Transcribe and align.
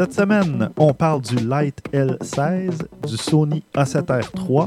Cette 0.00 0.14
semaine, 0.14 0.70
on 0.78 0.94
parle 0.94 1.20
du 1.20 1.36
Light 1.46 1.78
L16, 1.92 2.86
du 3.06 3.18
Sony 3.18 3.62
A7R 3.74 4.30
III, 4.34 4.66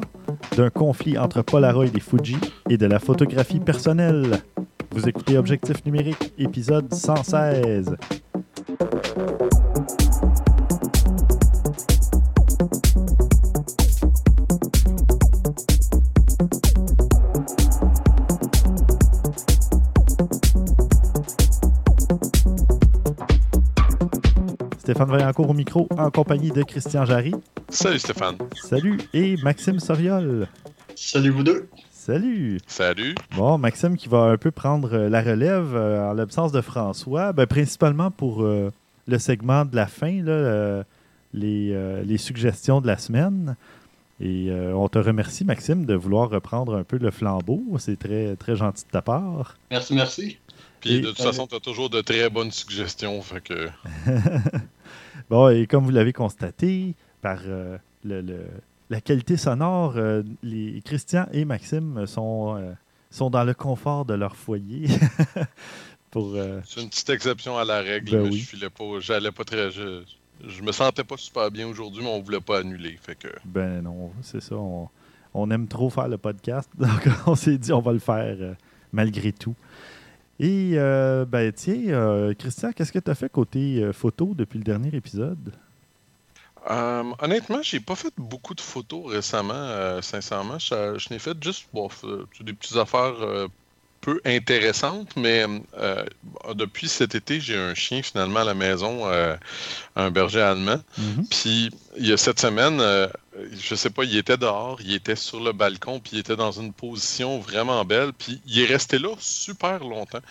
d'un 0.55 0.69
conflit 0.69 1.17
entre 1.17 1.41
Polaroid 1.41 1.87
et 1.87 1.99
Fuji 1.99 2.37
et 2.69 2.77
de 2.77 2.85
la 2.85 2.99
photographie 2.99 3.59
personnelle. 3.59 4.43
Vous 4.91 5.09
écoutez 5.09 5.39
Objectif 5.39 5.83
numérique, 5.87 6.33
épisode 6.37 6.93
116. 6.93 7.95
Stéphane 24.93 25.09
Vaillancourt 25.09 25.49
au 25.49 25.53
micro 25.55 25.87
en 25.97 26.11
compagnie 26.11 26.51
de 26.51 26.61
Christian 26.61 27.03
Jarry. 27.03 27.33
Salut 27.69 27.97
Stéphane. 27.97 28.37
Salut. 28.53 28.99
Et 29.11 29.37
Maxime 29.37 29.79
Soriol. 29.79 30.47
Salut 30.93 31.31
vous 31.31 31.41
deux. 31.41 31.67
Salut. 31.89 32.59
Salut. 32.67 33.15
Bon, 33.35 33.57
Maxime 33.57 33.97
qui 33.97 34.07
va 34.07 34.25
un 34.25 34.37
peu 34.37 34.51
prendre 34.51 34.93
euh, 34.93 35.09
la 35.09 35.23
relève 35.23 35.73
euh, 35.73 36.11
en 36.11 36.13
l'absence 36.13 36.51
de 36.51 36.61
François, 36.61 37.33
ben, 37.33 37.47
principalement 37.47 38.11
pour 38.11 38.43
euh, 38.43 38.71
le 39.07 39.17
segment 39.17 39.65
de 39.65 39.75
la 39.75 39.87
fin, 39.87 40.21
là, 40.21 40.31
euh, 40.31 40.83
les, 41.33 41.71
euh, 41.73 42.03
les 42.03 42.19
suggestions 42.19 42.79
de 42.79 42.85
la 42.85 42.99
semaine. 42.99 43.55
Et 44.21 44.51
euh, 44.51 44.75
on 44.75 44.87
te 44.89 44.99
remercie, 44.99 45.43
Maxime, 45.43 45.87
de 45.87 45.95
vouloir 45.95 46.29
reprendre 46.29 46.75
un 46.75 46.83
peu 46.83 46.99
le 46.99 47.09
flambeau. 47.09 47.63
C'est 47.79 47.97
très, 47.97 48.35
très 48.35 48.55
gentil 48.55 48.85
de 48.85 48.91
ta 48.91 49.01
part. 49.01 49.57
Merci, 49.71 49.95
merci. 49.95 50.37
Puis 50.83 50.95
Et- 50.95 51.01
de 51.01 51.07
toute 51.07 51.21
façon, 51.21 51.47
tu 51.47 51.55
as 51.55 51.59
toujours 51.59 51.89
de 51.89 52.01
très 52.01 52.29
bonnes 52.29 52.51
suggestions. 52.51 53.21
Fait 53.21 53.41
que 53.41 53.69
Bon, 55.29 55.49
et 55.49 55.65
comme 55.67 55.85
vous 55.85 55.91
l'avez 55.91 56.13
constaté, 56.13 56.93
par 57.21 57.39
euh, 57.45 57.77
le- 58.03 58.21
le- 58.21 58.47
la 58.89 58.99
qualité 59.01 59.37
sonore, 59.37 59.93
euh, 59.95 60.23
les 60.43 60.81
Christian 60.83 61.25
et 61.31 61.45
Maxime 61.45 62.05
sont, 62.05 62.57
euh, 62.57 62.73
sont 63.09 63.29
dans 63.29 63.43
le 63.45 63.53
confort 63.53 64.03
de 64.05 64.13
leur 64.13 64.35
foyer. 64.35 64.87
c'est 66.13 66.81
une 66.81 66.89
petite 66.89 67.09
exception 67.09 67.57
à 67.57 67.65
la 67.65 67.79
règle. 67.81 68.11
Ben 68.11 68.29
oui. 68.29 68.47
Je 68.53 68.67
pas, 68.67 68.83
j'allais 68.99 69.31
pas 69.31 69.43
très. 69.43 69.71
Je, 69.71 70.03
je 70.45 70.61
me 70.61 70.71
sentais 70.71 71.03
pas 71.03 71.17
super 71.17 71.49
bien 71.49 71.67
aujourd'hui, 71.67 72.03
mais 72.03 72.09
on 72.09 72.21
voulait 72.21 72.41
pas 72.41 72.59
annuler. 72.59 72.99
Fait 73.01 73.15
que 73.15 73.29
Ben 73.45 73.81
non, 73.81 74.11
c'est 74.21 74.41
ça. 74.41 74.55
On, 74.55 74.89
on 75.33 75.49
aime 75.49 75.67
trop 75.67 75.89
faire 75.89 76.07
le 76.09 76.17
podcast. 76.17 76.69
Donc, 76.77 77.07
on 77.25 77.35
s'est 77.35 77.57
dit, 77.57 77.71
on 77.71 77.79
va 77.81 77.93
le 77.93 77.99
faire 77.99 78.35
malgré 78.91 79.31
tout. 79.31 79.55
Et, 80.39 80.73
euh, 80.75 81.25
ben 81.25 81.51
tiens, 81.53 81.89
euh, 81.89 82.33
Christian, 82.33 82.71
qu'est-ce 82.73 82.91
que 82.91 82.99
tu 82.99 83.09
as 83.11 83.15
fait 83.15 83.29
côté 83.31 83.81
euh, 83.83 83.93
photo 83.93 84.33
depuis 84.35 84.57
le 84.59 84.63
dernier 84.63 84.93
épisode? 84.95 85.53
Euh, 86.69 87.03
honnêtement, 87.19 87.61
j'ai 87.61 87.79
pas 87.81 87.95
fait 87.95 88.13
beaucoup 88.17 88.53
de 88.55 88.61
photos 88.61 89.11
récemment, 89.11 89.53
euh, 89.53 90.01
sincèrement. 90.01 90.59
Je, 90.59 91.13
n'ai 91.13 91.19
fait 91.19 91.41
juste 91.43 91.67
f- 91.73 92.25
des 92.43 92.53
petites 92.53 92.77
affaires 92.77 93.21
euh, 93.21 93.47
peu 94.03 94.19
intéressantes, 94.25 95.15
mais 95.15 95.45
euh, 95.77 96.03
depuis 96.55 96.89
cet 96.89 97.15
été, 97.15 97.39
j'ai 97.39 97.57
un 97.57 97.73
chien 97.73 98.03
finalement 98.03 98.41
à 98.41 98.43
la 98.43 98.53
maison, 98.53 99.07
euh, 99.07 99.35
un 99.95 100.11
berger 100.11 100.41
allemand. 100.41 100.81
Mhm. 100.97 101.25
Puis 101.29 101.69
il 101.97 102.07
y 102.07 102.11
a 102.11 102.17
cette 102.17 102.39
semaine, 102.41 102.81
euh, 102.81 103.07
je 103.57 103.75
sais 103.75 103.89
pas, 103.89 104.03
il 104.03 104.17
était 104.17 104.35
dehors, 104.35 104.79
il 104.81 104.93
était 104.93 105.15
sur 105.15 105.39
le 105.39 105.53
balcon, 105.53 106.01
puis 106.01 106.11
il 106.13 106.19
était 106.19 106.35
dans 106.35 106.51
une 106.51 106.73
position 106.73 107.39
vraiment 107.39 107.85
belle, 107.85 108.11
puis 108.11 108.41
il 108.45 108.59
est 108.59 108.65
resté 108.65 108.99
là 108.99 109.15
super 109.19 109.79
longtemps. 109.79 110.21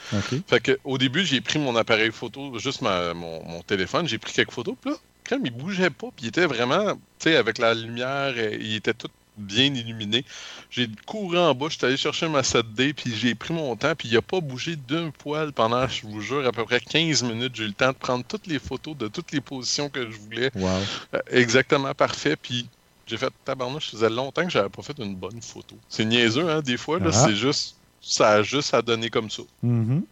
Fait 0.46 0.60
que 0.60 0.78
au 0.84 0.98
début, 0.98 1.24
j'ai 1.24 1.40
pris 1.40 1.58
mon 1.58 1.74
appareil 1.74 2.12
photo, 2.12 2.58
juste 2.58 2.82
ma- 2.82 3.14
mon, 3.14 3.42
mon 3.46 3.62
téléphone, 3.62 4.06
j'ai 4.06 4.18
pris 4.18 4.34
quelques 4.34 4.52
photos, 4.52 4.74
puis 4.80 4.90
là, 4.90 4.96
quand 5.26 5.38
il 5.42 5.50
bougeait 5.50 5.88
pas, 5.90 6.08
puis 6.14 6.26
il 6.26 6.28
était 6.28 6.46
vraiment, 6.46 6.92
tu 7.18 7.30
sais, 7.30 7.36
avec 7.36 7.56
la 7.58 7.72
lumière, 7.72 8.34
euh, 8.36 8.54
il 8.60 8.74
était 8.74 8.92
tout 8.92 9.08
bien 9.36 9.74
illuminé. 9.74 10.24
J'ai 10.70 10.88
couru 11.06 11.38
en 11.38 11.54
bas, 11.54 11.66
j'étais 11.70 11.86
allé 11.86 11.96
chercher 11.96 12.28
ma 12.28 12.42
7D, 12.42 12.92
puis 12.92 13.14
j'ai 13.14 13.34
pris 13.34 13.54
mon 13.54 13.74
temps, 13.76 13.94
puis 13.96 14.08
il 14.08 14.16
a 14.16 14.22
pas 14.22 14.40
bougé 14.40 14.76
d'un 14.76 15.10
poil 15.10 15.52
pendant, 15.52 15.86
je 15.88 16.06
vous 16.06 16.20
jure, 16.20 16.46
à 16.46 16.52
peu 16.52 16.64
près 16.64 16.80
15 16.80 17.22
minutes. 17.22 17.54
J'ai 17.54 17.64
eu 17.64 17.68
le 17.68 17.72
temps 17.72 17.88
de 17.92 17.96
prendre 17.96 18.24
toutes 18.26 18.46
les 18.46 18.58
photos 18.58 18.96
de 18.96 19.08
toutes 19.08 19.32
les 19.32 19.40
positions 19.40 19.88
que 19.88 20.10
je 20.10 20.16
voulais. 20.18 20.50
Wow. 20.54 20.68
Euh, 21.14 21.18
exactement 21.30 21.94
parfait. 21.94 22.36
Puis 22.36 22.68
j'ai 23.06 23.16
fait 23.16 23.32
tabarnouche, 23.44 23.86
ça 23.86 23.90
faisait 23.92 24.10
longtemps 24.10 24.44
que 24.44 24.50
j'avais 24.50 24.68
pas 24.68 24.82
fait 24.82 24.98
une 24.98 25.14
bonne 25.16 25.40
photo. 25.42 25.76
C'est 25.88 26.04
niaiseux, 26.04 26.48
hein, 26.50 26.60
des 26.60 26.76
fois, 26.76 26.98
là, 26.98 27.10
Ah. 27.12 27.26
c'est 27.26 27.34
juste. 27.36 27.76
Ça 28.04 28.30
a 28.30 28.42
juste 28.42 28.74
à 28.74 28.82
donner 28.82 29.10
comme 29.10 29.30
ça. 29.30 29.42
Mhm. 29.62 30.02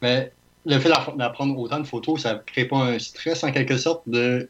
Mais 0.00 0.32
le 0.66 0.78
fait 0.78 0.88
d'app- 0.88 1.16
d'apprendre 1.16 1.58
autant 1.58 1.80
de 1.80 1.84
photos, 1.86 2.22
ça 2.22 2.40
crée 2.46 2.64
pas 2.64 2.76
un 2.78 2.98
stress 2.98 3.42
en 3.44 3.50
quelque 3.52 3.76
sorte 3.76 4.02
de 4.06 4.48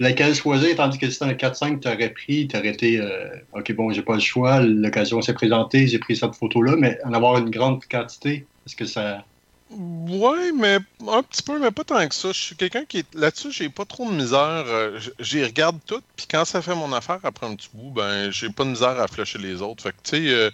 laquelle 0.00 0.34
choisir, 0.34 0.76
tandis 0.76 0.98
que 0.98 1.06
si 1.06 1.12
c'était 1.14 1.26
un 1.26 1.34
4-5 1.34 1.76
que 1.80 1.88
tu 1.88 1.94
aurais 1.94 2.10
pris, 2.12 2.48
tu 2.48 2.56
aurais 2.56 2.68
été 2.70 3.00
euh, 3.00 3.28
OK, 3.52 3.72
bon, 3.74 3.92
j'ai 3.92 4.02
pas 4.02 4.14
le 4.14 4.20
choix, 4.20 4.60
l'occasion 4.60 5.22
s'est 5.22 5.34
présentée, 5.34 5.86
j'ai 5.88 5.98
pris 6.00 6.16
cette 6.16 6.34
photo-là, 6.36 6.76
mais 6.76 6.98
en 7.04 7.12
avoir 7.14 7.38
une 7.38 7.50
grande 7.50 7.84
quantité, 7.86 8.50
est-ce 8.66 8.76
que 8.76 8.86
ça. 8.86 9.26
Ouais, 9.72 10.50
mais 10.52 10.78
un 11.06 11.22
petit 11.22 11.42
peu, 11.44 11.60
mais 11.60 11.70
pas 11.70 11.84
tant 11.84 12.08
que 12.08 12.14
ça. 12.14 12.32
Je 12.32 12.40
suis 12.40 12.56
quelqu'un 12.56 12.84
qui 12.84 12.98
est 12.98 13.14
là-dessus, 13.14 13.52
j'ai 13.52 13.70
pas 13.70 13.84
trop 13.84 14.10
de 14.10 14.16
misère. 14.16 14.38
euh, 14.66 14.98
J'y 15.20 15.44
regarde 15.44 15.78
toutes, 15.86 16.04
puis 16.16 16.26
quand 16.28 16.44
ça 16.44 16.60
fait 16.60 16.74
mon 16.74 16.92
affaire 16.92 17.20
après 17.22 17.46
un 17.46 17.54
petit 17.54 17.68
bout, 17.72 17.92
ben 17.92 18.30
j'ai 18.32 18.50
pas 18.50 18.64
de 18.64 18.70
misère 18.70 18.98
à 19.00 19.06
flusher 19.06 19.38
les 19.38 19.62
autres. 19.62 19.84
Fait 19.84 19.92
que 19.92 19.98
tu 20.02 20.10
sais, 20.26 20.28
euh, 20.28 20.50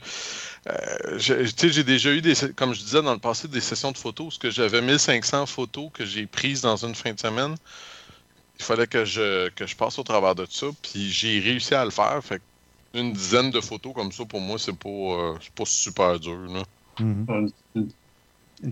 j'ai- 1.18 1.84
déjà 1.84 2.12
eu 2.12 2.20
des, 2.20 2.34
comme 2.56 2.74
je 2.74 2.80
disais 2.80 3.02
dans 3.02 3.12
le 3.14 3.18
passé, 3.20 3.48
des 3.48 3.60
sessions 3.60 3.92
de 3.92 3.98
photos 3.98 4.36
où 4.36 4.38
que 4.38 4.50
j'avais 4.50 4.82
1500 4.82 5.46
photos 5.46 5.90
que 5.92 6.04
j'ai 6.04 6.26
prises 6.26 6.60
dans 6.62 6.76
une 6.76 6.94
fin 6.94 7.12
de 7.12 7.20
semaine. 7.20 7.54
Il 8.58 8.64
fallait 8.64 8.86
que 8.86 9.04
je 9.04 9.48
que 9.50 9.66
je 9.66 9.76
passe 9.76 9.98
au 9.98 10.02
travers 10.02 10.34
de 10.34 10.46
ça, 10.48 10.66
puis 10.82 11.10
j'ai 11.10 11.40
réussi 11.40 11.74
à 11.74 11.84
le 11.84 11.90
faire. 11.90 12.20
Fait 12.22 12.38
que 12.38 12.98
une 12.98 13.12
dizaine 13.12 13.50
de 13.50 13.60
photos 13.60 13.92
comme 13.94 14.12
ça 14.12 14.24
pour 14.24 14.40
moi, 14.40 14.58
c'est 14.58 14.76
pas 14.76 14.88
euh, 14.88 15.34
c'est 15.40 15.52
pas 15.52 15.66
super 15.66 16.18
dur 16.18 16.38
là. 16.48 16.62
Euh, 17.00 17.48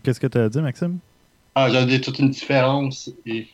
Qu'est-ce 0.03 0.19
que 0.19 0.27
tu 0.27 0.39
as 0.39 0.49
dit, 0.49 0.61
Maxime? 0.61 0.99
Ah, 1.55 1.71
j'avais 1.71 2.01
toute 2.01 2.19
une 2.19 2.31
différence. 2.31 3.11
Et... 3.27 3.47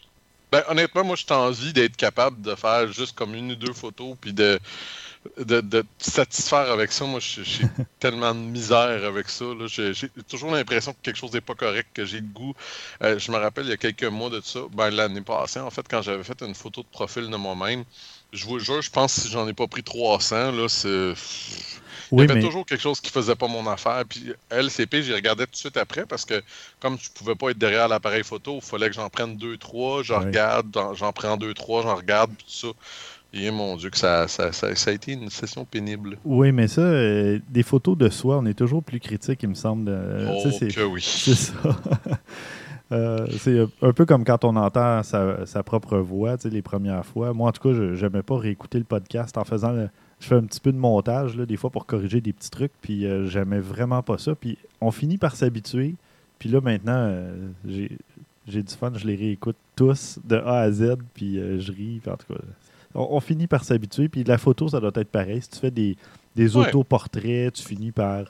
Ben, 0.53 0.63
honnêtement, 0.69 1.05
moi, 1.05 1.17
je 1.17 1.25
suis 1.25 1.33
envie 1.33 1.73
d'être 1.73 1.97
capable 1.97 2.41
de 2.41 2.55
faire 2.55 2.91
juste 2.93 3.17
comme 3.17 3.35
une 3.35 3.53
ou 3.53 3.57
deux 3.57 3.73
photos, 3.73 4.17
puis 4.21 4.33
de, 4.33 4.59
de, 5.39 5.61
de 5.61 5.83
te 5.99 6.05
satisfaire 6.11 6.71
avec 6.71 6.93
ça. 6.93 7.05
Moi, 7.05 7.21
je- 7.21 7.43
j'ai 7.43 7.67
tellement 7.99 8.35
de 8.35 8.41
misère 8.41 9.05
avec 9.05 9.29
ça. 9.29 9.45
J'ai 9.67 10.09
toujours 10.29 10.51
l'impression 10.53 10.93
que 10.95 10.99
quelque 11.03 11.17
chose 11.17 11.33
n'est 11.33 11.41
pas 11.43 11.55
correct, 11.55 11.91
que 11.95 12.05
j'ai 12.05 12.21
le 12.21 12.27
goût. 12.27 12.55
Euh, 13.03 13.19
je 13.19 13.31
me 13.31 13.37
rappelle, 13.37 13.67
il 13.67 13.71
y 13.71 13.73
a 13.73 13.77
quelques 13.77 14.05
mois 14.05 14.31
de 14.31 14.41
ça, 14.41 14.61
ben, 14.73 14.91
l'année 14.91 15.23
passée, 15.23 15.61
en 15.61 15.71
fait, 15.71 15.87
quand 15.89 16.03
j'avais 16.03 16.25
fait 16.25 16.41
une 16.43 16.55
photo 16.55 16.83
de 16.83 16.89
profil 16.89 17.29
de 17.31 17.37
moi-même, 17.37 17.85
je 18.33 18.47
vous 18.47 18.59
jure, 18.59 18.81
je 18.83 18.91
pense 18.91 19.15
que 19.15 19.21
si 19.23 19.29
j'en 19.31 19.47
ai 19.49 19.55
pas 19.55 19.67
pris 19.69 19.83
300, 19.85 20.53
là, 20.53 20.69
c'est... 20.69 21.13
Il 22.17 22.21
y 22.21 22.23
Oui, 22.23 22.29
avait 22.29 22.37
mais 22.37 22.51
toujours 22.51 22.67
quelque 22.67 22.81
chose 22.81 23.01
qui 23.01 23.11
faisait 23.11 23.37
pas 23.37 23.49
mon 23.49 23.67
affaire. 23.67 24.05
Puis 24.09 24.33
LCP, 24.51 25.03
j'y 25.03 25.15
regardais 25.15 25.47
tout 25.47 25.53
de 25.53 25.57
suite 25.57 25.77
après 25.77 26.07
parce 26.07 26.25
que 26.25 26.43
comme 26.81 26.99
je 26.99 27.11
pouvais 27.11 27.35
pas 27.35 27.51
être 27.51 27.59
derrière 27.59 27.89
l'appareil 27.89 28.25
photo, 28.25 28.57
il 28.57 28.67
fallait 28.67 28.89
que 28.89 28.95
j'en 28.97 29.09
prenne 29.11 29.37
deux, 29.37 29.57
trois, 29.59 30.03
je 30.03 30.13
Ouais. 30.13 30.35
regarde, 30.35 30.71
j'en- 30.75 30.95
j'en 30.95 31.13
prends 31.13 31.37
deux, 31.37 31.55
trois, 31.55 31.83
j'en 31.83 31.95
regarde, 31.97 32.33
puis 32.37 32.47
tout 32.47 32.53
ça. 32.53 32.69
Et 33.33 33.51
mon 33.51 33.77
Dieu, 33.77 33.91
que 33.91 33.97
ça, 33.99 34.27
ça, 34.27 34.51
ça, 34.53 34.75
ça 34.75 34.91
a 34.91 34.95
été 34.95 35.13
une 35.13 35.31
session 35.31 35.65
pénible. 35.65 36.17
Oui, 36.25 36.51
mais 36.51 36.67
ça, 36.67 36.81
euh, 36.81 37.39
des 37.49 37.63
photos 37.63 37.97
de 37.97 38.09
soi, 38.09 38.39
on 38.39 38.47
est 38.47 38.55
toujours 38.59 38.83
plus 38.83 38.99
critique, 39.01 39.43
il 39.43 39.51
me 39.51 39.55
semble. 39.55 39.85
de- 39.85 40.27
oh, 40.29 40.49
que 40.51 40.85
oui. 40.85 41.01
C'est 41.05 41.35
ça. 41.35 41.55
Euh, 42.93 43.25
c'est 43.39 43.61
un 43.83 43.93
peu 43.93 44.05
comme 44.05 44.25
quand 44.25 44.45
on 44.45 44.57
entend 44.57 45.05
sa, 45.05 45.47
sa 45.47 45.63
propre 45.63 45.99
voix, 45.99 46.35
les 46.45 46.61
premières 46.61 47.07
fois. 47.07 47.33
Moi, 47.33 47.49
en 47.49 47.53
tout 47.53 47.63
cas, 47.69 47.73
je 47.73 48.05
n'aimais 48.05 48.25
pas 48.25 48.37
réécouter 48.37 48.79
le 48.79 48.85
podcast 48.85 49.39
en 49.39 49.45
faisant 49.45 49.71
le- 49.71 49.89
Je 50.19 50.27
fais 50.27 50.35
un 50.35 50.43
petit 50.43 50.59
peu 50.59 50.73
de 50.73 50.77
montage, 50.77 51.37
là, 51.37 51.47
des 51.47 51.57
fois, 51.57 51.71
pour 51.71 51.87
corriger 51.87 52.21
des 52.21 52.33
petits 52.33 52.51
trucs, 52.51 52.73
puis 52.83 53.07
euh, 53.07 53.27
j'aimais 53.27 53.61
vraiment 53.61 54.03
pas 54.03 54.19
ça. 54.19 54.35
Puis 54.35 54.59
on 54.81 54.91
finit 54.91 55.19
par 55.19 55.37
s'habituer. 55.37 55.95
Puis 56.41 56.49
là, 56.49 56.61
maintenant, 56.61 56.97
euh, 56.97 57.33
j'ai 57.65 57.93
j'ai 58.49 58.63
du 58.65 58.75
fun, 58.75 58.91
je 58.97 59.07
les 59.07 59.15
réécoute 59.15 59.55
tous 59.77 60.19
de 60.25 60.35
A 60.39 60.63
à 60.63 60.73
Z, 60.73 60.97
puis 61.15 61.39
euh, 61.39 61.61
je 61.61 61.71
ris. 61.71 62.01
puis 62.03 62.11
en 62.11 62.17
tout 62.17 62.35
cas, 62.35 62.41
on, 62.95 63.09
on 63.11 63.21
finit 63.21 63.47
par 63.47 63.65
s'habituer. 63.65 64.09
Puis 64.09 64.25
la 64.25 64.39
photo, 64.39 64.69
ça 64.69 64.81
doit 64.81 64.93
être 64.95 65.11
pareil. 65.11 65.43
Si 65.43 65.51
tu 65.51 65.59
fais 65.59 65.71
des, 65.71 65.97
des 66.37 66.57
Ouais. 66.57 66.69
autoportraits, 66.69 67.53
tu 67.55 67.63
finis 67.63 67.93
par 67.93 68.25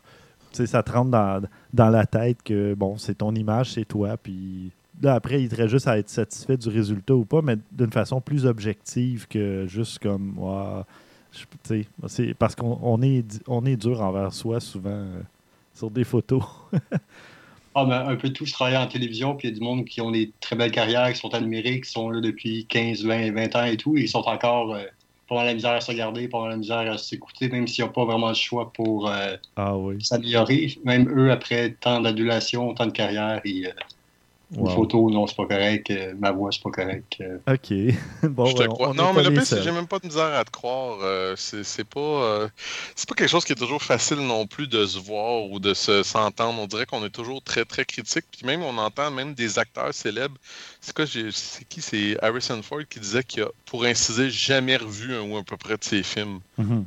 tu 0.53 0.57
sais, 0.57 0.67
ça 0.67 0.83
te 0.83 0.91
rentre 0.91 1.11
dans, 1.13 1.43
dans 1.73 1.91
la 1.91 2.07
tête 2.07 2.43
que, 2.43 2.75
bon, 2.75 2.99
c'est 2.99 3.15
ton 3.19 3.33
image, 3.37 3.75
c'est 3.75 3.85
toi, 3.85 4.17
puis 4.17 4.73
là, 5.01 5.15
après, 5.15 5.41
il 5.45 5.55
reste 5.55 5.69
juste 5.69 5.87
à 5.87 5.97
être 5.97 6.09
satisfait 6.09 6.57
du 6.57 6.69
résultat 6.69 7.15
ou 7.15 7.25
pas, 7.25 7.41
mais 7.41 7.57
d'une 7.71 7.93
façon 7.93 8.21
plus 8.21 8.47
objective 8.47 9.29
que 9.29 9.67
juste 9.69 10.01
comme, 10.01 10.35
sais, 11.63 11.87
c'est 12.09 12.35
parce 12.35 12.57
qu'on 12.57 12.81
on 12.83 13.01
est, 13.01 13.41
on 13.47 13.65
est 13.65 13.77
dur 13.77 14.01
envers 14.03 14.33
soi 14.33 14.59
souvent 14.59 14.91
euh, 14.91 15.21
sur 15.73 15.89
des 15.89 16.03
photos. 16.03 16.43
Ah, 17.75 17.85
mais 17.87 17.95
un 17.95 18.17
peu 18.17 18.33
tous 18.33 18.51
travaillent 18.53 18.77
en 18.77 18.87
télévision, 18.89 19.37
puis 19.37 19.49
il 19.49 19.53
y 19.53 19.55
a 19.55 19.59
du 19.59 19.65
monde 19.65 19.85
qui 19.85 20.01
ont 20.01 20.11
des 20.11 20.33
très 20.41 20.57
belles 20.57 20.73
carrières, 20.73 21.13
qui 21.13 21.19
sont 21.19 21.31
numérique, 21.41 21.85
qui 21.85 21.91
sont 21.91 22.11
là 22.11 22.21
depuis 22.21 22.67
15, 22.67 23.05
20, 23.05 23.33
20 23.33 23.57
ans 23.57 23.65
et 23.65 23.77
tout, 23.77 23.97
et 23.97 24.03
ils 24.03 24.09
sont 24.09 24.19
encore 24.27 24.75
euh, 24.75 24.85
pas 25.29 25.37
dans 25.37 25.43
la 25.45 25.55
misère 25.55 25.73
à 25.73 25.81
se 25.81 25.91
regarder, 25.91 26.27
pas 26.27 26.39
dans 26.39 26.49
la 26.49 26.57
misère 26.57 26.91
à 26.91 26.99
s'écouter, 26.99 27.49
même 27.49 27.69
s'ils 27.69 27.85
n'ont 27.85 27.93
pas 27.93 28.05
vraiment 28.05 28.29
le 28.29 28.35
choix 28.35 28.73
pour 28.73 29.09
euh, 29.09 29.37
Ah 29.55 29.77
oui. 29.77 30.03
s'améliorer. 30.03 30.75
Même 30.85 31.09
eux, 31.17 31.31
après 31.31 31.77
tant 31.81 32.01
d'adulation, 32.01 32.75
tant 32.75 32.87
de 32.87 32.91
carrière, 32.93 33.41
ils, 33.45 33.73
Une 34.57 34.69
photo, 34.69 35.11
non, 35.11 35.27
c'est 35.29 35.37
pas 35.37 35.47
correct. 35.47 35.91
Euh, 35.91 36.15
ma 36.19 36.33
voix, 36.33 36.51
c'est 36.51 36.63
pas 36.63 36.71
correct. 36.71 37.19
Euh. 37.21 37.39
OK. 37.47 37.95
bon, 38.31 38.47
je 38.47 38.57
te 38.57 38.63
crois. 38.65 38.93
non, 38.95 39.13
mais 39.13 39.23
le 39.23 39.33
pire, 39.33 39.47
c'est 39.47 39.63
j'ai 39.63 39.71
même 39.71 39.87
pas 39.87 40.01
de 40.01 40.07
misère 40.07 40.35
à 40.35 40.45
te 40.45 40.51
croire. 40.51 40.99
Euh, 41.03 41.35
c'est 41.37 41.85
pas, 41.85 42.49
c'est 42.97 43.09
pas 43.09 43.15
quelque 43.15 43.31
chose 43.31 43.45
qui 43.45 43.53
est 43.53 43.57
toujours 43.57 43.83
facile 43.83 44.19
non 44.19 44.47
plus 44.47 44.67
de 44.67 44.85
se 44.87 44.99
voir 44.99 45.45
ou 45.51 45.61
de 45.61 45.73
s'entendre. 45.73 46.61
on 46.61 46.67
dirait 46.67 46.87
qu'on 46.87 47.05
est 47.05 47.11
toujours 47.11 47.43
très, 47.43 47.65
très 47.65 47.85
critique. 47.85 48.25
Puis 48.33 48.45
même, 48.45 48.63
on 48.63 48.77
entend 48.79 49.11
même 49.11 49.35
des 49.35 49.59
acteurs 49.59 49.95
célèbres. 49.95 50.37
C'est 50.81 50.95
quoi, 50.95 51.07
c'est 51.07 51.65
qui? 51.69 51.81
C'est 51.81 52.17
Harrison 52.23 52.61
Ford 52.63 52.81
qui 52.89 52.99
disait 52.99 53.23
qu'il 53.23 53.45
a, 53.45 53.49
pour 53.67 53.85
inciser, 53.85 54.31
jamais 54.31 54.77
revu 54.77 55.15
un 55.15 55.23
ou 55.23 55.37
à 55.37 55.45
peu 55.45 55.57
près 55.57 55.77
de 55.77 55.85
ses 55.85 56.03
films. 56.03 56.41
Mm-hmm. 56.59 56.85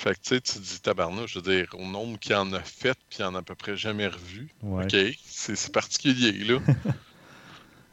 Fait 0.00 0.14
que 0.14 0.20
tu 0.22 0.28
sais, 0.36 0.40
tu 0.40 0.58
dis 0.60 0.80
tabarnouche, 0.80 1.34
je 1.34 1.40
veux 1.40 1.54
dire, 1.54 1.66
au 1.78 1.84
nombre 1.84 2.18
qu'il 2.18 2.34
en 2.34 2.50
a 2.54 2.60
fait, 2.60 2.96
puis 3.10 3.18
il 3.18 3.24
en 3.26 3.34
a 3.34 3.40
à 3.40 3.42
peu 3.42 3.54
près 3.54 3.76
jamais 3.76 4.06
revu. 4.06 4.48
OK, 4.66 4.96
c'est 5.26 5.70
particulier, 5.70 6.32
là. 6.42 6.58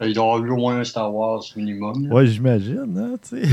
il 0.00 0.14
doit 0.14 0.24
avoir 0.24 0.42
vu 0.42 0.50
au 0.50 0.56
moins 0.56 0.78
un 0.78 0.84
Star 0.84 1.14
Wars 1.14 1.44
minimum. 1.54 2.10
Ouais, 2.10 2.26
j'imagine, 2.26 2.96
hein, 2.98 3.18
tu 3.20 3.44
sais. 3.44 3.48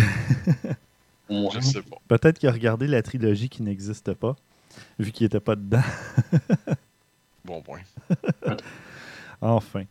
je 1.30 1.60
sais 1.60 1.81
pas. 1.81 1.98
Peut-être 2.07 2.40
qu'il 2.40 2.48
a 2.48 2.54
regardé 2.54 2.88
la 2.88 3.02
trilogie 3.02 3.50
qui 3.50 3.62
n'existe 3.62 4.13
pas, 4.13 4.38
vu 5.00 5.12
qu'il 5.12 5.25
était 5.25 5.42
pas 5.42 5.58
dedans. 5.58 5.84
bon 7.44 7.62
point. 7.62 7.81
enfin. 9.42 9.84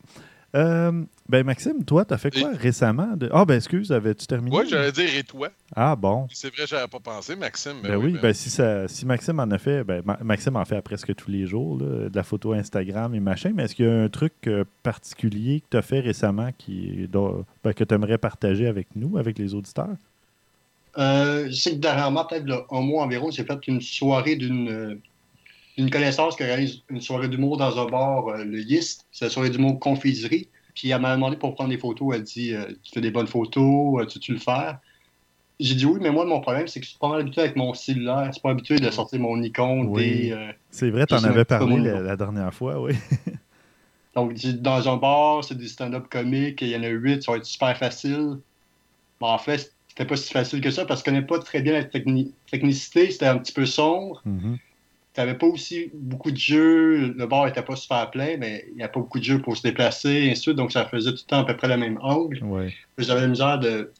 Euh, 0.55 0.93
ben 1.29 1.45
Maxime, 1.45 1.85
toi, 1.85 2.05
t'as 2.05 2.17
fait 2.17 2.31
quoi 2.31 2.51
récemment? 2.55 3.17
De... 3.17 3.29
Ah 3.33 3.45
ben 3.45 3.57
excuse, 3.57 3.91
avais-tu 3.91 4.27
terminé? 4.27 4.57
Oui, 4.57 4.65
j'allais 4.69 4.93
dire 4.93 5.09
et 5.17 5.25
toi? 5.25 5.49
Ah 5.75 5.97
bon. 5.97 6.29
C'est 6.33 6.55
vrai, 6.55 6.65
j'avais 6.67 6.87
pas 6.87 7.01
pensé, 7.01 7.35
Maxime. 7.35 7.81
Ben, 7.83 7.91
ben 7.91 7.97
oui, 7.97 8.13
ben, 8.13 8.21
ben, 8.23 8.33
si, 8.35 8.51
ça, 8.51 8.87
si 8.87 9.05
Maxime 9.05 9.41
en 9.41 9.51
a 9.51 9.59
fait, 9.59 9.83
ben 9.83 10.03
Maxime 10.23 10.57
en 10.57 10.65
fait 10.65 10.77
à 10.77 10.83
presque 10.83 11.13
tous 11.17 11.31
les 11.31 11.47
jours, 11.47 11.79
de 11.79 12.11
la 12.15 12.23
photo 12.23 12.53
Instagram 12.53 13.15
et 13.15 13.21
machin, 13.21 13.53
mais 13.55 13.65
est-ce 13.65 13.75
qu'il 13.75 13.87
y 13.87 13.89
a 13.89 14.03
un 14.03 14.09
truc 14.09 14.33
euh, 14.47 14.65
particulier 14.85 15.61
que 15.61 15.67
tu 15.73 15.77
as 15.77 15.83
fait 15.83 16.01
récemment 16.01 16.51
qui, 16.57 17.09
ben, 17.13 17.73
que 17.73 17.83
tu 17.83 17.95
aimerais 17.95 18.19
partager 18.19 18.69
avec 18.69 18.89
nous, 18.95 19.19
avec 19.19 19.39
les 19.39 19.55
auditeurs? 19.55 19.97
Euh, 20.97 21.47
je 21.49 21.55
sais 21.55 21.71
que 21.73 21.77
dernièrement, 21.77 22.25
peut-être 22.25 22.67
un 22.71 22.81
mois 22.81 23.03
environ, 23.03 23.29
j'ai 23.33 23.43
fait 23.43 23.67
une 23.67 23.81
soirée 23.81 24.37
d'une 24.37 25.01
une 25.77 25.91
connaissance 25.91 26.37
qui 26.37 26.45
réalise 26.45 26.83
une 26.89 27.01
soirée 27.01 27.29
d'humour 27.29 27.57
dans 27.57 27.79
un 27.79 27.87
bar, 27.87 28.29
euh, 28.29 28.45
le 28.45 28.61
Yist. 28.61 29.07
C'est 29.13 29.27
la 29.27 29.31
soirée 29.31 29.51
d'humour 29.51 29.79
confiserie. 29.81 30.49
Puis 30.75 30.91
elle 30.91 31.01
m'a 31.01 31.15
demandé 31.15 31.37
pour 31.37 31.55
prendre 31.55 31.71
des 31.71 31.79
photos. 31.79 32.15
Elle 32.15 32.23
dit 32.23 32.55
euh, 32.55 32.67
Tu 32.83 32.93
fais 32.93 33.01
des 33.01 33.11
bonnes 33.11 33.27
photos, 33.27 34.03
euh, 34.03 34.07
tu 34.07 34.19
tu 34.19 34.33
le 34.33 34.39
faire? 34.39 34.79
J'ai 35.61 35.75
dit 35.77 35.87
oui, 35.87 36.01
mais 36.03 36.11
moi, 36.11 36.25
mon 36.25 36.41
problème, 36.41 36.67
c'est 36.67 36.81
que 36.81 36.85
je 36.85 36.91
suis 36.91 36.99
pas 36.99 37.09
mal 37.09 37.21
habitué 37.21 37.43
avec 37.43 37.55
mon 37.55 37.75
cellulaire. 37.75 38.27
Je 38.27 38.33
suis 38.33 38.41
pas 38.41 38.51
habitué 38.51 38.77
de 38.77 38.91
sortir 38.91 39.21
mon 39.21 39.37
Nikon. 39.37 39.87
Oui. 39.87 40.33
c'est 40.71 40.91
vrai, 40.91 41.07
tu 41.07 41.15
en 41.15 41.23
avais 41.23 41.45
parlé 41.45 41.79
la, 41.79 42.17
dernière 42.17 42.53
fois, 42.53 42.81
oui. 42.81 42.95
Donc, 44.17 44.35
dans 44.61 44.89
un 44.89 44.97
bar, 44.97 45.45
c'est 45.45 45.57
du 45.57 45.69
stand-up 45.69 46.07
comique, 46.09 46.61
il 46.61 46.69
y 46.69 46.77
en 46.77 46.83
a 46.83 46.89
huit, 46.89 47.23
ça 47.23 47.33
va 47.33 47.39
être 47.39 47.45
super 47.45 47.77
facile. 47.77 48.39
Bon, 49.21 49.29
en 49.29 49.39
fait, 49.39 49.73
c'était 49.89 50.07
pas 50.07 50.17
si 50.17 50.33
facile 50.33 50.61
que 50.61 50.73
ça 50.73 50.85
parce 50.85 51.03
que 51.03 51.11
je 51.11 51.15
connais 51.15 51.27
pas 51.27 51.39
très 51.39 51.63
bien 51.63 51.73
la 51.73 51.85
technicité, 51.85 53.13
c'était 53.13 53.27
un 53.27 53.39
petit 53.39 53.53
peu 53.53 53.65
sombre. 53.65 54.23
Tu 54.25 54.59
n'avais 55.21 55.35
pas 55.35 55.47
aussi 55.47 55.91
beaucoup 55.95 56.31
de 56.31 56.37
jeux. 56.37 57.13
Le 57.13 57.27
bar 57.27 57.47
n'était 57.47 57.63
pas 57.63 57.77
super 57.77 58.11
plein, 58.11 58.37
mais 58.37 58.65
il 58.71 58.77
n'y 58.77 58.83
a 58.83 58.89
pas 58.89 59.01
beaucoup 59.01 59.19
de 59.19 59.25
jeux 59.25 59.41
pour 59.41 59.57
se 59.57 59.63
déplacer, 59.63 60.11
et 60.11 60.31
ainsi 60.31 60.41
de 60.41 60.43
suite. 60.43 60.57
Donc, 60.57 60.73
ça 60.73 60.87
faisait 60.87 61.11
tout 61.11 61.23
le 61.25 61.29
temps 61.29 61.41
à 61.41 61.45
peu 61.45 61.57
près 61.57 61.69
le 61.69 61.77
même 61.77 61.99
angle. 62.03 62.43
J'avais 62.99 63.21
la 63.23 63.27
misère 63.29 63.59
de, 63.59 63.93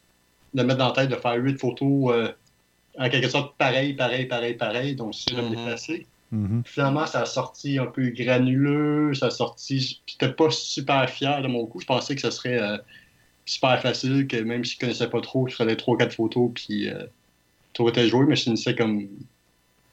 de 0.53 0.63
mettre 0.63 0.79
dans 0.79 0.87
la 0.87 0.93
tête 0.93 1.09
de 1.09 1.15
faire 1.15 1.35
huit 1.35 1.57
photos 1.57 2.13
euh, 2.13 2.31
en 2.97 3.09
quelque 3.09 3.29
sorte 3.29 3.55
pareil, 3.57 3.93
pareil, 3.93 4.25
pareil, 4.25 4.55
pareil. 4.55 4.95
Donc, 4.95 5.15
c'est 5.15 5.35
de 5.35 5.41
me 5.41 5.47
mm-hmm. 5.47 5.55
déplacer. 5.55 6.05
Mm-hmm. 6.33 6.61
Finalement, 6.65 7.05
ça 7.05 7.21
a 7.21 7.25
sorti 7.25 7.77
un 7.77 7.85
peu 7.85 8.09
granuleux. 8.09 9.13
Ça 9.13 9.27
a 9.27 9.31
sorti. 9.31 9.99
J'étais 10.05 10.31
pas 10.31 10.49
super 10.49 11.09
fier 11.09 11.41
de 11.41 11.47
mon 11.47 11.65
coup. 11.65 11.79
Je 11.79 11.85
pensais 11.85 12.15
que 12.15 12.21
ce 12.21 12.31
serait 12.31 12.61
euh, 12.61 12.77
super 13.45 13.79
facile, 13.81 14.27
que 14.27 14.37
même 14.37 14.65
si 14.65 14.73
je 14.73 14.79
connaissais 14.79 15.09
pas 15.09 15.21
trop, 15.21 15.47
je 15.47 15.55
ferais 15.55 15.75
trois, 15.75 15.97
quatre 15.97 16.13
photos, 16.13 16.51
puis 16.53 16.89
euh, 16.89 17.05
tout 17.73 17.87
était 17.87 18.07
joué, 18.07 18.25
mais 18.25 18.35
je 18.35 18.43
finissais 18.43 18.75
comme 18.75 19.07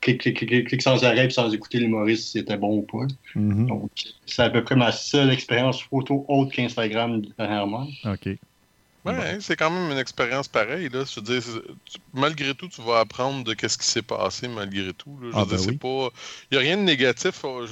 clic, 0.03 0.21
clic, 0.21 0.37
clic, 0.37 0.69
clic, 0.69 0.83
sans 0.83 1.03
arrêt 1.05 1.25
puis 1.25 1.35
sans 1.35 1.53
écouter 1.53 1.79
l'humoriste 1.79 2.25
si 2.25 2.39
c'était 2.39 2.59
bon 2.59 2.79
ou 2.79 2.83
pas. 2.83 3.07
Mm-hmm. 3.35 3.67
Donc, 3.67 3.91
c'est 4.27 4.43
à 4.43 4.51
peu 4.51 4.63
près 4.63 4.77
ma 4.77 4.93
seule 4.93 5.31
expérience 5.31 5.83
photo 5.83 6.27
autre 6.29 6.53
qu'Instagram 6.53 7.23
dernièrement. 7.39 7.89
OK. 8.05 8.29
Ouais, 9.05 9.39
c'est 9.41 9.57
quand 9.57 9.71
même 9.71 9.91
une 9.91 9.99
expérience 9.99 10.47
pareille. 10.47 10.89
Là. 10.89 11.05
Je 11.05 11.19
veux 11.19 11.41
dire, 11.41 11.43
malgré 12.15 12.55
tout, 12.55 12.69
tu 12.69 12.83
vas 12.83 13.01
apprendre 13.01 13.43
de 13.43 13.69
ce 13.69 13.77
qui 13.77 13.87
s'est 13.87 14.03
passé 14.03 14.47
malgré 14.47 14.93
tout. 14.93 15.19
Là. 15.21 15.31
Je 15.33 15.37
ah, 15.37 15.45
ben 15.45 15.79
pas. 15.79 16.09
Il 16.51 16.57
n'y 16.57 16.59
a 16.59 16.61
rien 16.61 16.77
de 16.77 16.83
négatif. 16.83 17.45
Euh, 17.45 17.67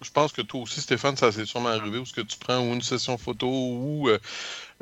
je, 0.00 0.10
pense 0.12 0.32
que 0.32 0.40
toi 0.42 0.60
aussi, 0.60 0.80
Stéphane, 0.80 1.16
ça 1.16 1.32
s'est 1.32 1.46
sûrement 1.46 1.70
arrivé 1.70 1.98
où 1.98 2.06
ce 2.06 2.12
que 2.12 2.20
tu 2.20 2.38
prends 2.38 2.60
ou 2.60 2.74
une 2.74 2.82
session 2.82 3.18
photo 3.18 3.48
ou 3.48 4.08
euh, 4.08 4.18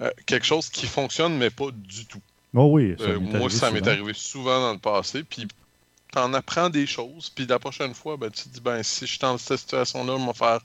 euh, 0.02 0.10
quelque 0.26 0.44
chose 0.44 0.68
qui 0.68 0.84
fonctionne, 0.86 1.38
mais 1.38 1.48
pas 1.48 1.70
du 1.72 2.04
tout. 2.04 2.20
Oh 2.52 2.68
oui, 2.72 2.94
moi, 3.20 3.48
ça 3.48 3.70
m'est 3.70 3.86
arrivé 3.86 4.12
souvent 4.14 4.60
dans 4.60 4.72
le 4.72 4.78
passé. 4.78 5.22
Puis 5.24 5.46
t'en 6.12 6.32
apprends 6.34 6.70
des 6.70 6.86
choses, 6.86 7.30
puis 7.30 7.46
la 7.46 7.58
prochaine 7.58 7.94
fois, 7.94 8.16
ben, 8.16 8.30
tu 8.30 8.44
te 8.44 8.48
dis, 8.54 8.60
ben, 8.60 8.82
si 8.82 9.06
je 9.06 9.10
suis 9.10 9.18
dans 9.18 9.36
cette 9.38 9.58
situation-là, 9.58 10.16
je 10.18 10.26
vais 10.26 10.34
faire 10.34 10.60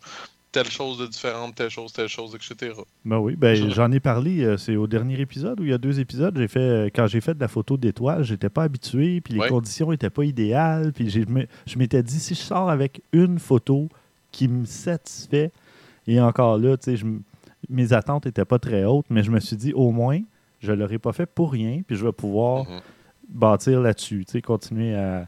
telle 0.52 0.70
chose 0.70 0.98
de 0.98 1.08
différente, 1.08 1.56
telle 1.56 1.70
chose, 1.70 1.94
telle 1.94 2.10
chose, 2.10 2.36
etc. 2.36 2.74
Ben 3.06 3.18
oui, 3.18 3.36
ben, 3.36 3.70
j'en 3.72 3.92
ai 3.92 4.00
parlé, 4.00 4.44
euh, 4.44 4.58
c'est 4.58 4.76
au 4.76 4.88
dernier 4.88 5.20
épisode 5.20 5.60
où 5.60 5.64
il 5.64 5.70
y 5.70 5.74
a 5.74 5.78
deux 5.78 6.00
épisodes, 6.00 6.38
j'ai 6.38 6.48
fait 6.48 6.60
euh, 6.60 6.90
quand 6.94 7.08
j'ai 7.08 7.22
fait 7.22 7.34
de 7.34 7.40
la 7.40 7.48
photo 7.48 7.78
d'étoiles, 7.78 8.24
j'étais 8.24 8.50
pas 8.50 8.64
habitué, 8.64 9.22
puis 9.22 9.36
les 9.36 9.48
conditions 9.48 9.92
étaient 9.92 10.10
pas 10.10 10.26
idéales, 10.26 10.92
puis 10.94 11.10
je 11.10 11.78
m'étais 11.78 12.04
dit, 12.04 12.20
si 12.20 12.36
je 12.36 12.42
sors 12.42 12.70
avec 12.70 13.02
une 13.14 13.40
photo 13.40 13.88
qui 14.32 14.48
me 14.48 14.66
satisfait, 14.66 15.52
et 16.08 16.20
encore 16.20 16.58
là, 16.58 16.78
tu 16.78 16.98
sais, 16.98 17.04
mes 17.70 17.94
attentes 17.94 18.26
étaient 18.26 18.46
pas 18.46 18.60
très 18.60 18.84
hautes, 18.84 19.06
mais 19.10 19.24
je 19.24 19.32
me 19.32 19.40
suis 19.40 19.56
dit, 19.56 19.74
au 19.74 19.92
moins, 19.92 20.20
je 20.60 20.74
l'aurais 20.74 21.00
pas 21.00 21.14
fait 21.14 21.26
pour 21.26 21.52
rien, 21.52 21.82
puis 21.86 21.96
je 21.96 22.06
vais 22.06 22.12
pouvoir 22.12 22.66
mm-hmm. 22.66 22.82
Bâtir 23.32 23.82
là-dessus, 23.82 24.26
tu 24.26 24.34
sais, 24.34 24.42
continuer 24.42 24.96
à 24.96 25.28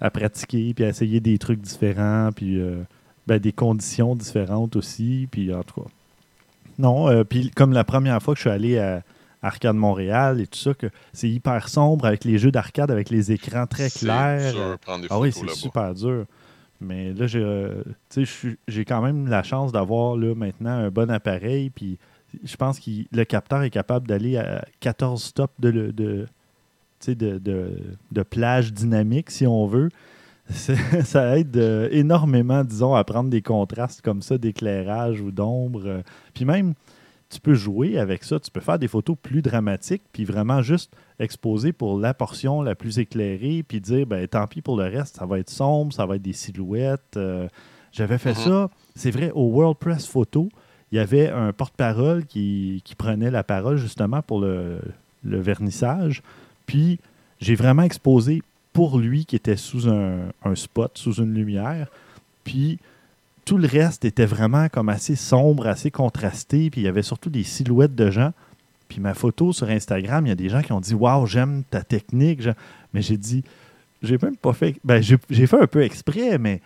à 0.00 0.10
pratiquer, 0.10 0.74
puis 0.74 0.84
à 0.84 0.88
essayer 0.88 1.20
des 1.20 1.38
trucs 1.38 1.60
différents, 1.60 2.30
puis 2.34 2.60
euh, 2.60 2.82
ben, 3.26 3.38
des 3.38 3.52
conditions 3.52 4.14
différentes 4.14 4.76
aussi, 4.76 5.28
puis 5.30 5.52
en 5.52 5.62
tout 5.62 5.82
cas. 5.82 5.88
Non, 6.78 7.08
euh, 7.08 7.24
puis 7.24 7.50
comme 7.50 7.72
la 7.72 7.84
première 7.84 8.22
fois 8.22 8.34
que 8.34 8.38
je 8.38 8.42
suis 8.42 8.50
allé 8.50 8.78
à 8.78 9.02
Arcade 9.42 9.76
Montréal 9.76 10.40
et 10.40 10.46
tout 10.46 10.58
ça, 10.58 10.74
que 10.74 10.86
c'est 11.12 11.28
hyper 11.28 11.68
sombre 11.68 12.06
avec 12.06 12.24
les 12.24 12.38
jeux 12.38 12.52
d'arcade, 12.52 12.90
avec 12.90 13.10
les 13.10 13.32
écrans 13.32 13.66
très 13.66 13.90
clairs. 13.90 14.78
ah 15.10 15.18
oui, 15.18 15.32
c'est 15.32 15.48
super 15.50 15.94
dur. 15.94 16.24
Mais 16.80 17.12
là, 17.12 17.26
j'ai 17.26 17.42
euh, 17.42 17.82
j'ai 18.68 18.84
quand 18.84 19.02
même 19.02 19.26
la 19.26 19.42
chance 19.42 19.72
d'avoir 19.72 20.16
là 20.16 20.36
maintenant 20.36 20.70
un 20.70 20.90
bon 20.90 21.10
appareil, 21.10 21.70
puis 21.70 21.98
je 22.44 22.56
pense 22.56 22.78
que 22.78 22.90
le 23.10 23.24
capteur 23.24 23.62
est 23.62 23.70
capable 23.70 24.06
d'aller 24.06 24.36
à 24.36 24.64
14 24.78 25.20
stops 25.20 25.54
de, 25.58 25.90
de, 25.90 26.26
de, 27.06 27.38
de, 27.38 28.22
plage 28.22 28.72
dynamique, 28.72 29.30
si 29.30 29.46
on 29.46 29.66
veut. 29.66 29.88
Ça 31.04 31.38
aide 31.38 31.56
euh, 31.56 31.88
énormément, 31.90 32.64
disons, 32.64 32.94
à 32.94 33.04
prendre 33.04 33.28
des 33.28 33.42
contrastes 33.42 34.00
comme 34.00 34.22
ça 34.22 34.38
d'éclairage 34.38 35.20
ou 35.20 35.30
d'ombre. 35.30 35.82
Euh. 35.84 36.02
Puis 36.32 36.46
même, 36.46 36.72
tu 37.28 37.40
peux 37.40 37.54
jouer 37.54 37.98
avec 37.98 38.24
ça, 38.24 38.40
tu 38.40 38.50
peux 38.50 38.60
faire 38.60 38.78
des 38.78 38.88
photos 38.88 39.16
plus 39.20 39.42
dramatiques, 39.42 40.02
puis 40.12 40.24
vraiment 40.24 40.62
juste 40.62 40.96
exposer 41.18 41.72
pour 41.72 41.98
la 41.98 42.14
portion 42.14 42.62
la 42.62 42.74
plus 42.74 42.98
éclairée, 42.98 43.62
puis 43.66 43.80
dire, 43.80 44.06
ben 44.06 44.26
tant 44.26 44.46
pis 44.46 44.62
pour 44.62 44.76
le 44.76 44.84
reste, 44.84 45.16
ça 45.16 45.26
va 45.26 45.38
être 45.38 45.50
sombre, 45.50 45.92
ça 45.92 46.06
va 46.06 46.16
être 46.16 46.22
des 46.22 46.32
silhouettes. 46.32 47.16
Euh. 47.16 47.48
J'avais 47.92 48.18
fait 48.18 48.32
mm-hmm. 48.32 48.44
ça, 48.44 48.70
c'est 48.94 49.10
vrai, 49.10 49.30
au 49.34 49.48
World 49.48 49.76
Press 49.78 50.06
Photo, 50.06 50.48
il 50.90 50.96
y 50.96 50.98
avait 50.98 51.28
un 51.28 51.52
porte-parole 51.52 52.24
qui, 52.24 52.82
prenait 52.96 53.30
la 53.30 53.44
parole 53.44 53.76
justement 53.76 54.22
pour 54.22 54.40
le, 54.40 54.80
le 55.22 55.38
vernissage. 55.38 56.22
Puis 56.68 57.00
j'ai 57.40 57.56
vraiment 57.56 57.82
exposé 57.82 58.42
pour 58.72 58.98
lui 58.98 59.24
qui 59.24 59.34
était 59.34 59.56
sous 59.56 59.88
un, 59.88 60.30
spot, 60.54 60.96
sous 60.96 61.14
une 61.14 61.34
lumière. 61.34 61.88
Puis 62.44 62.78
tout 63.44 63.58
le 63.58 63.66
reste 63.66 64.04
était 64.04 64.26
vraiment 64.26 64.68
comme 64.68 64.90
assez 64.90 65.16
sombre, 65.16 65.66
assez 65.66 65.90
contrasté. 65.90 66.70
Puis 66.70 66.82
il 66.82 66.84
y 66.84 66.88
avait 66.88 67.02
surtout 67.02 67.30
des 67.30 67.42
silhouettes 67.42 67.96
de 67.96 68.10
gens. 68.10 68.32
Puis 68.86 69.00
ma 69.00 69.14
photo 69.14 69.52
sur 69.52 69.68
Instagram, 69.68 70.26
il 70.26 70.28
y 70.28 70.32
a 70.32 70.36
des 70.36 70.48
gens 70.48 70.62
qui 70.62 70.72
ont 70.72 70.80
dit 70.80 70.94
Waouh, 70.94 71.26
j'aime 71.26 71.64
ta 71.70 71.82
technique. 71.82 72.42
Mais 72.92 73.02
j'ai 73.02 73.16
dit, 73.16 73.42
j'ai 74.02 74.18
même 74.22 74.36
pas 74.36 74.52
fait. 74.52 74.76
Ben, 74.84 75.02
j'ai 75.02 75.46
fait 75.46 75.60
un 75.60 75.66
peu 75.66 75.82
exprès, 75.82 76.38
mais 76.38 76.60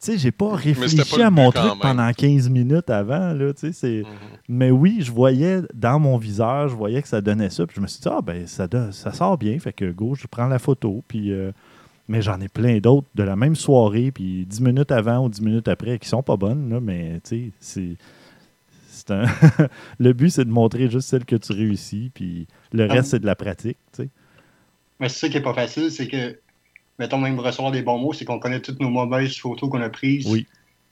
sais, 0.00 0.18
j'ai 0.18 0.30
pas 0.30 0.54
réfléchi 0.54 1.22
à 1.22 1.30
mon 1.30 1.50
truc 1.50 1.80
pendant 1.80 2.12
15 2.12 2.48
minutes 2.50 2.90
avant, 2.90 3.32
là, 3.32 3.52
tu 3.52 3.72
sais, 3.72 4.00
mm-hmm. 4.00 4.06
Mais 4.48 4.70
oui, 4.70 4.98
je 5.00 5.12
voyais 5.12 5.62
dans 5.74 5.98
mon 5.98 6.16
viseur, 6.18 6.68
je 6.68 6.74
voyais 6.74 7.02
que 7.02 7.08
ça 7.08 7.20
donnait 7.20 7.50
ça, 7.50 7.66
puis 7.66 7.76
je 7.76 7.80
me 7.80 7.86
suis 7.86 8.00
dit, 8.00 8.08
ah, 8.10 8.20
ben, 8.22 8.46
ça, 8.46 8.68
ça 8.92 9.12
sort 9.12 9.38
bien, 9.38 9.58
fait 9.58 9.72
que, 9.72 9.90
go, 9.90 10.14
je 10.14 10.26
prends 10.26 10.46
la 10.46 10.58
photo, 10.58 11.02
puis... 11.08 11.32
Euh, 11.32 11.52
mais 12.10 12.22
j'en 12.22 12.40
ai 12.40 12.48
plein 12.48 12.78
d'autres 12.78 13.06
de 13.14 13.22
la 13.22 13.36
même 13.36 13.54
soirée, 13.54 14.10
puis 14.10 14.46
10 14.46 14.62
minutes 14.62 14.92
avant 14.92 15.26
ou 15.26 15.28
10 15.28 15.42
minutes 15.42 15.68
après, 15.68 15.98
qui 15.98 16.08
sont 16.08 16.22
pas 16.22 16.38
bonnes, 16.38 16.70
là, 16.70 16.80
mais, 16.80 17.20
tu 17.22 17.52
sais, 17.60 17.96
c'est... 19.06 19.12
Un 19.12 19.24
le 19.98 20.12
but, 20.12 20.30
c'est 20.30 20.44
de 20.44 20.50
montrer 20.50 20.90
juste 20.90 21.08
celle 21.08 21.24
que 21.24 21.36
tu 21.36 21.52
réussis, 21.52 22.10
puis 22.12 22.46
le 22.72 22.86
ah 22.90 22.94
reste, 22.94 23.10
c'est 23.10 23.20
de 23.20 23.26
la 23.26 23.36
pratique, 23.36 23.78
tu 23.92 24.02
sais. 24.02 24.08
Mais 25.00 25.08
c'est 25.08 25.26
ça 25.26 25.28
qui 25.28 25.36
est 25.36 25.42
pas 25.42 25.54
facile, 25.54 25.90
c'est 25.90 26.08
que 26.08 26.38
mettons 26.98 27.18
même 27.18 27.38
recevoir 27.38 27.72
des 27.72 27.82
bons 27.82 27.98
mots, 27.98 28.12
c'est 28.12 28.24
qu'on 28.24 28.38
connaît 28.38 28.60
toutes 28.60 28.80
nos 28.80 28.90
mauvaises 28.90 29.36
photos 29.36 29.70
qu'on 29.70 29.80
a 29.80 29.88
prises. 29.88 30.26
Oui. 30.30 30.46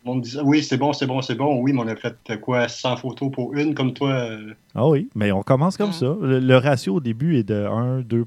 Le 0.04 0.12
monde 0.12 0.22
disait 0.22 0.40
oui, 0.44 0.62
c'est 0.62 0.76
bon, 0.76 0.92
c'est 0.92 1.06
bon, 1.06 1.20
c'est 1.20 1.34
bon. 1.34 1.60
Oui, 1.62 1.72
mais 1.72 1.80
on 1.80 1.88
a 1.88 1.96
fait 1.96 2.14
quoi 2.40 2.68
100 2.68 2.96
photos 2.98 3.30
pour 3.32 3.54
une 3.54 3.74
comme 3.74 3.92
toi 3.92 4.10
euh, 4.10 4.54
Ah 4.74 4.88
oui, 4.88 5.08
mais 5.16 5.32
on 5.32 5.42
commence 5.42 5.76
comme 5.76 5.90
Mm. 5.90 5.92
ça. 5.94 6.16
Le, 6.20 6.38
le 6.38 6.56
ratio 6.58 6.94
au 6.96 7.00
début 7.00 7.36
est 7.36 7.42
de 7.42 7.64
1, 7.66 8.02
2 8.02 8.24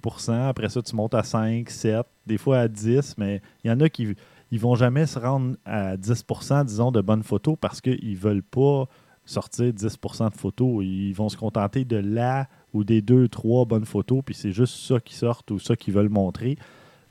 Après 0.48 0.68
ça, 0.68 0.82
tu 0.82 0.94
montes 0.96 1.14
à 1.16 1.24
5, 1.24 1.70
7, 1.70 2.06
des 2.28 2.38
fois 2.38 2.60
à 2.60 2.68
10, 2.68 3.16
mais 3.18 3.42
il 3.64 3.70
y 3.70 3.72
en 3.72 3.80
a 3.80 3.88
qui 3.88 4.14
ils 4.52 4.60
vont 4.60 4.76
jamais 4.76 5.06
se 5.06 5.20
rendre 5.20 5.56
à 5.64 5.96
10% 5.96 6.66
disons, 6.66 6.92
de 6.92 7.02
bonnes 7.02 7.24
photos 7.24 7.56
parce 7.62 7.80
qu'ils 7.82 8.18
veulent 8.18 8.44
pas 8.44 8.86
sortir 9.24 9.72
10% 9.72 10.32
de 10.32 10.36
photos. 10.36 10.84
Ils 10.84 11.14
vont 11.14 11.30
se 11.30 11.38
contenter 11.38 11.86
de 11.86 11.98
la 11.98 12.48
ou 12.74 12.84
des 12.84 13.02
deux, 13.02 13.28
trois 13.30 13.66
bonnes 13.66 13.86
photos, 13.86 14.22
puis 14.26 14.36
c'est 14.36 14.52
juste 14.52 14.76
ça 14.76 15.00
qui 15.00 15.14
sortent 15.16 15.50
ou 15.52 15.60
ça 15.60 15.76
qu'ils 15.76 15.94
veulent 15.94 16.10
montrer. 16.10 16.58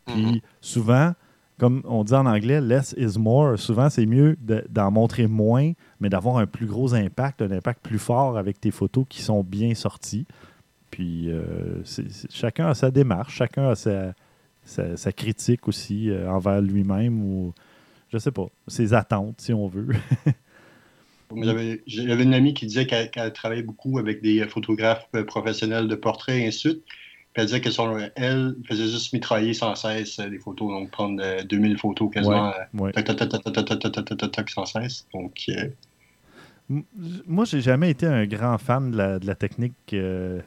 Puis 0.08 0.24
Mhm. 0.24 0.40
souvent, 0.60 1.12
comme 1.58 1.82
on 1.84 2.04
dit 2.04 2.14
en 2.14 2.26
anglais, 2.26 2.60
less 2.60 2.94
is 2.98 3.18
more. 3.18 3.58
Souvent, 3.58 3.90
c'est 3.90 4.06
mieux 4.06 4.36
de- 4.40 4.64
d'en 4.68 4.90
montrer 4.90 5.26
moins, 5.26 5.72
mais 6.00 6.08
d'avoir 6.08 6.38
un 6.38 6.46
plus 6.46 6.66
gros 6.66 6.94
impact, 6.94 7.42
un 7.42 7.50
impact 7.50 7.82
plus 7.82 7.98
fort 7.98 8.36
avec 8.38 8.60
tes 8.60 8.70
photos 8.70 9.04
qui 9.08 9.22
sont 9.22 9.42
bien 9.42 9.74
sorties. 9.74 10.26
Puis 10.90 11.30
euh, 11.30 11.82
chacun 12.30 12.68
a 12.68 12.74
sa 12.74 12.90
démarche, 12.90 13.34
chacun 13.36 13.70
a 13.70 13.74
sa, 13.74 14.14
sa, 14.64 14.96
sa 14.96 15.12
critique 15.12 15.68
aussi 15.68 16.10
euh, 16.10 16.30
envers 16.30 16.60
lui-même 16.62 17.20
ou, 17.22 17.52
je 18.10 18.18
sais 18.18 18.30
pas, 18.32 18.46
ses 18.68 18.94
attentes, 18.94 19.40
si 19.40 19.52
on 19.52 19.68
veut. 19.68 19.88
J'avais 21.86 22.22
une 22.24 22.32
amie 22.32 22.54
qui 22.54 22.66
disait 22.66 22.86
qu'elle 22.86 23.10
qu'elle 23.10 23.32
travaillait 23.34 23.62
beaucoup 23.62 23.98
avec 23.98 24.22
des 24.22 24.46
photographes 24.48 25.06
euh, 25.14 25.24
professionnels 25.24 25.86
de 25.86 25.94
portraits 25.94 26.40
et 26.40 26.46
ainsi 26.46 26.68
de 26.68 26.72
suite. 26.72 26.84
Que 27.46 28.10
elle, 28.16 28.56
faisait 28.68 28.88
juste 28.88 29.12
mitrailler 29.12 29.54
sans 29.54 29.76
cesse 29.76 30.18
euh, 30.18 30.28
des 30.28 30.38
photos, 30.38 30.70
donc 30.72 30.90
prendre 30.90 31.22
euh, 31.22 31.44
2000 31.44 31.78
photos 31.78 32.10
quasiment 32.10 32.52
sans 34.50 34.66
cesse. 34.66 35.06
Donc, 35.14 35.44
euh, 35.48 35.68
moi, 37.26 37.44
j'ai 37.44 37.60
jamais 37.60 37.90
été 37.90 38.06
un 38.06 38.26
grand 38.26 38.58
fan 38.58 38.90
de 38.90 39.26
la, 39.26 39.34
technique 39.36 39.74
de, 39.92 40.42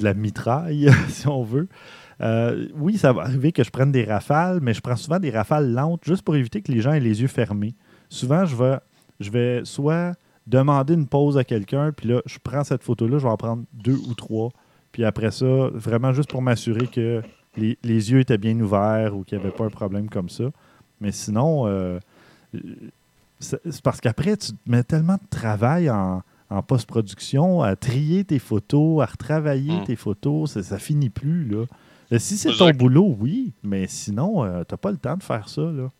la 0.00 0.14
mitraille, 0.14 0.90
si 1.08 1.26
on 1.26 1.42
veut. 1.42 1.68
Oui, 2.76 2.98
ça 2.98 3.12
va 3.12 3.22
arriver 3.22 3.50
que 3.50 3.64
je 3.64 3.70
prenne 3.70 3.90
des 3.90 4.04
rafales, 4.04 4.60
mais 4.62 4.74
je 4.74 4.80
prends 4.80 4.96
souvent 4.96 5.18
des 5.18 5.30
rafales 5.30 5.72
lentes 5.72 6.04
juste 6.04 6.22
pour 6.22 6.36
éviter 6.36 6.62
que 6.62 6.70
les 6.70 6.80
gens 6.80 6.92
aient 6.92 7.00
les 7.00 7.20
yeux 7.20 7.28
fermés. 7.28 7.74
Souvent, 8.08 8.46
je 8.46 8.54
vais, 8.54 8.78
je 9.18 9.30
vais 9.30 9.60
soit 9.64 10.14
demander 10.46 10.94
une 10.94 11.08
pause 11.08 11.36
à 11.36 11.42
quelqu'un, 11.42 11.92
puis 11.92 12.08
là, 12.08 12.22
je 12.26 12.38
prends 12.42 12.62
cette 12.62 12.84
photo-là, 12.84 13.18
je 13.18 13.24
vais 13.24 13.30
en 13.30 13.36
prendre 13.36 13.64
deux 13.74 13.98
ou 14.08 14.14
trois 14.14 14.50
puis 14.92 15.04
après 15.04 15.30
ça, 15.30 15.46
vraiment 15.72 16.12
juste 16.12 16.30
pour 16.30 16.42
m'assurer 16.42 16.86
que 16.86 17.22
les, 17.56 17.76
les 17.82 18.10
yeux 18.10 18.20
étaient 18.20 18.38
bien 18.38 18.58
ouverts 18.60 19.16
ou 19.16 19.24
qu'il 19.24 19.38
n'y 19.38 19.44
avait 19.44 19.54
pas 19.54 19.64
un 19.64 19.70
problème 19.70 20.08
comme 20.08 20.28
ça. 20.28 20.44
Mais 21.00 21.12
sinon, 21.12 21.66
euh, 21.66 21.98
c'est 23.40 23.82
parce 23.82 24.00
qu'après, 24.00 24.36
tu 24.36 24.52
te 24.52 24.56
mets 24.70 24.82
tellement 24.82 25.14
de 25.14 25.28
travail 25.30 25.90
en, 25.90 26.22
en 26.50 26.62
post-production 26.62 27.62
à 27.62 27.76
trier 27.76 28.24
tes 28.24 28.38
photos, 28.38 29.02
à 29.02 29.06
retravailler 29.06 29.80
Mm. 29.80 29.84
tes 29.84 29.96
photos. 29.96 30.52
Ça, 30.52 30.62
ça 30.62 30.78
finit 30.78 31.10
plus, 31.10 31.44
là. 31.48 31.64
Euh, 32.12 32.18
Si 32.18 32.36
c'est 32.38 32.50
ton 32.56 32.70
boulot, 32.70 33.16
oui, 33.20 33.52
mais 33.62 33.86
sinon, 33.86 34.42
euh, 34.44 34.64
t'as 34.64 34.76
pas 34.78 34.90
le 34.90 34.96
temps 34.96 35.16
de 35.16 35.22
faire 35.22 35.48
ça, 35.48 35.62
là. 35.62 35.90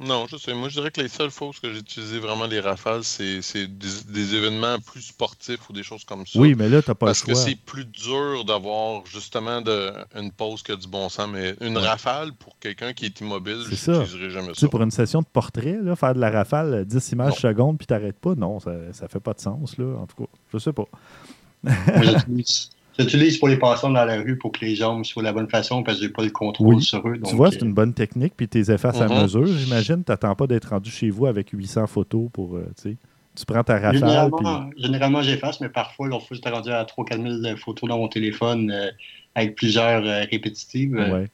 Non, 0.00 0.26
je 0.28 0.36
sais. 0.36 0.54
Moi, 0.54 0.68
je 0.68 0.74
dirais 0.74 0.92
que 0.92 1.00
les 1.00 1.08
seules 1.08 1.30
fois 1.32 1.50
que 1.60 1.72
j'ai 1.72 1.80
utilisé 1.80 2.20
vraiment 2.20 2.46
les 2.46 2.60
rafales, 2.60 3.02
c'est 3.02 3.42
c'est 3.42 3.66
des, 3.66 3.88
des 4.08 4.34
événements 4.36 4.78
plus 4.78 5.00
sportifs 5.02 5.68
ou 5.68 5.72
des 5.72 5.82
choses 5.82 6.04
comme 6.04 6.24
ça. 6.24 6.38
Oui, 6.38 6.54
mais 6.56 6.68
là, 6.68 6.80
t'as 6.82 6.94
pas 6.94 7.06
Parce 7.06 7.22
le 7.22 7.26
que 7.26 7.32
choix. 7.34 7.42
c'est 7.44 7.56
plus 7.56 7.84
dur 7.84 8.44
d'avoir 8.44 9.04
justement 9.06 9.60
de, 9.60 9.92
une 10.14 10.30
pause 10.30 10.62
que 10.62 10.72
du 10.72 10.86
bon 10.86 11.08
sens. 11.08 11.28
Mais 11.32 11.56
une 11.60 11.76
Ouais. 11.78 11.86
rafale 11.88 12.32
pour 12.32 12.56
quelqu'un 12.60 12.92
qui 12.92 13.06
est 13.06 13.20
immobile, 13.20 13.64
je 13.68 13.74
ça. 13.74 13.98
n'utiliserai 13.98 14.30
jamais 14.30 14.48
Tu 14.48 14.54
sais, 14.54 14.60
ça. 14.66 14.68
pour 14.68 14.82
une 14.82 14.92
session 14.92 15.20
de 15.20 15.26
portrait, 15.26 15.78
là, 15.82 15.96
faire 15.96 16.14
de 16.14 16.20
la 16.20 16.30
rafale, 16.30 16.74
euh, 16.74 16.84
10 16.84 17.12
images 17.12 17.30
Non. 17.42 17.50
secondes, 17.50 17.78
puis 17.78 17.86
t'arrêtes 17.88 18.18
pas, 18.20 18.34
non, 18.36 18.60
ça, 18.60 18.72
ça 18.92 19.08
fait 19.08 19.18
pas 19.20 19.34
de 19.34 19.40
sens, 19.40 19.76
là, 19.78 19.96
en 19.98 20.06
tout 20.06 20.24
cas. 20.24 20.30
Je 20.52 20.58
sais 20.58 20.72
pas. 20.72 20.86
j'utilise- 22.98 23.38
pour 23.38 23.48
les 23.48 23.56
passants 23.56 23.90
dans 23.90 24.04
la 24.04 24.16
rue 24.20 24.36
pour 24.38 24.52
que 24.52 24.64
les 24.64 24.74
jambes 24.74 25.04
soient 25.04 25.22
de 25.22 25.26
la 25.26 25.32
bonne 25.32 25.48
façon 25.48 25.82
parce 25.82 25.98
que 25.98 26.04
j'ai 26.04 26.10
pas 26.10 26.22
le 26.24 26.30
contrôle 26.30 26.74
Oui. 26.76 26.82
sur 26.82 27.06
eux. 27.08 27.14
tu 27.14 27.20
donc, 27.20 27.34
vois, 27.34 27.48
euh, 27.48 27.50
c'est 27.52 27.62
une 27.62 27.74
bonne 27.74 27.94
technique, 27.94 28.34
puis 28.36 28.48
tes 28.48 28.70
effaces 28.70 29.00
à 29.00 29.08
Mhm. 29.08 29.22
mesure, 29.22 29.46
j'imagine. 29.46 30.02
T'attends 30.04 30.34
pas 30.34 30.46
d'être 30.46 30.70
rendu 30.70 30.90
chez 30.90 31.10
vous 31.10 31.26
avec 31.26 31.50
800 31.50 31.86
photos 31.86 32.28
pour, 32.32 32.56
euh, 32.56 32.66
tu 32.76 32.90
sais, 32.90 32.96
tu 33.36 33.44
prends 33.46 33.62
ta 33.62 33.74
rafale, 33.74 33.90
puis... 33.92 33.98
Généralement, 34.00 34.70
généralement, 34.76 35.22
j'efface, 35.22 35.60
mais 35.60 35.68
parfois, 35.68 36.08
l'autre 36.08 36.26
fois, 36.26 36.34
j'étais 36.36 36.50
rendu 36.50 36.70
à 36.70 36.84
3-4 36.84 37.20
000 37.22 37.56
photos 37.56 37.88
dans 37.88 37.98
mon 37.98 38.08
téléphone 38.08 38.70
euh, 38.70 38.90
avec 39.34 39.54
plusieurs 39.54 40.04
euh, 40.04 40.24
répétitives. 40.30 40.96
Euh, 40.96 41.12
Ouais. 41.20 41.28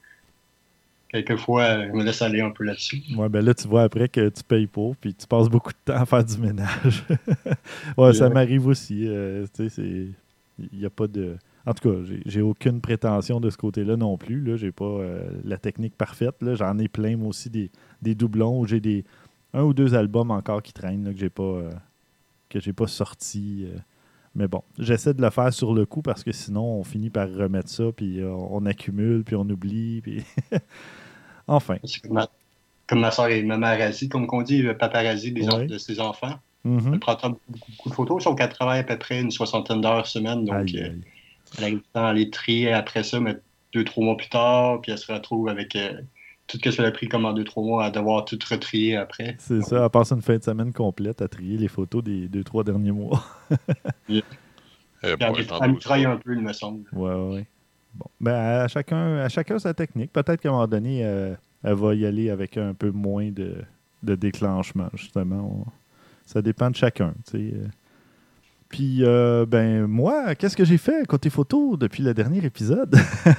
Quelquefois, 1.09 1.85
je 1.87 1.91
me 1.93 2.03
laisse 2.03 2.21
aller 2.21 2.41
un 2.41 2.49
peu 2.49 2.63
là-dessus. 2.65 3.01
Ouais, 3.15 3.29
ben 3.29 3.45
là, 3.45 3.53
tu 3.53 3.67
vois 3.67 3.83
après 3.83 4.09
que 4.09 4.27
tu 4.27 4.43
payes 4.43 4.67
pour, 4.67 4.95
puis 4.97 5.13
tu 5.13 5.25
passes 5.27 5.47
beaucoup 5.47 5.71
de 5.71 5.77
temps 5.85 6.01
à 6.01 6.05
faire 6.05 6.23
du 6.25 6.37
ménage. 6.39 7.03
ouais, 7.97 8.13
ça 8.13 8.27
m'arrive 8.29 8.67
aussi. 8.67 9.07
euh, 9.07 9.45
tu 9.55 9.69
sais, 9.69 9.75
c'est. 9.75 10.07
Il 10.73 10.79
n'y 10.79 10.85
a 10.85 10.89
pas 10.89 11.07
de. 11.07 11.37
En 11.67 11.73
tout 11.73 11.89
cas, 11.89 11.95
j'ai- 12.25 12.41
aucune 12.41 12.79
prétention 12.79 13.39
de 13.39 13.49
ce 13.49 13.57
côté-là 13.57 13.97
non 13.97 14.17
plus. 14.17 14.39
Là, 14.41 14.55
j'ai 14.55 14.71
pas 14.71 14.85
euh, 14.85 15.21
la 15.43 15.57
technique 15.57 15.95
parfaite. 15.97 16.35
J'en 16.53 16.77
ai 16.77 16.87
plein 16.87 17.17
moi 17.17 17.29
aussi 17.29 17.49
des, 17.49 17.71
des 18.01 18.13
doublons 18.15 18.59
où 18.59 18.67
j'ai 18.67 18.79
des 18.79 19.03
un 19.53 19.63
ou 19.63 19.73
deux 19.73 19.95
albums 19.95 20.31
encore 20.31 20.61
qui 20.61 20.73
traînent 20.73 21.05
là, 21.05 21.11
que 21.13 21.19
j'ai 21.19 21.29
pas 21.29 21.43
euh, 21.43 21.71
que 22.49 22.59
j'ai 22.59 22.73
pas 22.73 22.87
sorti. 22.87 23.65
euh. 23.67 23.77
Mais 24.35 24.47
bon, 24.47 24.61
j'essaie 24.77 25.13
de 25.13 25.21
le 25.21 25.29
faire 25.29 25.51
sur 25.53 25.73
le 25.73 25.85
coup 25.85 26.01
parce 26.01 26.23
que 26.23 26.31
sinon 26.33 26.61
on 26.79 26.83
finit 26.83 27.09
par 27.09 27.31
remettre 27.33 27.69
ça 27.69 27.85
puis 27.95 28.19
on 28.23 28.65
accumule 28.65 29.23
puis 29.23 29.35
on 29.35 29.49
oublie 29.49 30.01
puis 30.01 30.23
enfin. 31.47 31.77
Comme 32.03 32.13
ma, 32.13 32.27
comme 32.87 32.99
ma 32.99 33.11
soeur 33.11 33.27
et 33.29 33.41
ma 33.43 33.55
paparazzi, 33.57 34.09
comme 34.09 34.27
on 34.31 34.41
dit, 34.41 34.63
paparazzi 34.77 35.31
des 35.31 35.47
Ouais. 35.47 35.65
de 35.67 35.77
ses 35.77 35.99
enfants. 35.99 36.35
Mhm. 36.63 36.91
Elle 36.93 36.99
prend 36.99 37.15
beaucoup, 37.15 37.39
beaucoup 37.49 37.89
de 37.89 37.93
photos, 37.95 38.23
sauf 38.23 38.35
qu'elle 38.35 38.49
travaille 38.49 38.79
à 38.79 38.83
peu 38.83 38.97
près 38.97 39.21
une 39.21 39.31
soixantaine 39.31 39.81
d'heures 39.81 40.07
semaine. 40.07 40.45
Donc, 40.45 40.55
Aïe, 40.55 40.79
aïe. 40.81 41.01
Elle 41.57 41.63
a 41.63 41.69
le 41.69 41.81
temps 41.93 42.05
à 42.07 42.13
les 42.13 42.29
trier 42.29 42.73
après 42.73 43.03
ça, 43.03 43.19
mais 43.19 43.37
deux, 43.73 43.83
trois 43.83 44.03
mois 44.03 44.17
plus 44.17 44.29
tard, 44.29 44.81
puis 44.81 44.91
elle 44.91 44.97
se 44.97 45.11
retrouve 45.11 45.47
avec 45.49 45.75
euh, 45.75 46.01
tout 46.47 46.57
ce 46.63 46.69
qu'elle 46.69 46.85
a 46.85 46.91
pris 46.91 47.07
comme 47.07 47.25
en 47.25 47.33
deux, 47.33 47.43
trois 47.43 47.63
mois 47.63 47.85
à 47.85 47.91
devoir 47.91 48.25
tout 48.25 48.39
retrier 48.49 48.95
après. 48.95 49.35
C'est 49.39 49.61
ça, 49.61 49.83
à 49.85 49.89
passer 49.89 50.15
une 50.15 50.21
fin 50.21 50.37
de 50.37 50.43
semaine 50.43 50.71
complète 50.73 51.21
à 51.21 51.27
trier 51.27 51.57
les 51.57 51.67
photos 51.67 52.03
des 52.03 52.27
deux, 52.27 52.43
trois 52.43 52.63
derniers 52.63 52.91
mois. 52.91 53.23
Boy, 54.09 54.23
elle, 55.01 55.17
elle 55.61 55.71
me 55.71 56.07
un 56.07 56.17
peu, 56.17 56.33
il 56.35 56.41
me 56.41 56.53
semble. 56.53 56.89
Ouais, 56.93 57.13
ouais, 57.13 57.33
ouais. 57.35 57.45
Bon. 57.93 58.05
Ben, 58.19 58.33
à 58.33 58.67
chacun, 58.67 59.17
à 59.17 59.29
chacun 59.29 59.59
sa 59.59 59.73
technique. 59.73 60.11
Peut-être 60.11 60.41
qu'à 60.41 60.49
un 60.49 60.53
moment 60.53 60.67
donné, 60.67 61.05
euh, 61.05 61.33
elle 61.63 61.75
va 61.75 61.93
y 61.95 62.05
aller 62.05 62.29
avec 62.29 62.57
un 62.57 62.73
peu 62.73 62.91
moins 62.91 63.29
de, 63.31 63.55
de 64.03 64.15
déclenchement, 64.15 64.89
justement. 64.93 65.63
On- 65.67 65.71
ça 66.25 66.41
dépend 66.41 66.71
de 66.71 66.75
chacun, 66.75 67.13
tu 67.29 67.51
sais. 67.51 67.53
Puis, 68.75 69.05
euh, 69.05 69.45
ben, 69.45 69.87
moi, 69.87 70.35
qu'est-ce 70.35 70.57
que 70.57 70.65
j'ai 70.65 70.77
fait 70.77 71.07
côté 71.07 71.29
photo 71.29 71.77
depuis 71.77 72.03
le 72.03 72.13
dernier 72.13 72.43
épisode? 72.43 72.93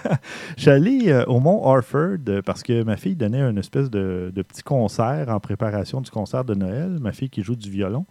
Je 0.57 0.71
allé 0.71 1.11
euh, 1.11 1.26
au 1.26 1.40
Mont 1.40 1.62
Harford 1.62 2.40
parce 2.43 2.62
que 2.62 2.83
ma 2.83 2.97
fille 2.97 3.16
donnait 3.16 3.43
une 3.43 3.59
espèce 3.59 3.90
de, 3.90 4.33
petit 4.35 4.62
concert 4.62 5.28
en 5.28 5.38
préparation 5.38 6.00
du 6.00 6.11
concert 6.11 6.43
de 6.43 6.55
Noël. 6.55 6.97
Ma 7.02 7.12
fille 7.12 7.28
qui 7.28 7.43
joue 7.43 7.55
du 7.55 7.71
violon. 7.71 8.07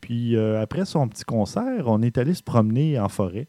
Puis, 0.00 0.36
euh, 0.36 0.62
après 0.62 0.84
son 0.84 1.08
petit 1.08 1.24
concert, 1.24 1.88
on 1.88 2.00
est 2.00 2.16
allé 2.16 2.32
se 2.32 2.44
promener 2.44 2.96
en 3.00 3.08
forêt. 3.08 3.48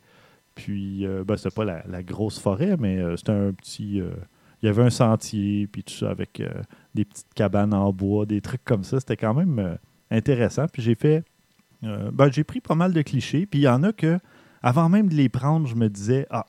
Puis, 0.55 1.05
euh, 1.05 1.24
ben, 1.24 1.38
c'était 1.38 1.53
pas 1.53 1.65
la, 1.65 2.01
grosse 2.01 2.39
forêt, 2.39 2.77
mais 2.79 2.98
c'était 3.15 3.31
un 3.31 3.51
petit. 3.51 4.01
il 4.63 4.65
y 4.65 4.67
avait 4.67 4.81
un 4.81 4.89
sentier, 4.89 5.67
puis 5.67 5.83
tout 5.83 5.93
ça, 5.93 6.09
avec 6.09 6.41
des 6.95 7.05
petites 7.05 7.31
cabanes 7.36 7.75
en 7.75 7.93
bois, 7.93 8.25
des 8.25 8.41
trucs 8.41 8.65
comme 8.65 8.83
ça. 8.83 9.00
C'était 9.00 9.17
quand 9.17 9.36
même 9.36 9.77
intéressant. 10.09 10.65
Puis, 10.74 10.81
j'ai 10.81 10.95
fait. 10.95 11.24
Euh, 11.83 12.12
ben, 12.12 12.31
j'ai 12.31 12.43
pris 12.43 12.62
pas 12.62 12.75
mal 12.75 12.93
de 12.93 13.01
clichés. 13.01 13.45
Puis, 13.45 13.62
il 13.62 13.63
y 13.63 13.67
en 13.67 13.83
a 13.83 13.93
que, 13.93 14.19
avant 14.62 14.89
même 14.89 15.09
de 15.09 15.15
les 15.15 15.29
prendre, 15.29 15.67
je 15.67 15.75
me 15.75 15.89
disais, 15.89 16.27
ah, 16.29 16.45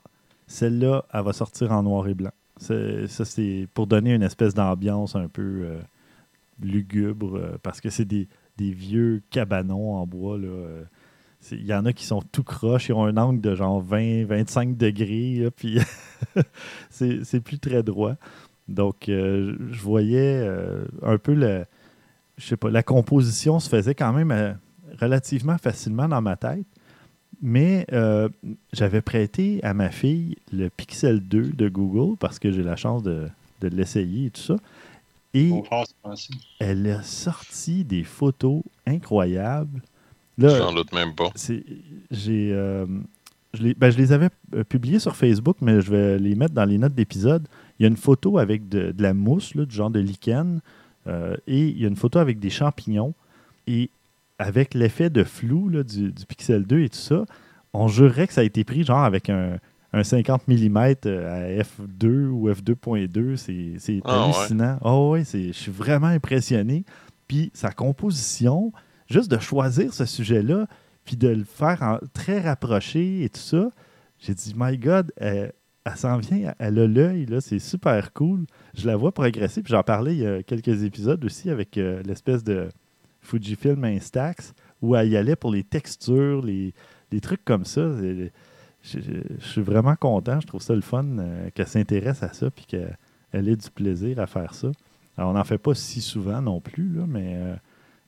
celle-là, 0.47 1.05
elle 1.13 1.23
va 1.23 1.33
sortir 1.33 1.71
en 1.71 1.83
noir 1.83 2.07
et 2.07 2.13
blanc. 2.13 2.31
Ça, 2.57 3.25
c'est 3.25 3.67
pour 3.73 3.87
donner 3.87 4.13
une 4.13 4.23
espèce 4.23 4.53
d'ambiance 4.53 5.15
un 5.15 5.27
peu 5.27 5.61
euh, 5.63 5.79
lugubre, 6.61 7.37
euh, 7.37 7.57
parce 7.63 7.81
que 7.81 7.89
c'est 7.89 8.05
des, 8.05 8.27
des 8.57 8.71
vieux 8.71 9.23
cabanons 9.31 9.95
en 9.95 10.05
bois, 10.05 10.37
Il 11.51 11.65
y 11.65 11.73
en 11.73 11.85
a 11.85 11.93
qui 11.93 12.05
sont 12.05 12.21
tout 12.21 12.43
croches, 12.43 12.89
ils 12.89 12.93
ont 12.93 13.05
un 13.05 13.17
angle 13.17 13.41
de 13.41 13.55
genre 13.55 13.83
20-25 13.83 14.77
degrés, 14.77 15.49
puis 15.55 15.79
c'est 16.91 17.39
plus 17.39 17.57
très 17.57 17.81
droit. 17.81 18.15
Donc, 18.67 19.05
je 19.07 19.81
voyais 19.81 20.47
un 21.01 21.17
peu 21.17 21.33
le. 21.33 21.65
Je 22.37 22.45
sais 22.45 22.57
pas, 22.57 22.69
la 22.69 22.83
composition 22.83 23.59
se 23.59 23.67
faisait 23.67 23.95
quand 23.95 24.13
même 24.13 24.55
relativement 24.99 25.57
facilement 25.57 26.07
dans 26.07 26.21
ma 26.21 26.35
tête. 26.35 26.65
Mais 27.41 27.87
euh, 27.91 28.29
j'avais 28.73 29.01
prêté 29.01 29.59
à 29.63 29.73
ma 29.73 29.89
fille 29.89 30.35
le 30.53 30.69
Pixel 30.69 31.21
2 31.21 31.51
de 31.53 31.69
Google 31.69 32.15
parce 32.19 32.37
que 32.37 32.51
j'ai 32.51 32.61
la 32.63 32.75
chance 32.75 33.01
de, 33.03 33.27
de 33.61 33.67
l'essayer 33.67 34.27
et 34.27 34.29
tout 34.29 34.41
ça. 34.41 34.57
Et 35.33 35.49
Bon, 35.49 35.63
elle 36.59 36.87
a 36.91 37.01
sorti 37.03 37.83
des 37.83 38.03
photos 38.03 38.61
incroyables. 38.85 39.81
Là, 40.37 40.57
J'en 40.57 40.73
doute 40.73 40.93
même 40.93 41.13
pas. 41.15 41.29
c'est- 41.35 41.63
j'ai, 42.11 42.51
euh, 42.53 42.85
je, 43.53 43.63
les, 43.63 43.73
ben, 43.73 43.89
je 43.89 43.97
les 43.97 44.11
avais 44.11 44.29
euh, 44.53 44.63
publiées 44.63 44.99
sur 44.99 45.15
Facebook, 45.15 45.57
mais 45.61 45.81
je 45.81 45.89
vais 45.91 46.19
les 46.19 46.35
mettre 46.35 46.53
dans 46.53 46.65
les 46.65 46.77
notes 46.77 46.93
d'épisode. 46.95 47.47
Il 47.79 47.83
y 47.83 47.85
a 47.85 47.89
une 47.89 47.97
photo 47.97 48.37
avec 48.37 48.69
de, 48.69 48.91
de 48.91 49.01
la 49.03 49.13
mousse, 49.13 49.55
là, 49.55 49.65
du 49.65 49.75
genre 49.75 49.89
de 49.89 49.99
lichen, 49.99 50.59
euh, 51.07 51.35
et 51.47 51.67
il 51.69 51.81
y 51.81 51.85
a 51.85 51.87
une 51.87 51.95
photo 51.95 52.19
avec 52.19 52.39
des 52.39 52.49
champignons. 52.49 53.13
Et 53.67 53.89
avec 54.41 54.73
l'effet 54.73 55.09
de 55.09 55.23
flou 55.23 55.69
là, 55.69 55.83
du, 55.83 56.11
du 56.11 56.25
Pixel 56.25 56.65
2 56.65 56.79
et 56.81 56.89
tout 56.89 56.97
ça, 56.97 57.25
on 57.73 57.87
jurerait 57.87 58.27
que 58.27 58.33
ça 58.33 58.41
a 58.41 58.43
été 58.43 58.63
pris 58.63 58.83
genre 58.83 59.03
avec 59.03 59.29
un, 59.29 59.57
un 59.93 60.03
50 60.03 60.47
mm 60.47 60.77
à 60.77 61.47
f2 61.63 62.27
ou 62.27 62.49
f2.2. 62.49 63.35
C'est, 63.37 63.73
c'est 63.77 64.01
Ah, 64.03 64.27
ouais. 64.27 64.33
hallucinant. 64.35 64.77
Oh, 64.83 65.11
ouais, 65.13 65.23
je 65.31 65.51
suis 65.51 65.71
vraiment 65.71 66.07
impressionné. 66.07 66.85
Puis 67.27 67.51
sa 67.53 67.71
composition, 67.71 68.71
juste 69.09 69.31
de 69.31 69.39
choisir 69.39 69.93
ce 69.93 70.05
sujet-là, 70.05 70.67
puis 71.05 71.15
de 71.17 71.29
le 71.29 71.43
faire 71.43 71.81
en- 71.81 71.99
très 72.13 72.41
rapproché 72.41 73.23
et 73.23 73.29
tout 73.29 73.39
ça, 73.39 73.69
j'ai 74.19 74.33
dit, 74.33 74.53
my 74.57 74.77
God, 74.77 75.11
elle, 75.17 75.53
elle 75.85 75.95
s'en 75.95 76.17
vient, 76.17 76.53
elle 76.59 76.77
a 76.77 76.85
l'œil, 76.87 77.25
là, 77.25 77.41
c'est 77.41 77.57
super 77.57 78.13
cool. 78.13 78.45
Je 78.75 78.85
la 78.85 78.95
vois 78.95 79.11
progresser, 79.13 79.63
puis 79.63 79.71
j'en 79.71 79.81
parlais 79.83 80.13
il 80.13 80.19
y 80.21 80.27
a 80.27 80.43
quelques 80.43 80.83
épisodes 80.83 81.23
aussi 81.25 81.49
avec 81.49 81.77
euh, 81.77 82.03
l'espèce 82.05 82.43
de 82.43 82.69
Fujifilm 83.21 83.83
Instax, 83.83 84.53
où 84.81 84.95
elle 84.95 85.09
y 85.09 85.17
allait 85.17 85.35
pour 85.35 85.51
les 85.51 85.63
textures, 85.63 86.41
les, 86.43 86.73
les 87.11 87.19
trucs 87.21 87.43
comme 87.45 87.65
ça. 87.65 87.81
Je, 88.01 88.27
je- 88.83 88.99
je 89.39 89.45
suis 89.47 89.61
vraiment 89.61 89.95
content, 89.95 90.39
je 90.41 90.47
trouve 90.47 90.61
ça 90.61 90.73
le 90.73 90.81
fun 90.81 91.05
euh, 91.19 91.49
qu'elle 91.53 91.67
s'intéresse 91.67 92.23
à 92.23 92.33
ça, 92.33 92.49
puis 92.49 92.65
qu'elle 92.65 92.97
elle 93.31 93.47
ait 93.47 93.55
du 93.55 93.69
plaisir 93.69 94.19
à 94.19 94.27
faire 94.27 94.53
ça. 94.55 94.71
Alors, 95.17 95.29
on 95.29 95.33
n'en 95.33 95.43
fait 95.43 95.57
pas 95.59 95.75
si 95.75 96.01
souvent 96.01 96.41
non 96.41 96.59
plus, 96.61 96.89
là, 96.95 97.03
mais 97.07 97.35
euh, 97.35 97.55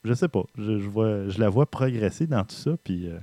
je 0.03 0.13
sais 0.13 0.27
pas. 0.27 0.43
Je, 0.57 0.79
je 0.79 0.87
vois, 0.89 1.29
je 1.29 1.39
la 1.39 1.49
vois 1.49 1.65
progresser 1.67 2.25
dans 2.27 2.43
tout 2.43 2.55
ça, 2.55 2.71
puis 2.83 3.07
euh, 3.07 3.17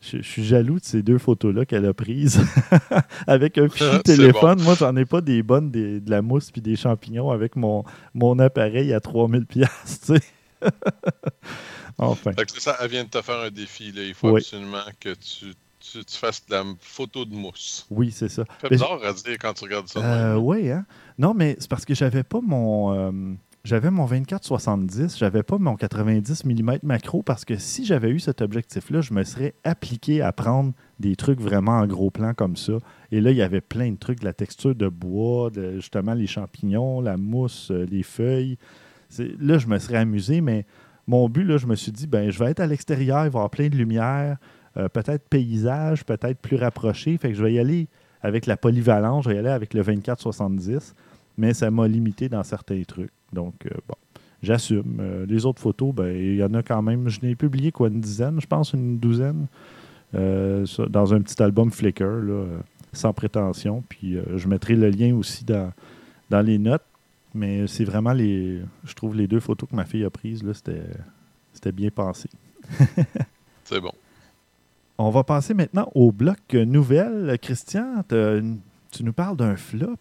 je, 0.00 0.22
suis 0.22 0.44
jaloux 0.44 0.78
de 0.78 0.84
ces 0.84 1.02
deux 1.02 1.18
photos-là 1.18 1.66
qu'elle 1.66 1.84
a 1.84 1.92
prises 1.92 2.40
avec 3.26 3.58
un 3.58 3.68
fichier 3.68 4.00
C'est 4.06 4.16
téléphone. 4.16 4.62
Moi, 4.62 4.74
j'en 4.76 4.96
ai 4.96 5.04
pas 5.04 5.20
des 5.20 5.42
bonnes, 5.42 5.70
des- 5.70 6.00
de 6.00 6.10
la 6.10 6.22
mousse 6.22 6.50
puis 6.50 6.62
des 6.62 6.76
champignons 6.76 7.30
avec 7.30 7.54
mon, 7.56 7.84
mon 8.14 8.38
appareil 8.38 8.92
à 8.94 9.00
3000 9.00 9.44
pièces, 9.46 10.00
tu 10.06 10.14
sais. 10.14 10.20
enfin, 11.98 12.32
c'est 12.36 12.60
ça, 12.60 12.76
elle 12.80 12.90
vient 12.90 13.04
de 13.04 13.08
te 13.08 13.20
faire 13.22 13.38
un 13.40 13.50
défi. 13.50 13.92
Là. 13.92 14.02
Il 14.02 14.14
faut 14.14 14.30
Oui. 14.30 14.40
absolument 14.40 14.78
que 15.00 15.14
tu, 15.14 15.54
tu, 15.80 16.04
tu 16.04 16.16
fasses 16.16 16.44
de 16.46 16.54
la 16.54 16.64
photo 16.80 17.24
de 17.24 17.34
mousse. 17.34 17.86
oui, 17.90 18.10
c'est 18.10 18.28
ça. 18.28 18.44
Mais 18.62 18.70
bizarre 18.70 19.00
à 19.04 19.12
dire 19.12 19.36
quand 19.40 19.54
tu 19.54 19.64
regardes 19.64 19.88
ça. 19.88 20.00
Euh, 20.00 20.36
oui, 20.36 20.70
hein? 20.70 20.84
Non, 21.18 21.34
mais 21.34 21.56
c'est 21.58 21.68
parce 21.70 21.84
que 21.84 21.94
j'avais 21.94 22.22
pas 22.22 22.40
mon. 22.42 22.94
euh, 22.94 23.34
j'avais 23.64 23.90
mon 23.90 24.06
24-70, 24.06 25.18
j'avais 25.18 25.42
pas 25.42 25.58
mon 25.58 25.76
90 25.76 26.44
mm 26.44 26.78
macro 26.84 27.22
parce 27.22 27.44
que 27.44 27.56
si 27.58 27.84
j'avais 27.84 28.08
eu 28.08 28.20
cet 28.20 28.40
objectif-là, 28.40 29.00
je 29.02 29.12
me 29.12 29.24
serais 29.24 29.54
appliqué 29.64 30.22
à 30.22 30.32
prendre 30.32 30.72
des 31.00 31.16
trucs 31.16 31.40
vraiment 31.40 31.72
en 31.72 31.86
gros 31.86 32.10
plan 32.10 32.32
comme 32.34 32.56
ça. 32.56 32.74
Et 33.10 33.20
là, 33.20 33.30
il 33.30 33.36
y 33.36 33.42
avait 33.42 33.60
plein 33.60 33.90
de 33.90 33.96
trucs, 33.98 34.20
de 34.20 34.24
la 34.24 34.32
texture 34.32 34.74
de 34.74 34.88
bois, 34.88 35.50
de, 35.50 35.74
justement 35.74 36.14
les 36.14 36.26
champignons, 36.28 37.00
la 37.02 37.16
mousse, 37.18 37.70
euh, 37.70 37.84
les 37.90 38.04
feuilles. 38.04 38.56
Là, 39.40 39.58
je 39.58 39.66
me 39.66 39.78
serais 39.78 39.98
amusé, 39.98 40.40
mais 40.40 40.66
mon 41.06 41.28
but, 41.28 41.44
là, 41.44 41.56
je 41.56 41.66
me 41.66 41.74
suis 41.74 41.90
dit, 41.90 42.06
ben, 42.06 42.30
je 42.30 42.38
vais 42.38 42.50
être 42.50 42.60
à 42.60 42.66
l'extérieur, 42.66 43.20
il 43.24 43.30
va 43.30 43.38
y 43.38 43.40
avoir 43.40 43.50
plein 43.50 43.68
de 43.68 43.76
lumière, 43.76 44.36
euh, 44.76 44.88
peut-être 44.88 45.26
paysage, 45.28 46.04
peut-être 46.04 46.38
plus 46.38 46.56
rapproché. 46.56 47.16
Fait 47.16 47.30
que 47.30 47.34
je 47.34 47.42
vais 47.42 47.54
y 47.54 47.58
aller 47.58 47.88
avec 48.20 48.46
la 48.46 48.56
polyvalence, 48.56 49.24
je 49.24 49.30
vais 49.30 49.36
y 49.36 49.38
aller 49.38 49.48
avec 49.48 49.72
le 49.74 49.82
24-70, 49.82 50.92
mais 51.38 51.54
ça 51.54 51.70
m'a 51.70 51.88
limité 51.88 52.28
dans 52.28 52.42
certains 52.42 52.82
trucs. 52.82 53.10
Donc, 53.32 53.54
euh, 53.66 53.70
bon, 53.88 53.94
j'assume. 54.42 54.98
Euh, 55.00 55.26
les 55.26 55.46
autres 55.46 55.62
photos, 55.62 55.94
ben, 55.94 56.14
il 56.14 56.36
y 56.36 56.44
en 56.44 56.52
a 56.52 56.62
quand 56.62 56.82
même, 56.82 57.08
je 57.08 57.20
n'ai 57.22 57.34
publié 57.34 57.72
quoi, 57.72 57.88
une 57.88 58.00
dizaine, 58.00 58.40
je 58.40 58.46
pense, 58.46 58.72
une 58.72 58.98
douzaine, 58.98 59.46
dans 60.12 61.14
un 61.14 61.20
petit 61.20 61.42
album 61.42 61.70
Flickr, 61.70 62.22
sans 62.94 63.12
prétention. 63.12 63.82
Puis, 63.88 64.16
je 64.36 64.48
mettrai 64.48 64.74
le 64.74 64.88
lien 64.88 65.14
aussi 65.14 65.44
dans, 65.44 65.70
dans 66.30 66.40
les 66.40 66.58
notes. 66.58 66.84
Mais 67.34 67.66
c'est 67.66 67.84
vraiment 67.84 68.12
les. 68.12 68.60
Je 68.84 68.94
trouve 68.94 69.14
les 69.14 69.26
deux 69.26 69.40
photos 69.40 69.68
que 69.68 69.76
ma 69.76 69.84
fille 69.84 70.04
a 70.04 70.10
prises, 70.10 70.42
là, 70.42 70.54
c'était, 70.54 70.82
c'était 71.52 71.72
bien 71.72 71.90
pensé. 71.90 72.28
C'est 73.64 73.80
bon. 73.80 73.92
On 74.96 75.10
va 75.10 75.24
passer 75.24 75.52
maintenant 75.54 75.90
au 75.94 76.10
bloc 76.10 76.54
nouvelle. 76.54 77.38
Christian, 77.40 78.02
tu 78.08 79.04
nous 79.04 79.12
parles 79.12 79.36
d'un 79.36 79.56
flop. 79.56 79.96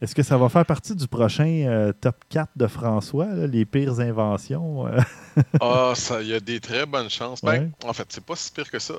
Est-ce 0.00 0.14
que 0.14 0.22
ça 0.22 0.38
va 0.38 0.48
faire 0.48 0.64
partie 0.64 0.94
du 0.94 1.06
prochain 1.08 1.64
euh, 1.66 1.92
top 1.98 2.16
4 2.30 2.50
de 2.56 2.66
François, 2.66 3.26
là, 3.26 3.46
les 3.46 3.64
pires 3.66 4.00
inventions? 4.00 4.86
euh? 4.86 4.98
Ah, 5.60 5.92
ça, 5.94 6.22
il 6.22 6.28
y 6.28 6.34
a 6.34 6.40
des 6.40 6.58
très 6.60 6.86
bonnes 6.86 7.10
chances. 7.10 7.42
Ben, 7.42 7.52
Ouais. 7.52 7.68
En 7.84 7.92
fait, 7.92 8.06
c'est 8.08 8.24
pas 8.24 8.36
si 8.36 8.50
pire 8.52 8.70
que 8.70 8.78
ça. 8.78 8.94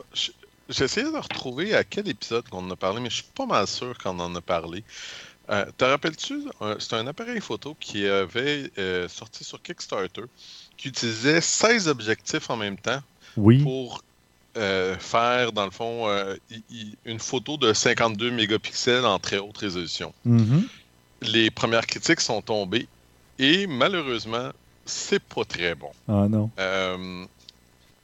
J'ai 0.69 0.83
essayé 0.85 1.05
de 1.11 1.17
retrouver 1.17 1.75
à 1.75 1.83
quel 1.83 2.07
épisode 2.07 2.47
qu'on 2.49 2.65
en 2.65 2.71
a 2.71 2.75
parlé, 2.75 3.01
mais 3.01 3.09
je 3.09 3.15
suis 3.15 3.31
pas 3.35 3.45
mal 3.45 3.67
sûr 3.67 3.97
qu'on 3.97 4.19
en 4.19 4.33
a 4.35 4.41
parlé. 4.41 4.83
Euh, 5.51 5.65
te 5.77 5.83
rappelles-tu, 5.83 6.43
c'est 6.79 6.93
un 6.93 7.07
appareil 7.07 7.41
photo 7.41 7.75
qui 7.79 8.07
avait 8.07 8.71
euh, 8.77 9.07
sorti 9.09 9.43
sur 9.43 9.61
Kickstarter, 9.61 10.23
qui 10.77 10.87
utilisait 10.87 11.41
16 11.41 11.89
objectifs 11.89 12.49
en 12.49 12.55
même 12.55 12.77
temps 12.77 13.01
oui. 13.35 13.61
pour 13.61 14.01
euh, 14.57 14.97
faire, 14.97 15.51
dans 15.51 15.65
le 15.65 15.71
fond, 15.71 16.07
une 17.05 17.19
photo 17.19 17.57
de 17.57 17.73
52 17.73 18.31
mégapixels 18.31 19.05
en 19.05 19.19
très 19.19 19.39
haute 19.39 19.57
résolution. 19.57 20.13
Mhm. 20.23 20.67
Les 21.21 21.51
premières 21.51 21.85
critiques 21.85 22.21
sont 22.21 22.41
tombées 22.41 22.87
et 23.37 23.67
malheureusement, 23.67 24.51
c'est 24.85 25.21
pas 25.21 25.43
très 25.43 25.75
bon. 25.75 25.91
Ah 26.07 26.27
non. 26.29 26.49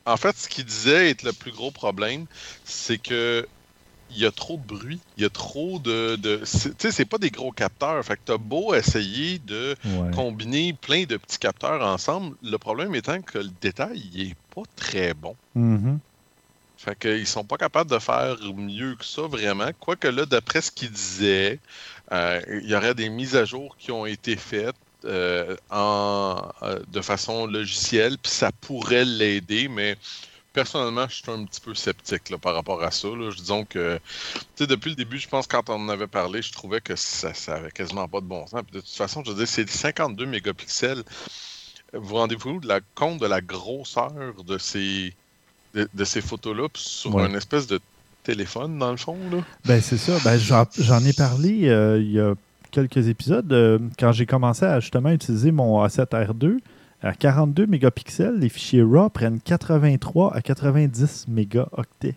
En 0.05 0.15
fait, 0.15 0.37
ce 0.37 0.47
qu'il 0.47 0.63
disait 0.63 1.09
être 1.09 1.23
le 1.23 1.33
plus 1.33 1.51
gros 1.51 1.71
problème, 1.71 2.27
c'est 2.63 2.97
que 2.97 3.45
il 4.09 4.17
y 4.17 4.25
a 4.25 4.31
trop 4.31 4.57
de 4.57 4.63
bruit, 4.65 5.01
il 5.17 5.23
y 5.23 5.25
a 5.25 5.29
trop 5.29 5.79
de. 5.79 6.15
tu 6.17 6.45
sais, 6.45 6.91
c'est 6.91 7.05
pas 7.05 7.17
des 7.17 7.29
gros 7.31 7.51
capteurs. 7.51 8.03
Fait 8.05 8.15
que 8.15 8.21
t'as 8.25 8.37
beau 8.37 8.73
essayer 8.73 9.39
de 9.39 9.75
Ouais. 9.85 10.11
combiner 10.11 10.73
plein 10.73 11.03
de 11.05 11.17
petits 11.17 11.39
capteurs 11.39 11.81
ensemble, 11.85 12.35
le 12.41 12.57
problème 12.57 12.95
étant 12.95 13.21
que 13.21 13.37
le 13.39 13.49
détail, 13.49 13.99
il 14.13 14.29
est 14.31 14.35
pas 14.55 14.63
très 14.75 15.13
bon. 15.13 15.35
Mhm. 15.55 15.99
Fait 16.79 16.97
qu'ils 16.97 17.25
sont 17.27 17.43
pas 17.43 17.57
capables 17.57 17.89
de 17.89 17.97
faire 17.99 18.37
mieux 18.55 18.95
que 18.95 19.05
ça, 19.05 19.23
vraiment. 19.23 19.71
Quoique 19.79 20.07
là, 20.07 20.25
d'après 20.27 20.61
ce 20.61 20.71
qu'il 20.71 20.91
disait, 20.91 21.59
euh, 22.11 22.39
il 22.63 22.69
y 22.69 22.75
aurait 22.75 22.93
des 22.95 23.09
mises 23.09 23.35
à 23.35 23.45
jour 23.45 23.75
qui 23.77 23.91
ont 23.91 24.05
été 24.05 24.35
faites 24.35 24.75
euh, 25.05 25.55
en, 25.69 26.49
euh, 26.61 26.79
de 26.87 27.01
façon 27.01 27.47
logicielle, 27.47 28.17
puis 28.19 28.31
ça 28.31 28.51
pourrait 28.51 29.05
l'aider, 29.05 29.67
mais 29.69 29.97
personnellement, 30.57 31.05
je 31.07 31.17
suis 31.17 31.23
un 31.31 31.45
petit 31.45 31.61
peu 31.61 31.75
sceptique 31.75 32.31
là, 32.31 32.39
par 32.39 32.55
rapport 32.55 32.81
à 32.81 32.89
ça. 32.89 33.07
Là. 33.09 33.29
Disons 33.37 33.63
que, 33.63 33.99
depuis 34.59 34.89
le 34.89 34.95
début, 34.95 35.19
je 35.19 35.27
pense, 35.29 35.45
quand 35.45 35.69
on 35.69 35.73
en 35.73 35.89
avait 35.89 36.07
parlé, 36.07 36.41
je 36.41 36.51
trouvais 36.51 36.81
que 36.81 36.95
ça, 36.95 37.31
ça 37.35 37.57
avait 37.57 37.69
quasiment 37.69 38.07
pas 38.07 38.21
de 38.21 38.25
bon 38.25 38.47
sens. 38.47 38.63
Puis 38.63 38.73
de 38.73 38.79
toute 38.79 38.89
façon, 38.95 39.21
je 39.23 39.29
veux 39.29 39.37
dire, 39.37 39.47
c'est 39.47 39.69
52 39.69 40.25
mégapixels. 40.25 41.03
Vous 41.93 42.15
rendez-vous 42.15 42.59
de 42.59 42.67
la, 42.67 42.79
compte 42.95 43.19
de 43.19 43.27
la 43.27 43.39
grosseur 43.39 44.11
de 44.47 44.57
ces, 44.57 45.13
de, 45.75 45.87
de 45.93 46.03
ces 46.03 46.21
photos-là 46.21 46.69
sur 46.73 47.13
Ouais. 47.13 47.21
un 47.21 47.35
espèce 47.35 47.67
de 47.67 47.79
téléphone, 48.23 48.79
dans 48.79 48.89
le 48.89 48.97
fond, 48.97 49.15
là? 49.31 49.43
Ben, 49.65 49.79
c'est 49.79 49.97
ça. 49.99 50.17
Ben, 50.23 50.39
j'en, 50.39 50.65
j'en 50.79 51.03
ai 51.05 51.13
parlé 51.13 51.69
euh, 51.69 52.01
il 52.01 52.11
y 52.13 52.19
a 52.19 52.33
quelques 52.71 53.07
épisodes 53.09 53.53
euh, 53.53 53.77
quand 53.99 54.11
j'ai 54.11 54.25
commencé 54.25 54.65
à 54.65 54.79
justement 54.79 55.11
utiliser 55.11 55.51
mon 55.51 55.85
A7R2. 55.85 56.57
À 57.01 57.13
42 57.13 57.67
mégapixels, 57.67 58.39
les 58.39 58.49
fichiers 58.49 58.81
RAW 58.81 59.09
prennent 59.09 59.39
83 59.39 60.33
à 60.35 60.41
90 60.41 61.27
mégaoctets. 61.27 62.15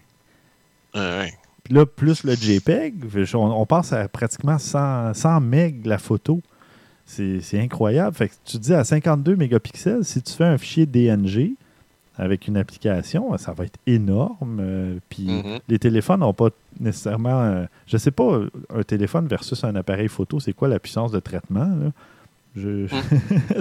Ouais. 0.95 1.33
Puis 1.65 1.75
là, 1.75 1.85
plus 1.87 2.25
le 2.25 2.35
JPEG, 2.35 2.95
on, 3.35 3.39
on 3.39 3.67
passe 3.67 3.93
à 3.93 4.09
pratiquement 4.09 4.59
100, 4.59 5.15
100 5.15 5.41
MB 5.41 5.85
la 5.87 5.99
photo. 5.99 6.41
C'est 7.05 7.41
incroyable. 7.61 8.15
Fait 8.17 8.29
que 8.29 8.35
tu 8.45 8.59
dis 8.59 8.73
à 8.73 8.85
52 8.85 9.35
mégapixels, 9.37 10.05
si 10.05 10.23
tu 10.23 10.33
fais 10.33 10.45
un 10.45 10.57
fichier 10.59 10.87
DNG 10.87 11.55
avec 12.17 12.47
une 12.49 12.57
application, 12.57 13.37
ça 13.37 13.53
va 13.53 13.65
être 13.65 13.79
énorme. 13.87 14.59
euh, 14.61 14.99
puis 15.09 15.27
Mhm. 15.27 15.59
les 15.69 15.79
téléphones 15.79 16.21
n'ont 16.21 16.33
pas 16.35 16.51
nécessairement. 16.79 17.41
euh, 17.43 17.65
je 17.87 17.97
sais 17.97 18.11
pas, 18.13 18.41
un 18.75 18.83
téléphone 18.83 19.27
versus 19.27 19.63
un 19.65 19.75
appareil 19.75 20.09
photo, 20.09 20.39
c'est 20.41 20.53
quoi 20.53 20.69
la 20.69 20.79
puissance 20.79 21.11
de 21.13 21.19
traitement? 21.21 21.67
là? 21.67 21.91
Je- 22.57 22.87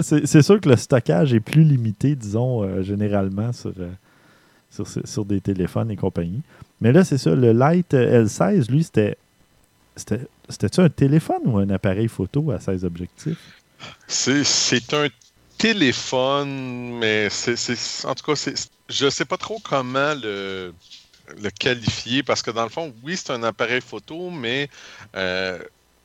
c'est 0.26 0.42
sûr 0.42 0.60
que 0.60 0.68
le 0.68 0.76
stockage 0.76 1.32
est 1.34 1.40
plus 1.40 1.62
limité, 1.62 2.14
disons, 2.16 2.62
euh, 2.64 2.82
généralement 2.82 3.52
sur, 3.52 3.72
euh, 3.78 3.90
sur, 5.04 5.24
des 5.24 5.40
téléphones 5.40 5.90
et 5.90 5.96
compagnie. 5.96 6.42
Mais 6.80 6.92
là, 6.92 7.04
c'est 7.04 7.18
ça, 7.18 7.34
le 7.34 7.52
Light 7.52 7.94
euh, 7.94 8.24
L16, 8.24 8.70
lui, 8.70 8.84
c'était. 8.84 9.16
c'était- 9.96 10.26
C'était-tu 10.48 10.80
un 10.80 10.88
téléphone 10.88 11.42
ou 11.44 11.58
un 11.58 11.70
appareil 11.70 12.08
photo 12.08 12.50
à 12.50 12.58
16 12.58 12.84
objectifs? 12.84 13.38
C'est, 14.08 14.42
c'est 14.42 14.92
un 14.94 15.06
téléphone, 15.58 16.98
mais 16.98 17.28
c'est, 17.30 17.54
c'est- 17.56 18.04
en 18.06 18.14
tout 18.14 18.24
cas, 18.24 18.34
c'est, 18.34 18.54
je 18.88 19.08
sais 19.08 19.24
pas 19.24 19.36
trop 19.36 19.58
comment 19.62 20.14
le, 20.20 20.72
le 21.40 21.50
qualifier 21.50 22.22
parce 22.24 22.42
que 22.42 22.50
dans 22.50 22.64
le 22.64 22.68
fond, 22.70 22.92
oui, 23.04 23.16
c'est 23.16 23.30
un 23.32 23.42
appareil 23.44 23.80
photo, 23.80 24.30
mais 24.30 24.68
euh, 25.16 25.58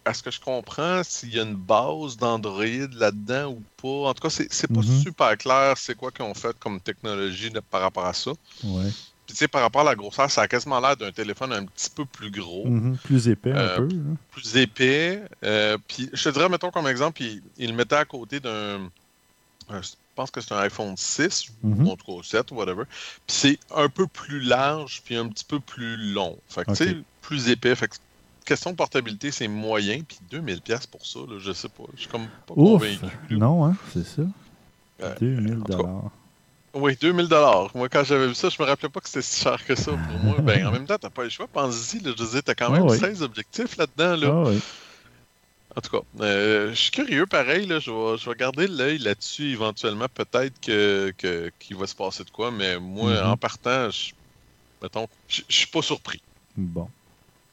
à 0.05 0.13
ce 0.13 0.21
que 0.23 0.31
je 0.31 0.39
comprends, 0.39 1.03
s'il 1.03 1.33
y 1.33 1.39
a 1.39 1.43
une 1.43 1.55
base 1.55 2.15
d'Android 2.17 2.63
là-dedans 2.93 3.51
ou 3.51 3.63
pas, 3.81 4.09
en 4.09 4.13
tout 4.13 4.21
cas, 4.21 4.29
c'est, 4.29 4.67
pas 4.67 4.81
Mhm. 4.81 5.01
super 5.01 5.37
clair 5.37 5.77
c'est 5.77 5.95
quoi 5.95 6.11
qu'ils 6.11 6.25
ont 6.25 6.33
fait 6.35 6.55
comme 6.59 6.79
technologie 6.79 7.49
de- 7.49 7.59
par 7.59 7.81
rapport 7.81 8.05
à 8.05 8.13
ça. 8.13 8.31
Ouais. 8.63 8.89
Puis 9.25 9.33
tu 9.33 9.37
sais, 9.37 9.47
par 9.47 9.61
rapport 9.61 9.81
à 9.81 9.85
la 9.85 9.95
grosseur, 9.95 10.29
ça 10.29 10.43
a 10.43 10.47
quasiment 10.47 10.79
l'air 10.79 10.95
d'un 10.95 11.11
téléphone 11.11 11.51
un 11.51 11.65
petit 11.65 11.89
peu 11.89 12.05
plus 12.05 12.29
gros. 12.29 12.67
Mhm, 12.67 12.97
Plus 13.03 13.27
épais 13.27 13.51
un 13.51 13.55
Euh, 13.57 13.77
peu. 13.77 13.87
là. 13.87 14.03
plus 14.31 14.55
épais. 14.57 15.23
euh, 15.43 15.77
puis 15.87 16.09
je 16.13 16.23
te 16.23 16.29
dirais, 16.29 16.49
mettons 16.49 16.69
comme 16.69 16.87
exemple, 16.87 17.23
il, 17.23 17.41
il 17.57 17.71
le 17.71 17.75
mettait 17.75 17.95
à 17.95 18.05
côté 18.05 18.39
d'un. 18.39 18.89
un- 19.69 19.81
pense 20.13 20.29
que 20.31 20.39
c'est 20.39 20.53
un 20.53 20.59
iPhone 20.59 20.95
6, 20.95 21.47
Mhm. 21.63 21.87
ou 21.87 21.91
en 21.91 21.95
tout 21.97 22.05
cas 22.05 22.21
7, 22.23 22.51
whatever. 22.51 22.83
Puis 23.27 23.35
c'est 23.35 23.59
un 23.75 23.89
peu 23.89 24.05
plus 24.07 24.39
large, 24.39 25.01
puis 25.03 25.15
un 25.17 25.27
petit 25.27 25.43
peu 25.43 25.59
plus 25.59 25.97
long. 25.97 26.37
Fait 26.47 26.63
que, 26.63 26.71
tu 26.71 26.85
sais, 26.85 26.97
plus 27.21 27.49
épais. 27.49 27.75
Fait 27.75 27.87
que, 27.89 27.95
question 28.45 28.71
de 28.71 28.75
portabilité, 28.75 29.31
c'est 29.31 29.47
moyen. 29.47 30.01
Puis 30.07 30.17
2000$ 30.31 30.61
piastres 30.61 30.87
pour 30.89 31.05
ça, 31.05 31.19
là, 31.19 31.37
je 31.39 31.51
sais 31.51 31.69
pas. 31.69 31.83
Je 31.95 32.01
suis 32.01 32.09
comme 32.09 32.27
pas 32.47 32.53
Ouf! 32.55 32.81
convaincu. 32.81 33.17
Non, 33.37 33.65
hein, 33.65 33.75
c'est 33.93 34.05
ça. 34.05 34.21
Euh, 35.03 35.15
2000 35.19 35.53
en 35.53 35.55
tout 35.57 35.63
cas, 35.63 35.77
dollars. 35.77 36.11
Oui, 36.75 36.97
2000 36.99 37.27
dollars. 37.27 37.71
Moi, 37.75 37.89
quand 37.89 38.03
j'avais 38.03 38.27
vu 38.27 38.35
ça, 38.35 38.49
je 38.49 38.61
me 38.61 38.67
rappelais 38.67 38.89
pas 38.89 38.99
que 38.99 39.07
c'était 39.07 39.21
si 39.21 39.41
cher 39.41 39.63
que 39.65 39.75
ça 39.75 39.91
pour 39.91 40.19
moi. 40.23 40.37
Ben, 40.41 40.65
en 40.67 40.71
même 40.71 40.85
temps, 40.85 40.97
t'as 40.97 41.09
pas 41.09 41.23
le 41.23 41.29
choix. 41.29 41.47
Pense-y, 41.47 41.99
je 42.03 42.11
dire, 42.11 42.43
t'as 42.43 42.53
quand 42.55 42.69
même 42.69 42.83
oui. 42.83 42.97
16 42.97 43.21
objectifs 43.23 43.77
là-dedans, 43.77 44.15
là. 44.17 44.27
Ah 44.45 44.49
oui. 44.49 44.59
En 45.77 45.81
tout 45.81 45.89
cas, 45.89 46.05
euh, 46.21 46.69
je 46.69 46.75
suis 46.75 46.91
curieux, 46.91 47.25
pareil, 47.25 47.65
là, 47.65 47.79
je, 47.79 47.91
vais, 47.91 48.17
je 48.17 48.29
vais 48.29 48.35
garder 48.37 48.65
l'œil 48.67 48.97
là-dessus, 48.97 49.51
éventuellement, 49.51 50.07
peut-être 50.13 50.53
que, 50.61 51.13
que- 51.17 51.51
qu'il 51.59 51.75
va 51.75 51.85
se 51.85 51.95
passer 51.95 52.23
de 52.23 52.29
quoi, 52.29 52.49
mais 52.51 52.79
moi, 52.79 53.11
Mhm. 53.11 53.29
en 53.31 53.35
partant, 53.37 53.89
je, 53.89 54.13
mettons, 54.81 55.07
je, 55.27 55.41
je 55.49 55.55
suis 55.55 55.67
pas 55.67 55.81
surpris. 55.81 56.21
Bon. 56.55 56.87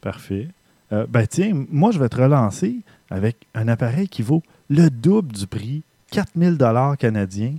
Parfait. 0.01 0.47
Euh, 0.93 1.07
ben 1.09 1.27
tiens, 1.27 1.53
moi, 1.71 1.91
je 1.91 1.99
vais 1.99 2.09
te 2.09 2.21
relancer 2.21 2.77
avec 3.11 3.37
un 3.55 3.69
appareil 3.69 4.09
qui 4.09 4.23
vaut 4.23 4.43
le 4.69 4.89
double 4.91 5.33
du 5.33 5.47
prix, 5.47 5.83
4000 6.11 6.57
dollars 6.57 6.97
canadiens. 6.97 7.55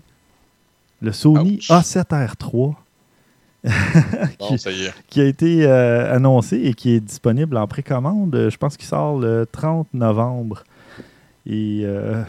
Le 1.02 1.12
Sony 1.12 1.56
Ouch. 1.56 1.70
A7R3. 1.70 2.76
Bon, 4.40 4.48
qui, 4.48 4.60
ça 4.60 4.72
y 4.72 4.84
est. 4.84 4.94
qui 5.08 5.22
a 5.22 5.26
été 5.26 5.66
euh, 5.66 6.14
annoncé 6.14 6.58
et 6.58 6.74
qui 6.74 6.92
est 6.92 7.00
disponible 7.00 7.56
en 7.56 7.66
précommande. 7.66 8.50
Je 8.50 8.58
pense 8.58 8.76
qu'il 8.76 8.88
sort 8.88 9.18
le 9.18 9.48
30 9.50 9.88
novembre. 9.94 10.64
Et 11.46 11.82
euh, 11.84 12.24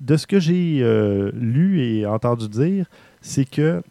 de 0.00 0.16
ce 0.16 0.26
que 0.26 0.40
j'ai 0.40 0.78
euh, 0.80 1.30
lu 1.34 1.82
et 1.82 2.06
entendu 2.06 2.48
dire, 2.48 2.86
c'est 3.20 3.44
que 3.44 3.82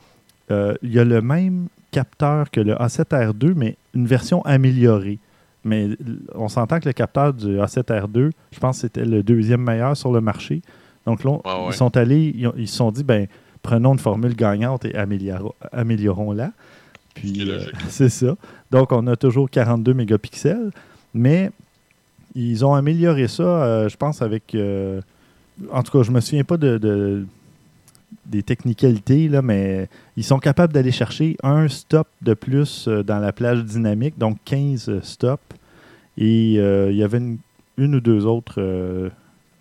il 0.49 0.91
y 0.91 0.99
a 0.99 1.03
le 1.03 1.21
même 1.21 1.67
capteur 1.91 2.51
que 2.51 2.61
le 2.61 2.73
A7R2, 2.73 3.53
mais 3.55 3.77
une 3.93 4.07
version 4.07 4.43
améliorée. 4.43 5.19
Mais 5.65 5.89
on 6.35 6.47
s'entend 6.47 6.79
que 6.79 6.87
le 6.87 6.93
capteur 6.93 7.33
du 7.33 7.57
A7R2, 7.57 8.29
je 8.51 8.59
pense 8.59 8.77
que 8.77 8.81
c'était 8.81 9.03
le 9.03 9.23
deuxième 9.23 9.61
meilleur 9.61 9.97
sur 9.97 10.11
le 10.13 10.21
marché. 10.21 10.61
Donc 11.05 11.23
là, 11.23 11.31
ouais. 11.31 11.41
ils 11.69 11.73
sont 11.73 11.97
allés, 11.97 12.35
ils, 12.55 12.67
se 12.67 12.75
sont 12.77 12.91
dit, 12.91 13.03
ben, 13.03 13.27
prenons 13.61 13.93
une 13.93 13.99
formule 13.99 14.35
gagnante 14.35 14.85
et 14.85 14.93
améliorons- 14.93 15.53
améliorons-la. 15.71 16.51
Puis, 17.15 17.41
euh, 17.49 17.55
logique. 17.57 17.71
c'est 17.89 18.09
ça. 18.09 18.35
Donc, 18.71 18.91
on 18.91 19.07
a 19.07 19.15
toujours 19.15 19.49
42 19.49 19.93
mégapixels, 19.93 20.71
mais 21.13 21.49
ils 22.35 22.63
ont 22.65 22.73
amélioré 22.73 23.27
ça, 23.27 23.43
euh, 23.43 23.89
je 23.89 23.97
pense, 23.97 24.21
avec. 24.21 24.53
euh, 24.53 25.01
en 25.71 25.81
tout 25.83 25.97
cas, 25.97 26.03
je 26.03 26.11
me 26.11 26.19
souviens 26.19 26.43
pas 26.43 26.57
de, 26.57 26.77
de- 26.77 27.25
des 28.25 28.43
technicalités, 28.43 29.27
là, 29.29 29.41
mais 29.41 29.87
ils 30.17 30.23
sont 30.23 30.39
capables 30.39 30.73
d'aller 30.73 30.91
chercher 30.91 31.37
un 31.43 31.67
stop 31.69 32.07
de 32.21 32.33
plus 32.33 32.87
euh, 32.87 33.03
dans 33.03 33.19
la 33.19 33.31
plage 33.31 33.63
dynamique, 33.63 34.17
donc 34.17 34.37
15 34.45 34.99
stops. 35.03 35.41
Et 36.17 36.55
euh, 36.57 36.91
il 36.91 36.97
y 36.97 37.03
avait 37.03 37.21
une, 37.77 37.95
ou 37.95 37.99
deux 37.99 38.25
autres 38.25 38.55
euh, 38.59 39.09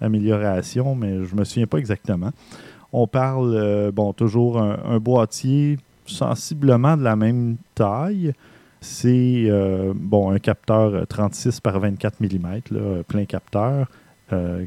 améliorations, 0.00 0.94
mais 0.94 1.24
je 1.24 1.34
me 1.34 1.44
souviens 1.44 1.66
pas 1.66 1.78
exactement. 1.78 2.30
On 2.92 3.06
parle, 3.06 3.54
euh, 3.54 3.90
bon, 3.90 4.12
toujours 4.12 4.58
un, 4.60 4.98
boîtier 4.98 5.78
sensiblement 6.06 6.96
de 6.96 7.02
la 7.02 7.16
même 7.16 7.56
taille. 7.74 8.32
C'est 8.80 9.48
bon, 9.94 10.30
un 10.30 10.38
capteur 10.38 10.94
euh, 10.94 11.04
36 11.06 11.60
par 11.60 11.80
24 11.80 12.20
mm, 12.20 13.02
plein 13.08 13.24
capteur. 13.24 13.88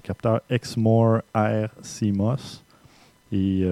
Capteur 0.04 0.40
Exmore 0.50 1.20
Air 1.36 1.70
CMOS. 1.82 2.64
Et 3.34 3.66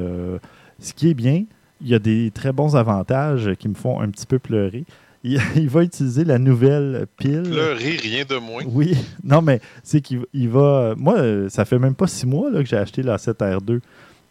ce 0.79 0.93
qui 0.93 1.09
est 1.09 1.13
bien, 1.13 1.45
il 1.79 1.87
y 1.87 1.95
a 1.95 1.99
des 1.99 2.31
très 2.31 2.51
bons 2.51 2.75
avantages 2.75 3.53
qui 3.57 3.69
me 3.69 3.75
font 3.75 4.01
un 4.01 4.09
petit 4.09 4.25
peu 4.25 4.37
pleurer. 4.37 4.83
Il, 5.27 5.41
il 5.55 5.67
va 5.69 5.83
utiliser 5.83 6.23
la 6.23 6.37
nouvelle 6.37 7.07
pile. 7.17 7.41
Pleurer, 7.43 7.97
rien 7.97 8.23
de 8.29 8.35
moins. 8.37 8.61
Oui, 8.67 8.95
non, 9.23 9.41
mais 9.41 9.59
c'est 9.83 9.99
qu'il 10.01 10.21
il 10.33 10.49
va. 10.49 10.93
Moi, 10.97 11.49
ça 11.49 11.65
fait 11.65 11.79
même 11.79 11.95
pas 11.95 12.07
six 12.07 12.25
mois 12.27 12.49
là, 12.51 12.61
que 12.61 12.69
j'ai 12.69 12.77
acheté 12.77 13.01
la 13.03 13.17
7R2. 13.17 13.79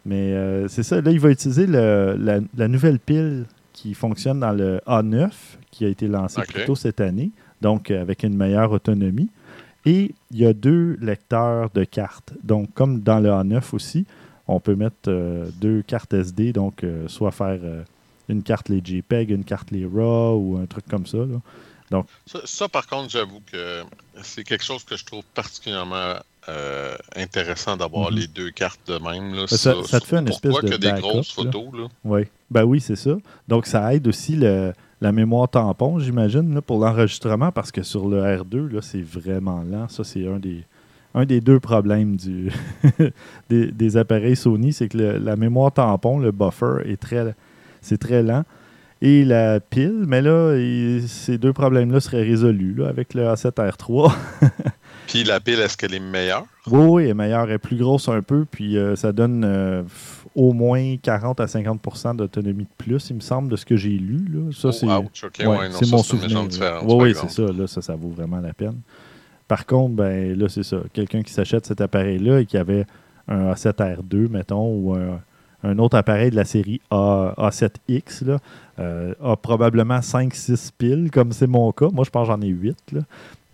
Mais 0.05 0.33
euh, 0.33 0.67
c'est 0.67 0.83
ça, 0.83 1.01
là, 1.01 1.11
il 1.11 1.19
va 1.19 1.31
utiliser 1.31 1.65
le- 1.67 2.15
la, 2.17 2.39
la 2.55 2.67
nouvelle 2.67 2.99
pile 2.99 3.45
qui 3.73 3.93
fonctionne 3.93 4.39
dans 4.39 4.51
le 4.53 4.79
A9, 4.87 5.29
qui 5.71 5.83
a 5.83 5.89
été 5.89 6.07
lancé 6.07 6.39
Ok. 6.39 6.53
plus 6.53 6.65
tôt 6.65 6.75
cette 6.75 7.01
année, 7.01 7.31
donc 7.61 7.91
euh, 7.91 8.01
avec 8.01 8.23
une 8.23 8.37
meilleure 8.37 8.71
autonomie. 8.71 9.29
Et 9.87 10.13
il 10.31 10.39
y 10.39 10.45
a 10.45 10.53
deux 10.53 10.97
lecteurs 11.01 11.69
de 11.73 11.83
cartes. 11.83 12.33
Donc, 12.43 12.69
comme 12.73 13.01
dans 13.01 13.19
le 13.19 13.29
A9 13.29 13.61
aussi, 13.73 14.05
on 14.47 14.59
peut 14.59 14.75
mettre 14.75 14.95
euh, 15.09 15.45
deux 15.59 15.81
cartes 15.81 16.13
SD, 16.13 16.53
donc 16.53 16.83
euh, 16.83 17.07
soit 17.07 17.31
faire 17.31 17.59
une 18.29 18.43
carte 18.43 18.69
les 18.69 18.81
JPEG, 18.83 19.31
une 19.31 19.43
carte 19.43 19.71
les 19.71 19.85
RAW 19.85 20.35
ou 20.37 20.57
un 20.57 20.65
truc 20.65 20.85
comme 20.89 21.05
ça. 21.05 21.17
là. 21.19 21.41
Ça, 22.25 22.39
ça, 22.45 22.67
par 22.67 22.87
contre, 22.87 23.09
j'avoue 23.11 23.41
que 23.51 23.83
c'est 24.23 24.43
quelque 24.43 24.63
chose 24.63 24.83
que 24.83 24.97
je 24.97 25.05
trouve 25.05 25.23
particulièrement 25.33 26.15
euh, 26.47 26.95
intéressant 27.15 27.75
d'avoir 27.77 28.11
Mhm. 28.11 28.17
les 28.17 28.27
deux 28.27 28.51
cartes 28.51 28.79
de 28.87 28.97
même. 28.99 29.33
Là. 29.33 29.47
Ça- 29.47 29.73
ça 29.83 29.99
te 29.99 30.05
fait 30.05 30.17
une 30.17 30.27
espèce 30.27 30.53
de 30.61 30.69
que 30.69 30.75
des 30.75 30.91
grosses 31.01 31.31
photos, 31.31 31.65
là? 31.73 31.87
Oui. 32.03 32.21
Ben 32.51 32.63
oui, 32.63 32.79
c'est 32.81 32.95
ça. 32.95 33.15
Donc, 33.47 33.65
ça 33.65 33.93
aide 33.95 34.07
aussi 34.07 34.35
le- 34.35 34.71
la 35.01 35.11
mémoire 35.11 35.49
tampon, 35.49 35.97
j'imagine, 35.99 36.61
pour 36.61 36.79
l'enregistrement, 36.79 37.51
parce 37.51 37.71
que 37.71 37.81
sur 37.81 38.07
le 38.07 38.21
R2, 38.21 38.67
là, 38.67 38.81
c'est 38.83 39.01
vraiment 39.01 39.63
lent. 39.63 39.87
Ça, 39.89 40.03
c'est 40.03 40.27
un 40.27 40.37
des, 40.37 40.63
un 41.15 41.25
des 41.25 41.41
deux 41.41 41.59
problèmes 41.59 42.15
du, 42.15 42.51
des, 43.49 43.71
des 43.71 43.97
appareils 43.97 44.35
Sony, 44.35 44.71
c'est 44.73 44.87
que 44.87 44.97
le- 44.97 45.17
la 45.17 45.35
mémoire 45.35 45.71
tampon, 45.71 46.19
le 46.19 46.31
buffer, 46.31 46.81
est 46.85 46.97
très, 47.01 47.35
c'est 47.85 47.97
très 47.97 48.23
lent. 48.23 48.43
Et 49.01 49.25
la 49.25 49.59
pile, 49.59 50.05
mais 50.07 50.21
là, 50.21 50.55
il- 50.57 51.07
ces 51.07 51.37
deux 51.37 51.53
problèmes-là 51.53 51.99
seraient 51.99 52.23
résolus 52.23 52.73
là, 52.75 52.87
avec 52.87 53.13
le 53.13 53.23
A7R3. 53.27 54.11
Puis 55.07 55.23
la 55.23 55.39
pile, 55.39 55.59
est-ce 55.59 55.77
qu'elle 55.77 55.93
est 55.93 55.99
meilleure? 55.99 56.45
Oui, 56.67 56.85
oui, 56.87 57.03
elle 57.03 57.09
est 57.09 57.13
meilleure, 57.13 57.43
elle 57.43 57.51
est 57.51 57.57
plus 57.59 57.75
grosse 57.77 58.09
un 58.09 58.21
peu, 58.23 58.45
puis 58.49 58.75
euh, 58.77 58.95
ça 58.95 59.11
donne 59.11 59.43
euh, 59.45 59.83
au 60.33 60.51
moins 60.51 60.95
40 60.97 61.39
à 61.39 61.45
50% 61.45 62.15
d'autonomie 62.15 62.63
de 62.63 62.69
plus, 62.75 63.09
il 63.11 63.17
me 63.17 63.21
semble, 63.21 63.49
de 63.49 63.55
ce 63.55 63.65
que 63.65 63.75
j'ai 63.75 63.89
lu. 63.91 64.25
Là. 64.33 64.51
Ça, 64.51 64.69
Oh, 64.69 64.71
c'est 64.71 64.87
ouch, 64.87 65.23
ok, 65.25 65.33
ouais, 65.41 65.45
ouais, 65.47 65.69
non, 65.69 65.75
c'est 65.77 65.85
ça, 65.85 65.95
mon 65.95 66.01
souvenir. 66.01 66.41
Oui, 66.83 66.93
oui, 67.03 67.13
c'est 67.15 67.29
ça. 67.29 67.43
Là, 67.51 67.67
ça, 67.67 67.81
ça 67.83 67.95
vaut 67.95 68.09
vraiment 68.09 68.39
la 68.39 68.53
peine. 68.53 68.77
Par 69.47 69.67
contre, 69.67 69.93
ben 69.93 70.35
là, 70.35 70.49
c'est 70.49 70.63
ça. 70.63 70.77
Quelqu'un 70.91 71.21
qui 71.21 71.31
s'achète 71.31 71.67
cet 71.67 71.81
appareil-là 71.81 72.39
et 72.39 72.45
qui 72.47 72.57
avait 72.57 72.87
un 73.27 73.51
A7R2, 73.53 74.27
mettons, 74.29 74.67
ou 74.75 74.95
un, 74.95 75.21
un 75.65 75.79
autre 75.79 75.97
appareil 75.97 76.29
de 76.31 76.35
la 76.35 76.45
série 76.45 76.79
A, 76.91 77.33
A7X, 77.37 78.23
là, 78.25 78.37
euh, 78.79 79.13
a 79.23 79.35
probablement 79.35 79.99
5-6 79.99 80.71
piles, 80.77 81.09
comme 81.11 81.31
c'est 81.31 81.47
mon 81.47 81.71
cas. 81.71 81.87
Moi, 81.91 82.03
je 82.05 82.09
pense 82.09 82.27
que 82.27 82.33
j'en 82.33 82.41
ai 82.41 82.47
8. 82.47 82.77
Là. 82.93 83.01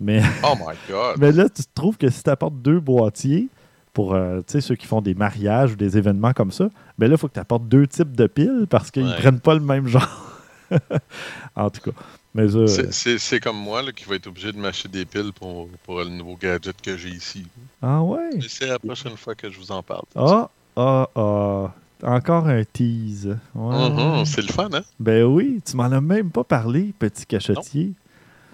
Mais 0.00 0.20
Oh 0.44 0.54
my 0.56 0.74
god! 0.88 1.16
mais 1.18 1.32
là, 1.32 1.48
tu 1.48 1.62
te 1.62 1.68
trouves 1.74 1.96
que 1.96 2.10
si 2.10 2.22
tu 2.22 2.30
apportes 2.30 2.60
deux 2.60 2.80
boîtiers 2.80 3.48
pour 3.92 4.14
euh, 4.14 4.40
ceux 4.46 4.74
qui 4.74 4.86
font 4.86 5.00
des 5.00 5.14
mariages 5.14 5.72
ou 5.72 5.76
des 5.76 5.96
événements 5.98 6.32
comme 6.32 6.50
ça, 6.50 6.68
ben 6.98 7.08
là, 7.08 7.14
il 7.14 7.18
faut 7.18 7.28
que 7.28 7.34
tu 7.34 7.40
apportes 7.40 7.68
deux 7.68 7.86
types 7.86 8.16
de 8.16 8.26
piles 8.26 8.66
parce 8.68 8.90
qu'ils 8.90 9.04
ne 9.04 9.10
Ouais. 9.10 9.16
prennent 9.18 9.40
pas 9.40 9.54
le 9.54 9.60
même 9.60 9.86
genre. 9.86 10.38
en 11.56 11.70
tout 11.70 11.80
cas. 11.90 11.96
Euh, 12.38 12.66
C'est- 12.90 13.40
comme 13.40 13.58
moi 13.58 13.82
là, 13.82 13.92
qui 13.92 14.04
va 14.06 14.14
être 14.14 14.26
obligé 14.26 14.52
de 14.52 14.58
m'acheter 14.58 14.88
des 14.88 15.04
piles 15.04 15.32
pour, 15.34 15.68
pour 15.84 15.98
le 15.98 16.08
nouveau 16.08 16.36
gadget 16.40 16.80
que 16.80 16.96
j'ai 16.96 17.10
ici. 17.10 17.46
ah 17.82 18.02
ouais? 18.02 18.30
C'est 18.48 18.66
la 18.66 18.78
prochaine 18.78 19.16
fois 19.18 19.34
que 19.34 19.50
je 19.50 19.58
vous 19.58 19.70
en 19.70 19.82
parle. 19.82 20.04
Ah, 20.16 20.48
ah, 20.76 21.08
ah. 21.14 21.74
Encore 22.02 22.48
un 22.48 22.64
tease. 22.64 23.36
Ouais. 23.54 23.90
Mhm, 23.90 24.24
c'est 24.24 24.42
le 24.42 24.52
fun, 24.52 24.68
hein? 24.72 24.82
Ben 24.98 25.24
oui, 25.24 25.60
tu 25.64 25.76
m'en 25.76 25.84
as 25.84 26.00
même 26.00 26.30
pas 26.30 26.44
parlé, 26.44 26.92
petit 26.98 27.26
cachotier. 27.26 27.92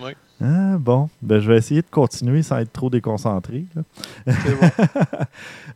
Oui. 0.01 0.13
Ah, 0.41 0.77
bon, 0.79 1.09
ben, 1.21 1.41
je 1.41 1.51
vais 1.51 1.57
essayer 1.57 1.83
de 1.83 1.89
continuer 1.91 2.43
sans 2.43 2.59
être 2.59 2.73
trop 2.73 2.91
déconcentré. 2.91 3.65
bon. 4.27 4.35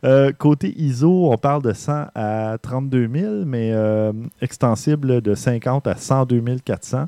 Euh, 0.05 0.33
côté 0.37 0.73
ISO, 0.77 1.31
on 1.31 1.37
parle 1.37 1.61
de 1.61 1.71
100 1.71 2.07
à 2.13 2.57
32 2.61 3.09
000, 3.09 3.33
mais 3.45 3.71
euh, 3.71 4.11
extensible 4.41 5.21
de 5.21 5.33
50 5.33 5.87
à 5.87 5.95
102 5.95 6.43
400. 6.65 7.07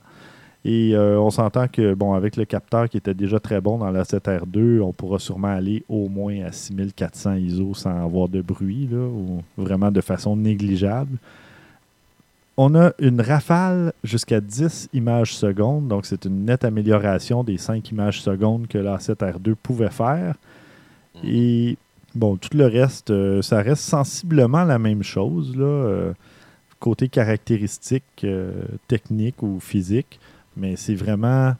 Et 0.67 0.95
euh, 0.95 1.19
on 1.19 1.29
s'entend 1.29 1.67
que, 1.67 1.93
bon, 1.93 2.13
avec 2.13 2.37
le 2.37 2.45
capteur 2.45 2.89
qui 2.89 2.97
était 2.97 3.13
déjà 3.13 3.39
très 3.39 3.61
bon 3.61 3.77
dans 3.77 3.91
la 3.91 4.01
7R2, 4.01 4.81
on 4.81 4.93
pourra 4.93 5.19
sûrement 5.19 5.49
aller 5.49 5.83
au 5.87 6.09
moins 6.09 6.43
à 6.43 6.51
6400 6.51 7.35
ISO 7.35 7.75
sans 7.75 8.03
avoir 8.03 8.27
de 8.27 8.41
bruit, 8.41 8.89
là, 8.91 8.97
ou 8.97 9.43
vraiment 9.57 9.91
de 9.91 10.01
façon 10.01 10.35
négligeable. 10.35 11.19
On 12.57 12.73
a 12.73 12.93
une 12.97 13.21
rafale 13.21 13.93
jusqu'à 14.03 14.41
10 14.41 14.89
images 14.93 15.35
secondes, 15.35 15.87
donc 15.87 16.07
c'est 16.07 16.25
une 16.25 16.45
nette 16.45 16.65
amélioration 16.65 17.43
des 17.43 17.57
5 17.59 17.91
images 17.91 18.21
secondes 18.23 18.65
que 18.67 18.79
la 18.79 18.97
7R2 18.97 19.53
pouvait 19.53 19.91
faire. 19.91 20.33
Et 21.23 21.77
bon, 22.15 22.37
tout 22.37 22.57
le 22.57 22.65
reste, 22.65 23.11
euh, 23.11 23.43
ça 23.43 23.61
reste 23.61 23.83
sensiblement 23.83 24.63
la 24.63 24.79
même 24.79 25.03
chose, 25.03 25.55
là, 25.55 25.63
euh, 25.65 26.13
côté 26.79 27.07
caractéristiques 27.07 28.25
techniques 28.87 29.43
ou 29.43 29.59
physiques, 29.59 30.19
mais 30.57 30.75
c'est 30.75 30.95
vraiment 30.95 31.55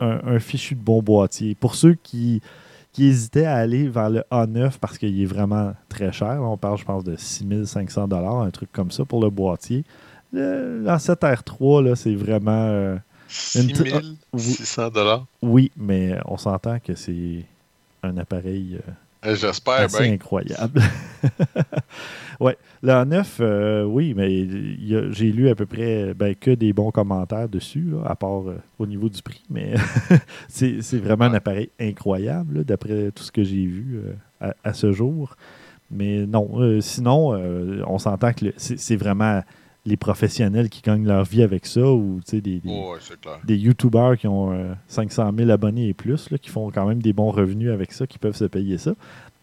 un, 0.00 0.20
un 0.26 0.38
fichu 0.38 0.74
de 0.74 0.80
bon 0.80 1.02
boîtier. 1.02 1.54
Pour 1.54 1.74
ceux 1.74 1.94
qui, 1.94 2.40
qui 2.92 3.06
hésitait 3.06 3.44
à 3.46 3.56
aller 3.56 3.88
vers 3.88 4.10
le 4.10 4.22
A9 4.30 4.78
parce 4.80 4.98
qu'il 4.98 5.20
est 5.20 5.26
vraiment 5.26 5.74
très 5.88 6.12
cher. 6.12 6.38
On 6.42 6.56
parle, 6.56 6.78
je 6.78 6.84
pense, 6.84 7.04
de 7.04 7.16
6500 7.16 8.08
un 8.42 8.50
truc 8.50 8.70
comme 8.72 8.90
ça 8.90 9.04
pour 9.04 9.22
le 9.22 9.30
boîtier. 9.30 9.84
Le, 10.32 10.82
l'A7R3, 10.84 11.84
là, 11.84 11.96
c'est 11.96 12.14
vraiment... 12.14 12.66
euh, 12.66 12.96
Une 13.54 13.72
t- 13.72 13.90
6600 14.36 14.90
dollars. 14.90 15.26
oui, 15.42 15.70
mais 15.76 16.18
on 16.26 16.36
s'entend 16.36 16.78
que 16.80 16.94
c'est 16.94 17.44
un 18.02 18.16
appareil 18.18 18.76
euh, 18.76 18.90
J'espère 19.24 19.74
assez 19.74 20.02
bien. 20.02 20.12
incroyable. 20.14 20.82
ouais, 22.40 22.56
le 22.82 22.90
A9, 22.92 23.26
euh, 23.40 23.84
oui, 23.84 24.14
mais 24.16 25.10
j'ai 25.12 25.30
lu 25.30 25.48
à 25.48 25.54
peu 25.54 25.66
près 25.66 26.12
ben, 26.14 26.34
que 26.34 26.50
des 26.50 26.72
bons 26.72 26.90
commentaires 26.90 27.48
dessus, 27.48 27.86
là, 27.92 28.02
à 28.10 28.16
part 28.16 28.48
euh, 28.48 28.60
au 28.78 28.86
niveau 28.86 29.08
du 29.08 29.22
prix, 29.22 29.42
mais 29.48 29.74
c'est 30.48 30.82
c'est 30.82 30.98
vraiment 30.98 31.26
un 31.26 31.34
appareil 31.34 31.70
incroyable, 31.78 32.64
d'après 32.64 33.12
tout 33.12 33.22
ce 33.22 33.30
que 33.30 33.44
j'ai 33.44 33.64
vu 33.64 34.00
euh, 34.04 34.12
à, 34.40 34.70
à 34.70 34.72
ce 34.72 34.90
jour. 34.92 35.36
Mais 35.92 36.26
non, 36.26 36.48
euh, 36.58 36.80
sinon, 36.80 37.34
euh, 37.34 37.82
on 37.86 37.98
s'entend 37.98 38.32
que 38.32 38.46
c'est 38.56 38.80
c'est 38.80 38.96
vraiment 38.96 39.42
les 39.84 39.96
professionnels 39.96 40.68
qui 40.68 40.80
gagnent 40.80 41.06
leur 41.06 41.24
vie 41.24 41.42
avec 41.42 41.66
ça, 41.66 41.80
ou 41.80 42.20
des, 42.30 42.40
des- 42.40 42.60
Ouais, 42.64 42.98
des 43.44 43.56
YouTubers 43.56 44.16
qui 44.16 44.28
ont 44.28 44.52
euh, 44.52 44.74
500 44.86 45.32
000 45.36 45.50
abonnés 45.50 45.88
et 45.88 45.94
plus, 45.94 46.30
là, 46.30 46.38
qui 46.38 46.50
font 46.50 46.70
quand 46.70 46.86
même 46.86 47.02
des 47.02 47.12
bons 47.12 47.30
revenus 47.32 47.70
avec 47.70 47.92
ça, 47.92 48.06
qui 48.06 48.18
peuvent 48.18 48.36
se 48.36 48.44
payer 48.44 48.78
ça. 48.78 48.92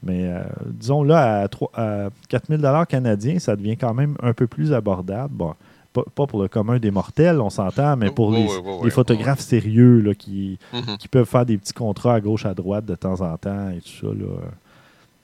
Mais 0.02 0.28
euh, 0.32 0.44
disons 0.68 1.04
là, 1.04 1.42
à, 1.42 1.48
3, 1.50 1.72
à 1.74 2.10
4 2.30 2.58
000 2.58 2.86
canadiens, 2.86 3.38
ça 3.40 3.58
devient 3.58 3.76
quand 3.76 3.94
même 3.94 4.16
un 4.24 4.32
peu 4.34 4.48
plus 4.48 4.72
abordable. 4.72 5.34
Bon, 5.34 5.56
pas, 5.92 6.04
pas 6.16 6.26
pour 6.26 6.42
le 6.42 6.48
commun 6.48 6.80
des 6.80 6.92
mortels, 6.92 7.42
on 7.42 7.50
s'entend, 7.50 7.98
mais 7.98 8.10
pour 8.12 8.32
les, 8.32 8.48
photographes 8.92 9.40
sérieux 9.42 10.00
là, 10.00 10.14
qui, 10.16 10.58
Mhm. 10.72 10.98
qui 11.00 11.08
peuvent 11.10 11.28
faire 11.28 11.46
des 11.46 11.58
petits 11.58 11.74
contrats 11.74 12.14
à 12.14 12.22
gauche, 12.22 12.46
à 12.46 12.54
droite 12.54 12.86
de 12.86 12.96
temps 12.96 13.20
en 13.20 13.36
temps 13.38 13.72
et 13.72 13.82
tout 13.82 14.08
ça. 14.08 14.14
Là. 14.14 14.26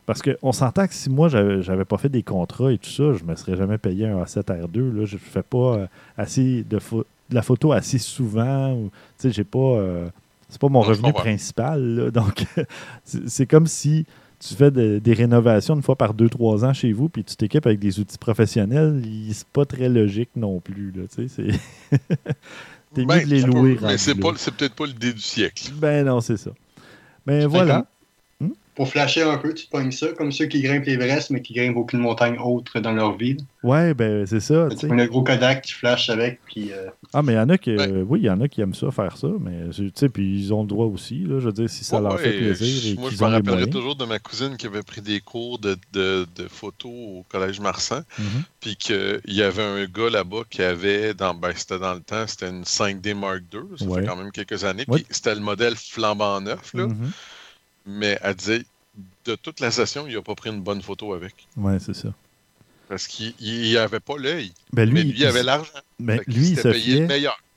Parce 0.06 0.22
qu'on 0.22 0.52
s'entend 0.52 0.86
que 0.88 0.94
si 0.94 1.10
moi, 1.10 1.30
j'avais 1.30 1.86
pas 1.86 1.98
fait 1.98 2.10
des 2.10 2.22
contrats 2.24 2.72
et 2.72 2.78
tout 2.78 2.89
ça, 2.89 3.13
je 3.13 3.24
me 3.24 3.36
serais 3.36 3.56
jamais 3.58 3.78
payé 3.80 4.06
un 4.08 4.22
A7R2. 4.24 4.94
Là. 5.00 5.06
Je 5.06 5.18
fais 5.18 5.41
pas 5.44 5.78
euh, 5.78 5.88
assez 6.18 6.63
de, 6.63 6.80
la 7.32 7.41
photo 7.41 7.72
assez 7.72 7.98
souvent. 7.98 8.74
ou- 8.74 8.89
Tu 9.18 9.30
sais, 9.30 9.32
j'ai 9.32 9.44
pas... 9.44 9.58
euh, 9.60 10.08
c'est 10.48 10.62
pas 10.62 10.70
mon 10.70 10.82
revenu 10.82 11.12
principal. 11.13 11.82
là. 11.82 12.12
Donc, 12.22 12.46
c'est 13.04 13.48
comme 13.48 13.65
si 13.65 14.06
tu 14.39 14.54
fais 14.54 14.70
de- 14.70 15.00
des 15.00 15.13
rénovations 15.13 15.74
une 15.76 15.82
fois 15.82 15.96
par 15.96 16.13
2-3 16.13 16.65
ans 16.65 16.74
chez 16.74 16.91
vous, 16.94 17.10
puis 17.10 17.24
tu 17.24 17.36
t'équipes 17.36 17.65
avec 17.65 17.80
des 17.80 18.00
outils 18.00 18.20
professionnels. 18.20 19.02
C'est 19.32 19.48
pas 19.48 19.65
très 19.65 19.89
logique 19.89 20.30
non 20.36 20.60
plus. 20.60 20.91
Là, 20.96 21.04
tu 21.13 21.28
sais, 21.28 21.50
c'est... 21.89 21.98
T'es 22.94 23.06
Ben, 23.06 23.18
mieux 23.20 23.26
de 23.26 23.30
les 23.34 23.41
peut- 23.41 23.48
louer. 23.48 23.78
Mais 23.82 23.98
c'est 23.98 24.13
peut-être 24.15 24.76
pas 24.76 24.86
l'idée 24.86 25.13
du 25.13 25.20
siècle. 25.22 25.72
Ben 25.76 26.06
non, 26.06 26.22
c'est 26.22 26.38
ça. 26.38 26.52
Mais 27.26 27.46
voilà. 27.46 27.88
Pour 28.76 28.90
flasher 28.90 29.24
un 29.24 29.38
peu, 29.38 29.54
tu 29.54 29.68
pognes 29.68 29.92
ça, 29.92 30.08
comme 30.18 30.32
ceux 30.34 30.48
qui 30.48 30.62
grimpent 30.62 30.86
l'Everest, 30.86 31.30
mais 31.30 31.42
qui 31.42 31.54
grimpent 31.54 31.78
aucune 31.78 32.00
montagne 32.00 32.38
autre 32.38 32.80
dans 32.82 32.92
leur 32.92 33.16
vie. 33.18 33.38
Ouais, 33.64 33.94
ben 33.94 34.26
c'est 34.26 34.42
ça. 34.42 34.68
tu 34.78 34.88
le 34.88 35.06
gros 35.08 35.24
Kodak, 35.24 35.64
tu 35.64 35.74
flashes 35.74 36.10
avec, 36.10 36.40
puis 36.46 36.72
euh, 36.74 36.90
Ah, 37.14 37.22
mais 37.24 37.34
il 37.34 37.36
y 37.38 37.40
en 37.40 37.50
a 37.50 37.58
qui. 37.58 37.72
Ouais. 37.76 37.88
euh, 37.90 38.04
oui, 38.08 38.20
il 38.22 38.26
y 38.26 38.30
en 38.30 38.42
a 38.42 38.48
qui 38.50 38.60
aiment 38.62 38.74
ça, 38.76 38.92
faire 38.92 39.16
ça, 39.18 39.28
mais 39.40 39.70
tu 39.74 39.92
sais, 39.96 40.10
puis 40.10 40.40
ils 40.40 40.54
ont 40.54 40.62
le 40.62 40.68
droit 40.68 40.88
aussi. 40.88 41.20
Là, 41.20 41.40
je 41.40 41.46
veux 41.46 41.54
dire, 41.54 41.70
si 41.70 41.84
ça 41.86 41.98
Ouais, 41.98 42.04
leur 42.04 42.20
fait 42.20 42.34
plaisir 42.34 42.92
et 42.92 42.96
Moi, 43.00 43.10
je 43.12 43.24
me 43.24 43.30
rappellerai 43.30 43.70
toujours 43.70 43.96
de 43.96 44.06
ma 44.06 44.20
cousine 44.20 44.58
qui 44.58 44.68
avait 44.68 44.84
pris 44.84 45.02
des 45.02 45.22
cours 45.22 45.58
de, 45.58 45.78
de, 45.94 46.28
de 46.36 46.48
photo 46.50 46.90
au 46.90 47.26
Collège 47.30 47.60
Marsan. 47.62 48.02
Mhm. 48.20 48.26
Puis 48.60 48.76
qu'il 48.76 49.22
y 49.28 49.42
avait 49.42 49.64
un 49.64 49.86
gars 49.86 50.10
là-bas 50.10 50.42
qui 50.50 50.62
avait, 50.62 51.14
dans, 51.14 51.34
ben, 51.34 51.52
c'était 51.56 51.80
dans 51.80 51.94
le 51.94 52.02
temps, 52.02 52.26
c'était 52.28 52.50
une 52.50 52.64
5D 52.64 53.14
Mark 53.14 53.42
II, 53.54 53.60
ça 53.78 53.86
Ouais. 53.86 54.02
fait 54.02 54.08
quand 54.08 54.18
même 54.18 54.32
quelques 54.32 54.64
années. 54.66 54.84
Ouais. 54.90 54.98
Puis 55.00 55.08
c'était 55.12 55.34
le 55.36 55.42
modèle 55.42 55.76
flambant 55.76 56.42
neuf, 56.42 56.74
là. 56.74 56.88
Mhm. 56.88 57.12
Mais 57.86 58.17
elle 58.21 58.36
disait, 58.36 58.63
de 59.26 59.36
toute 59.36 59.60
la 59.60 59.71
session, 59.71 60.06
il 60.08 60.15
n'a 60.15 60.21
pas 60.21 60.36
pris 60.36 60.50
une 60.50 60.62
bonne 60.62 60.82
photo 60.82 61.13
avec. 61.13 61.34
Ouais, 61.58 61.78
c'est 61.80 61.93
ça. 61.95 62.10
Parce 62.88 63.08
qu'il 63.08 63.34
il 63.39 63.78
avait 63.78 64.00
pas 64.00 64.15
l'œil, 64.17 64.52
Ben, 64.71 64.91
mais 64.91 65.02
lui, 65.04 65.13
il 65.17 65.26
avait 65.26 65.41
l'argent. 65.41 65.71
ben, 66.00 66.19
lui, 66.28 66.50
il 66.50 66.60
se, 66.60 66.71
fiait, 66.71 67.08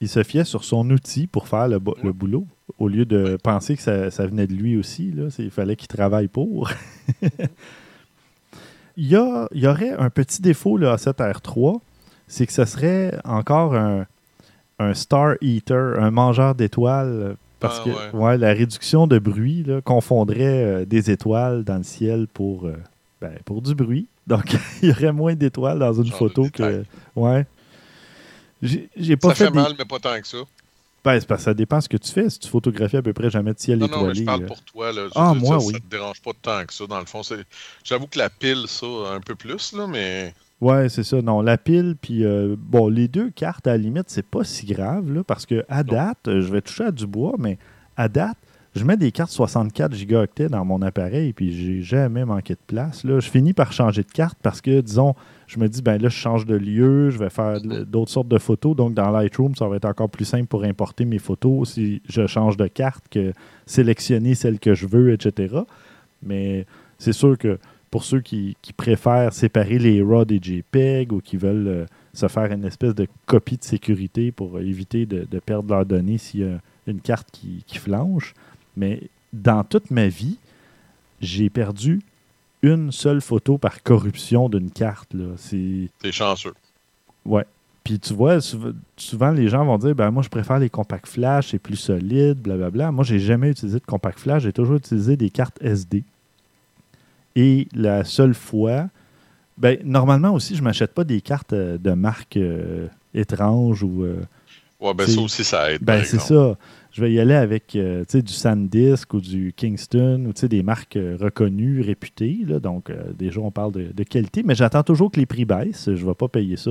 il 0.00 0.08
se 0.08 0.22
fiait 0.22 0.44
sur 0.44 0.64
son 0.64 0.88
outil 0.90 1.26
pour 1.26 1.48
faire 1.48 1.68
le, 1.68 1.78
bo- 1.78 1.96
le 2.02 2.08
Ouais. 2.08 2.12
boulot, 2.14 2.46
au 2.78 2.88
lieu 2.88 3.04
de 3.04 3.36
penser 3.42 3.76
que 3.76 3.82
ça, 3.82 4.10
ça 4.10 4.26
venait 4.26 4.46
de 4.46 4.54
lui 4.54 4.78
aussi. 4.78 5.10
Là. 5.12 5.28
Il 5.38 5.50
fallait 5.50 5.76
qu'il 5.76 5.88
travaille 5.88 6.28
pour. 6.28 6.70
il, 8.96 9.06
y 9.06 9.16
a, 9.16 9.48
il 9.52 9.60
y 9.62 9.66
aurait 9.66 9.90
un 9.92 10.10
petit 10.10 10.40
défaut 10.42 10.76
là, 10.76 10.92
à 10.92 10.98
cette 10.98 11.18
R3, 11.18 11.80
c'est 12.26 12.46
que 12.46 12.52
ce 12.52 12.64
serait 12.64 13.18
encore 13.24 13.74
un, 13.74 14.06
un 14.78 14.94
Star 14.94 15.34
Eater, 15.40 15.98
un 15.98 16.10
mangeur 16.10 16.54
d'étoiles. 16.54 17.36
Parce 17.60 17.80
Ah, 17.80 17.84
que 17.84 17.90
ouais. 17.90 18.10
ouais, 18.24 18.38
la 18.38 18.52
réduction 18.52 19.06
de 19.06 19.18
bruit 19.18 19.64
là, 19.64 19.80
confondrait 19.80 20.64
euh, 20.64 20.84
des 20.84 21.10
étoiles 21.10 21.64
dans 21.64 21.78
le 21.78 21.82
ciel 21.82 22.26
pour, 22.32 22.66
euh, 22.66 22.76
ben, 23.20 23.32
pour 23.44 23.62
du 23.62 23.74
bruit. 23.74 24.06
Donc, 24.26 24.56
il 24.82 24.88
y 24.88 24.92
aurait 24.92 25.12
moins 25.12 25.34
d'étoiles 25.34 25.78
dans 25.78 25.92
une 25.92 26.04
Genre 26.06 26.18
photo 26.18 26.46
que. 26.52 26.84
Ouais. 27.16 27.46
J'ai 28.62 29.16
pas 29.16 29.28
Ça 29.30 29.34
fait, 29.34 29.44
fait 29.46 29.50
des- 29.52 29.56
mal, 29.58 29.74
mais 29.78 29.84
pas 29.84 29.98
tant 29.98 30.20
que 30.20 30.26
ça. 30.26 30.38
ben, 31.04 31.20
parce 31.22 31.24
que 31.26 31.44
ça 31.44 31.54
dépend 31.54 31.80
ce 31.80 31.88
que 31.88 31.96
tu 31.96 32.10
fais. 32.10 32.28
Si 32.28 32.38
tu 32.40 32.48
photographies 32.48 32.96
à 32.96 33.02
peu 33.02 33.12
près 33.12 33.30
jamais 33.30 33.54
de 33.54 33.58
ciel 33.58 33.78
Non, 33.78 33.86
non, 33.86 33.92
mais 33.92 34.02
étoilé. 34.02 34.20
je 34.20 34.24
parle 34.24 34.42
euh, 34.42 34.46
pour 34.46 34.62
toi. 34.62 34.92
Là. 34.92 35.08
Ah, 35.14 35.32
dire, 35.32 35.42
moi, 35.42 35.60
ça, 35.60 35.66
oui. 35.66 35.72
Ça 35.74 35.78
te 35.80 35.86
dérange 35.90 36.20
pas 36.22 36.32
tant 36.42 36.64
que 36.66 36.72
ça, 36.74 36.86
dans 36.86 36.98
le 36.98 37.06
fond. 37.06 37.22
J'avoue 37.84 38.06
que 38.08 38.18
la 38.18 38.30
pile, 38.30 38.64
ça, 38.66 38.86
un 39.14 39.20
peu 39.20 39.34
plus, 39.34 39.72
là, 39.72 39.86
mais... 39.86 40.34
Ouais, 40.60 40.88
c'est 40.88 41.04
ça. 41.04 41.22
Non, 41.22 41.40
la 41.40 41.56
pile, 41.56 41.94
puis 42.00 42.24
euh, 42.24 42.56
bon, 42.58 42.88
les 42.88 43.06
deux 43.06 43.30
cartes, 43.30 43.66
à 43.66 43.72
la 43.72 43.78
limite, 43.78 44.06
c'est 44.08 44.26
pas 44.26 44.42
si 44.42 44.66
grave, 44.66 45.12
là, 45.12 45.22
parce 45.22 45.46
que 45.46 45.64
à 45.68 45.84
date, 45.84 46.26
euh, 46.26 46.40
je 46.40 46.52
vais 46.52 46.60
toucher 46.60 46.84
à 46.84 46.90
du 46.90 47.06
bois, 47.06 47.34
mais 47.38 47.58
à 47.96 48.08
date, 48.08 48.36
je 48.74 48.84
mets 48.84 48.96
des 48.96 49.12
cartes 49.12 49.30
64 49.30 49.94
gigaoctets 49.94 50.48
dans 50.48 50.64
mon 50.64 50.82
appareil, 50.82 51.32
puis 51.32 51.52
j'ai 51.52 51.80
jamais 51.82 52.24
manqué 52.24 52.54
de 52.54 52.60
place. 52.66 53.04
Là. 53.04 53.20
Je 53.20 53.30
finis 53.30 53.52
par 53.52 53.72
changer 53.72 54.02
de 54.02 54.10
carte 54.10 54.38
parce 54.42 54.60
que, 54.60 54.80
disons, 54.80 55.14
je 55.46 55.58
me 55.58 55.68
dis, 55.68 55.80
ben 55.80 56.00
là, 56.00 56.08
je 56.08 56.16
change 56.16 56.44
de 56.44 56.56
lieu, 56.56 57.10
je 57.10 57.18
vais 57.18 57.30
faire 57.30 57.60
d'autres 57.60 58.10
sortes 58.10 58.28
de 58.28 58.38
photos, 58.38 58.76
donc 58.76 58.94
dans 58.94 59.10
Lightroom, 59.10 59.54
ça 59.54 59.66
va 59.68 59.76
être 59.76 59.86
encore 59.86 60.10
plus 60.10 60.24
simple 60.24 60.46
pour 60.46 60.64
importer 60.64 61.04
mes 61.04 61.18
photos 61.18 61.70
si 61.70 62.02
je 62.08 62.26
change 62.26 62.56
de 62.56 62.66
carte 62.66 63.08
que 63.08 63.32
sélectionner 63.64 64.34
celle 64.34 64.58
que 64.58 64.74
je 64.74 64.86
veux, 64.86 65.12
etc. 65.12 65.56
Mais 66.22 66.66
c'est 66.98 67.12
sûr 67.12 67.38
que 67.38 67.58
pour 67.90 68.04
ceux 68.04 68.20
qui, 68.20 68.56
qui 68.62 68.72
préfèrent 68.72 69.32
séparer 69.32 69.78
les 69.78 70.02
RAW 70.02 70.24
des 70.24 70.38
JPEG 70.42 71.12
ou 71.12 71.20
qui 71.20 71.36
veulent 71.36 71.68
euh, 71.68 71.86
se 72.12 72.28
faire 72.28 72.52
une 72.52 72.64
espèce 72.64 72.94
de 72.94 73.06
copie 73.26 73.56
de 73.56 73.64
sécurité 73.64 74.32
pour 74.32 74.58
éviter 74.60 75.06
de, 75.06 75.26
de 75.30 75.38
perdre 75.38 75.74
leurs 75.74 75.86
données 75.86 76.18
s'il 76.18 76.40
y 76.40 76.44
a 76.44 76.58
une 76.86 77.00
carte 77.00 77.28
qui, 77.32 77.64
qui 77.66 77.78
flanche. 77.78 78.34
Mais 78.76 79.02
dans 79.32 79.64
toute 79.64 79.90
ma 79.90 80.08
vie, 80.08 80.38
j'ai 81.20 81.50
perdu 81.50 82.00
une 82.62 82.92
seule 82.92 83.20
photo 83.20 83.56
par 83.58 83.82
corruption 83.82 84.48
d'une 84.48 84.70
carte. 84.70 85.14
C'est... 85.36 85.88
Chanceux. 86.10 86.54
Ouais. 87.24 87.44
Puis 87.84 87.98
tu 87.98 88.12
vois, 88.12 88.38
souv- 88.38 88.74
souvent 88.98 89.30
les 89.30 89.48
gens 89.48 89.64
vont 89.64 89.78
dire 89.78 89.94
ben 89.94 90.10
moi 90.10 90.22
je 90.22 90.28
préfère 90.28 90.58
les 90.58 90.68
compacts 90.68 91.08
flash, 91.08 91.52
c'est 91.52 91.58
plus 91.58 91.76
solide, 91.76 92.38
blablabla. 92.38 92.92
Moi, 92.92 93.02
j'ai 93.02 93.18
jamais 93.18 93.50
utilisé 93.50 93.78
de 93.78 93.84
compact 93.86 94.18
flash, 94.18 94.42
j'ai 94.42 94.52
toujours 94.52 94.76
utilisé 94.76 95.16
des 95.16 95.30
cartes 95.30 95.56
SD. 95.62 96.04
Et 97.40 97.68
la 97.72 98.02
seule 98.04 98.34
fois, 98.34 98.88
ben 99.58 99.78
normalement 99.84 100.32
aussi, 100.34 100.56
je 100.56 100.62
m'achète 100.62 100.92
pas 100.92 101.04
des 101.04 101.20
cartes 101.20 101.52
euh, 101.52 101.78
de 101.78 101.92
marque 101.92 102.36
euh, 102.36 102.88
étrange 103.14 103.82
ou 103.84 104.02
euh, 104.04 104.16
Ouais, 104.80 104.94
ben 104.94 105.06
C'est- 105.06 105.12
ça 105.14 105.20
aussi, 105.20 105.44
ça 105.44 105.72
aide. 105.72 105.82
ben 105.82 106.02
c'est 106.04 106.20
ça. 106.20 106.56
Je 106.92 107.00
vais 107.00 107.12
y 107.12 107.18
aller 107.20 107.34
avec 107.34 107.74
euh, 107.76 108.04
du 108.12 108.32
SanDisk 108.32 109.12
ou 109.14 109.20
du 109.20 109.52
Kingston 109.56 110.24
ou 110.26 110.46
des 110.48 110.62
marques 110.62 110.98
reconnues, 111.20 111.80
réputées. 111.80 112.38
là. 112.46 112.58
Donc, 112.60 112.90
déjà, 113.18 113.40
on 113.40 113.50
parle 113.50 113.72
de, 113.72 113.86
de 113.92 114.02
qualité, 114.04 114.42
mais 114.44 114.54
j'attends 114.54 114.82
toujours 114.84 115.10
que 115.10 115.18
les 115.20 115.26
prix 115.26 115.44
baissent. 115.44 115.86
Je 115.94 116.00
ne 116.02 116.08
vais 116.08 116.14
pas 116.14 116.28
payer 116.28 116.56
ça 116.56 116.70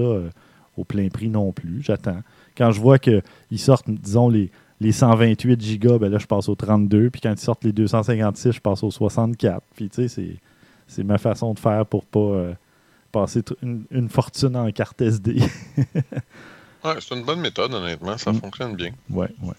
au 0.77 0.83
plein 0.85 1.09
prix 1.09 1.29
non 1.29 1.51
plus. 1.51 1.81
J'attends. 1.81 2.21
Quand 2.57 2.71
je 2.71 2.79
vois 2.79 2.97
qu'ils 2.97 3.21
sortent, 3.57 3.89
disons, 3.89 4.29
les, 4.29 4.51
les 4.79 4.91
128 4.93 5.59
gigas, 5.61 5.97
ben 5.97 6.09
là, 6.09 6.17
je 6.17 6.27
passe 6.27 6.47
au 6.49 6.55
32. 6.55 7.09
Puis 7.09 7.19
quand 7.21 7.31
ils 7.33 7.37
sortent 7.37 7.63
les 7.65 7.73
256, 7.73 8.53
je 8.53 8.61
passe 8.61 8.83
au 8.83 8.91
64. 8.91 9.61
Puis, 9.75 9.89
tu 9.89 9.95
sais, 10.03 10.07
c'est, 10.07 10.35
c'est 10.87 11.03
ma 11.03 11.17
façon 11.17 11.53
de 11.53 11.59
faire 11.59 11.85
pour 11.85 12.05
pas 12.05 12.19
euh, 12.19 12.53
passer 13.11 13.43
une, 13.61 13.83
une 13.91 14.09
fortune 14.09 14.55
en 14.55 14.71
carte 14.71 15.01
SD. 15.01 15.39
Ouais, 16.85 16.93
c'est 16.99 17.15
une 17.15 17.25
bonne 17.25 17.41
méthode, 17.41 17.73
honnêtement. 17.73 18.17
Ça 18.17 18.31
Mm. 18.31 18.35
fonctionne 18.35 18.75
bien. 18.75 18.91
Ouais, 19.09 19.29
ouais. 19.43 19.53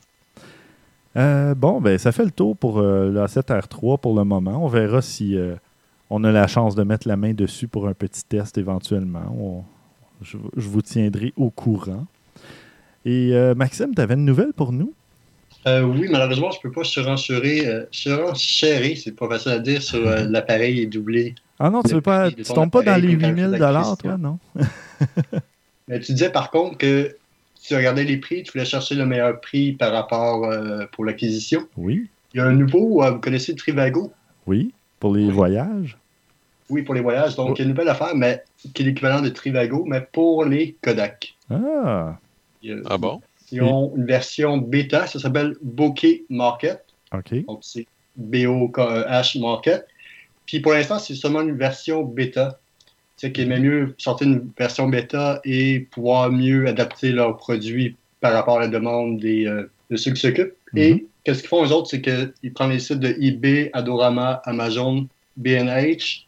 Euh, 1.16 1.54
bon, 1.54 1.80
ben 1.80 1.98
ça 1.98 2.12
fait 2.12 2.24
le 2.24 2.30
tour 2.30 2.56
pour 2.56 2.78
euh, 2.78 3.10
le 3.10 3.20
A7R3 3.20 3.98
pour 3.98 4.14
le 4.16 4.24
moment. 4.24 4.64
On 4.64 4.68
verra 4.68 5.02
si 5.02 5.36
euh, 5.36 5.56
on 6.10 6.22
a 6.24 6.30
la 6.30 6.46
chance 6.46 6.74
de 6.76 6.84
mettre 6.84 7.08
la 7.08 7.16
main 7.16 7.34
dessus 7.34 7.66
pour 7.66 7.88
un 7.88 7.92
petit 7.94 8.24
test 8.24 8.56
éventuellement. 8.56 9.34
On- 9.38 9.64
je, 10.22 10.36
je 10.56 10.68
vous 10.68 10.80
tiendrai 10.82 11.32
au 11.36 11.50
courant. 11.50 12.06
Et 13.04 13.32
Maxime, 13.56 13.94
tu 13.94 14.00
avais 14.02 14.14
une 14.14 14.24
nouvelle 14.24 14.52
pour 14.52 14.72
nous? 14.72 14.92
Euh, 15.66 15.82
oui, 15.82 16.06
malheureusement, 16.10 16.50
je 16.50 16.60
peux 16.60 16.70
pas 16.70 16.84
surenchérer, 16.84 17.66
euh, 17.66 17.84
surenchérer, 17.90 18.94
c'est 18.96 19.12
pas 19.12 19.28
facile 19.28 19.52
à 19.52 19.58
dire, 19.58 19.82
sur 19.82 20.06
euh, 20.06 20.24
l'appareil 20.28 20.86
doublé. 20.86 21.34
Ah 21.58 21.68
non, 21.68 21.82
tu 21.82 21.94
veux 21.94 22.00
pas, 22.00 22.30
tu 22.30 22.42
tombes 22.44 22.70
pas 22.70 22.82
dans 22.82 23.00
les 23.00 23.08
appareil 23.12 23.18
comme 23.18 23.20
8000 23.36 23.50
calculatrice, 23.50 23.58
dollars, 23.58 23.98
toi, 23.98 24.16
non? 24.16 24.38
Mais 25.88 26.00
tu 26.00 26.12
disais 26.12 26.30
par 26.30 26.50
contre 26.50 26.78
que 26.78 27.16
tu 27.60 27.74
regardais 27.74 28.04
les 28.04 28.18
prix, 28.18 28.42
tu 28.42 28.52
voulais 28.52 28.64
chercher 28.64 28.94
le 28.94 29.04
meilleur 29.06 29.40
prix 29.40 29.72
par 29.72 29.92
rapport 29.92 30.44
euh, 30.44 30.86
pour 30.92 31.04
l'acquisition. 31.04 31.66
Oui. 31.76 32.08
Il 32.34 32.38
y 32.38 32.40
a 32.40 32.46
un 32.46 32.52
nouveau, 32.52 33.02
euh, 33.02 33.12
vous 33.12 33.20
connaissez 33.20 33.52
le 33.52 33.58
Trivago? 33.58 34.12
Oui, 34.46 34.72
pour 35.00 35.14
les 35.14 35.24
Oui. 35.26 35.32
voyages. 35.32 35.98
Oui, 36.70 36.82
pour 36.82 36.94
les 36.94 37.00
voyages. 37.00 37.34
Donc, 37.36 37.58
une 37.58 37.68
nouvelle 37.68 37.88
affaire, 37.88 38.14
mais 38.14 38.42
qui 38.74 38.82
est 38.82 38.84
l'équivalent 38.86 39.22
de 39.22 39.30
Trivago, 39.30 39.84
mais 39.86 40.02
pour 40.12 40.44
les 40.44 40.76
Kodak. 40.82 41.34
Ah, 41.50 42.18
Il 42.62 42.70
y 42.70 42.72
a- 42.74 42.82
Ah 42.90 42.98
bon? 42.98 43.20
Ils 43.52 43.62
ont 43.62 43.92
une 43.96 44.06
version 44.06 44.58
bêta, 44.58 45.06
ça 45.06 45.18
s'appelle 45.18 45.56
Bokeh 45.62 46.24
Market. 46.28 46.84
OK. 47.12 47.44
Donc, 47.46 47.60
c'est 47.62 47.86
B-O-K-H 48.16 49.40
Market. 49.40 49.86
Puis 50.46 50.60
pour 50.60 50.72
l'instant, 50.72 50.98
c'est 50.98 51.14
seulement 51.14 51.42
une 51.42 51.56
version 51.56 52.02
bêta. 52.02 52.58
C'est 53.16 53.32
qu'il 53.32 53.44
aimait 53.44 53.60
mieux 53.60 53.94
sortir 53.98 54.28
une 54.28 54.50
version 54.56 54.88
bêta 54.88 55.40
et 55.44 55.80
pouvoir 55.80 56.30
mieux 56.30 56.66
adapter 56.68 57.12
leurs 57.12 57.36
produits 57.36 57.96
par 58.20 58.32
rapport 58.32 58.58
à 58.58 58.60
la 58.60 58.68
demande 58.68 59.18
des, 59.18 59.46
euh, 59.46 59.70
de 59.90 59.96
ceux 59.96 60.12
qui 60.12 60.20
s'occupent. 60.20 60.54
Et 60.76 61.06
qu'est-ce 61.24 61.40
qu'ils 61.40 61.48
font, 61.48 61.64
eux 61.64 61.72
autres, 61.72 61.88
c'est 61.88 62.00
qu'ils 62.00 62.52
prennent 62.54 62.70
les 62.70 62.78
sites 62.78 63.00
de 63.00 63.16
eBay, 63.20 63.70
Adorama, 63.72 64.42
Amazon, 64.44 65.06
B&H, 65.36 66.24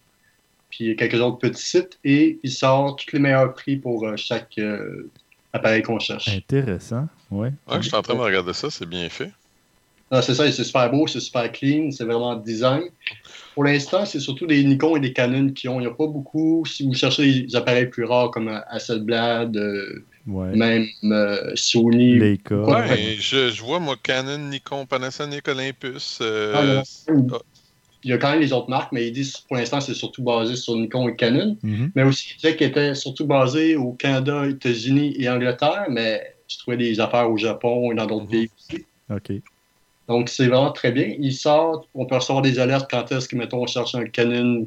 puis 0.70 0.96
quelques 0.96 1.20
autres 1.20 1.38
petits 1.38 1.62
sites, 1.62 1.98
et 2.04 2.38
ils 2.42 2.52
sortent 2.52 3.04
tous 3.04 3.16
les 3.16 3.22
meilleurs 3.22 3.54
prix 3.54 3.76
pour 3.76 4.06
euh, 4.06 4.16
chaque 4.16 4.58
euh, 4.58 5.10
appareil 5.52 5.82
qu'on 5.82 5.98
cherche. 5.98 6.28
Intéressant. 6.28 7.08
Ouais. 7.30 7.52
Ouais, 7.68 7.76
je 7.80 7.88
suis 7.88 7.96
en 7.96 8.02
train 8.02 8.14
de 8.14 8.20
regarder 8.20 8.52
ça, 8.52 8.70
c'est 8.70 8.86
bien 8.88 9.08
fait. 9.08 9.30
Ah, 10.12 10.22
c'est 10.22 10.34
ça, 10.34 10.50
c'est 10.50 10.64
super 10.64 10.90
beau, 10.90 11.06
c'est 11.06 11.20
super 11.20 11.52
clean, 11.52 11.90
c'est 11.92 12.04
vraiment 12.04 12.34
design. 12.34 12.82
Pour 13.54 13.62
l'instant, 13.62 14.04
c'est 14.04 14.18
surtout 14.18 14.46
des 14.46 14.64
Nikon 14.64 14.96
et 14.96 15.00
des 15.00 15.12
Canon 15.12 15.50
qui 15.52 15.68
ont. 15.68 15.78
Il 15.78 15.84
n'y 15.84 15.86
a 15.86 15.94
pas 15.94 16.08
beaucoup. 16.08 16.64
Si 16.66 16.84
vous 16.84 16.94
cherchez 16.94 17.42
des 17.42 17.54
appareils 17.56 17.86
plus 17.86 18.04
rares 18.04 18.32
comme 18.32 18.48
euh, 18.48 18.58
Hasselblad, 18.68 19.56
euh, 19.56 20.04
Ouais. 20.26 20.54
même 20.54 20.86
euh, 21.04 21.52
Sony. 21.54 22.18
Leica. 22.18 22.54
Ouais, 22.56 23.16
je, 23.18 23.50
je 23.50 23.62
vois, 23.62 23.78
moi, 23.80 23.96
Canon, 24.02 24.38
Nikon, 24.38 24.84
Panasonic, 24.86 25.46
Olympus. 25.48 26.18
euh, 26.20 26.82
Ah, 27.08 27.12
non. 27.12 27.38
Il 28.02 28.10
y 28.10 28.12
a 28.12 28.18
quand 28.18 28.30
même 28.30 28.40
les 28.40 28.52
autres 28.52 28.70
marques, 28.70 28.92
mais 28.92 29.06
ils 29.08 29.12
disent 29.12 29.36
pour 29.38 29.56
l'instant, 29.56 29.80
c'est 29.80 29.94
surtout 29.94 30.22
basé 30.22 30.56
sur 30.56 30.74
Nikon 30.74 31.08
et 31.08 31.16
Canon. 31.16 31.56
Mhm. 31.62 31.92
Mais 31.94 32.02
aussi, 32.02 32.28
ils 32.32 32.36
disaient 32.40 32.56
qu'ils 32.56 32.68
étaient 32.68 32.94
surtout 32.94 33.26
basés 33.26 33.76
au 33.76 33.92
Canada, 33.92 34.46
États-Unis 34.46 35.14
et 35.18 35.28
Angleterre, 35.28 35.86
mais 35.90 36.34
je 36.48 36.58
trouvais 36.58 36.76
des 36.78 36.98
affaires 37.00 37.30
au 37.30 37.36
Japon 37.36 37.92
et 37.92 37.94
dans 37.94 38.06
d'autres 38.06 38.24
Mhm. 38.24 38.30
pays 38.30 38.50
aussi. 38.58 38.84
OK. 39.10 39.42
Donc, 40.08 40.28
c'est 40.28 40.46
vraiment 40.48 40.72
très 40.72 40.92
bien. 40.92 41.14
Ils 41.18 41.34
sortent, 41.34 41.88
on 41.94 42.06
peut 42.06 42.16
recevoir 42.16 42.42
des 42.42 42.58
alertes 42.58 42.90
quand 42.90 43.12
est-ce 43.12 43.28
que, 43.28 43.36
mettons, 43.36 43.62
on 43.62 43.66
cherche 43.66 43.94
un 43.94 44.04
Canon, 44.06 44.66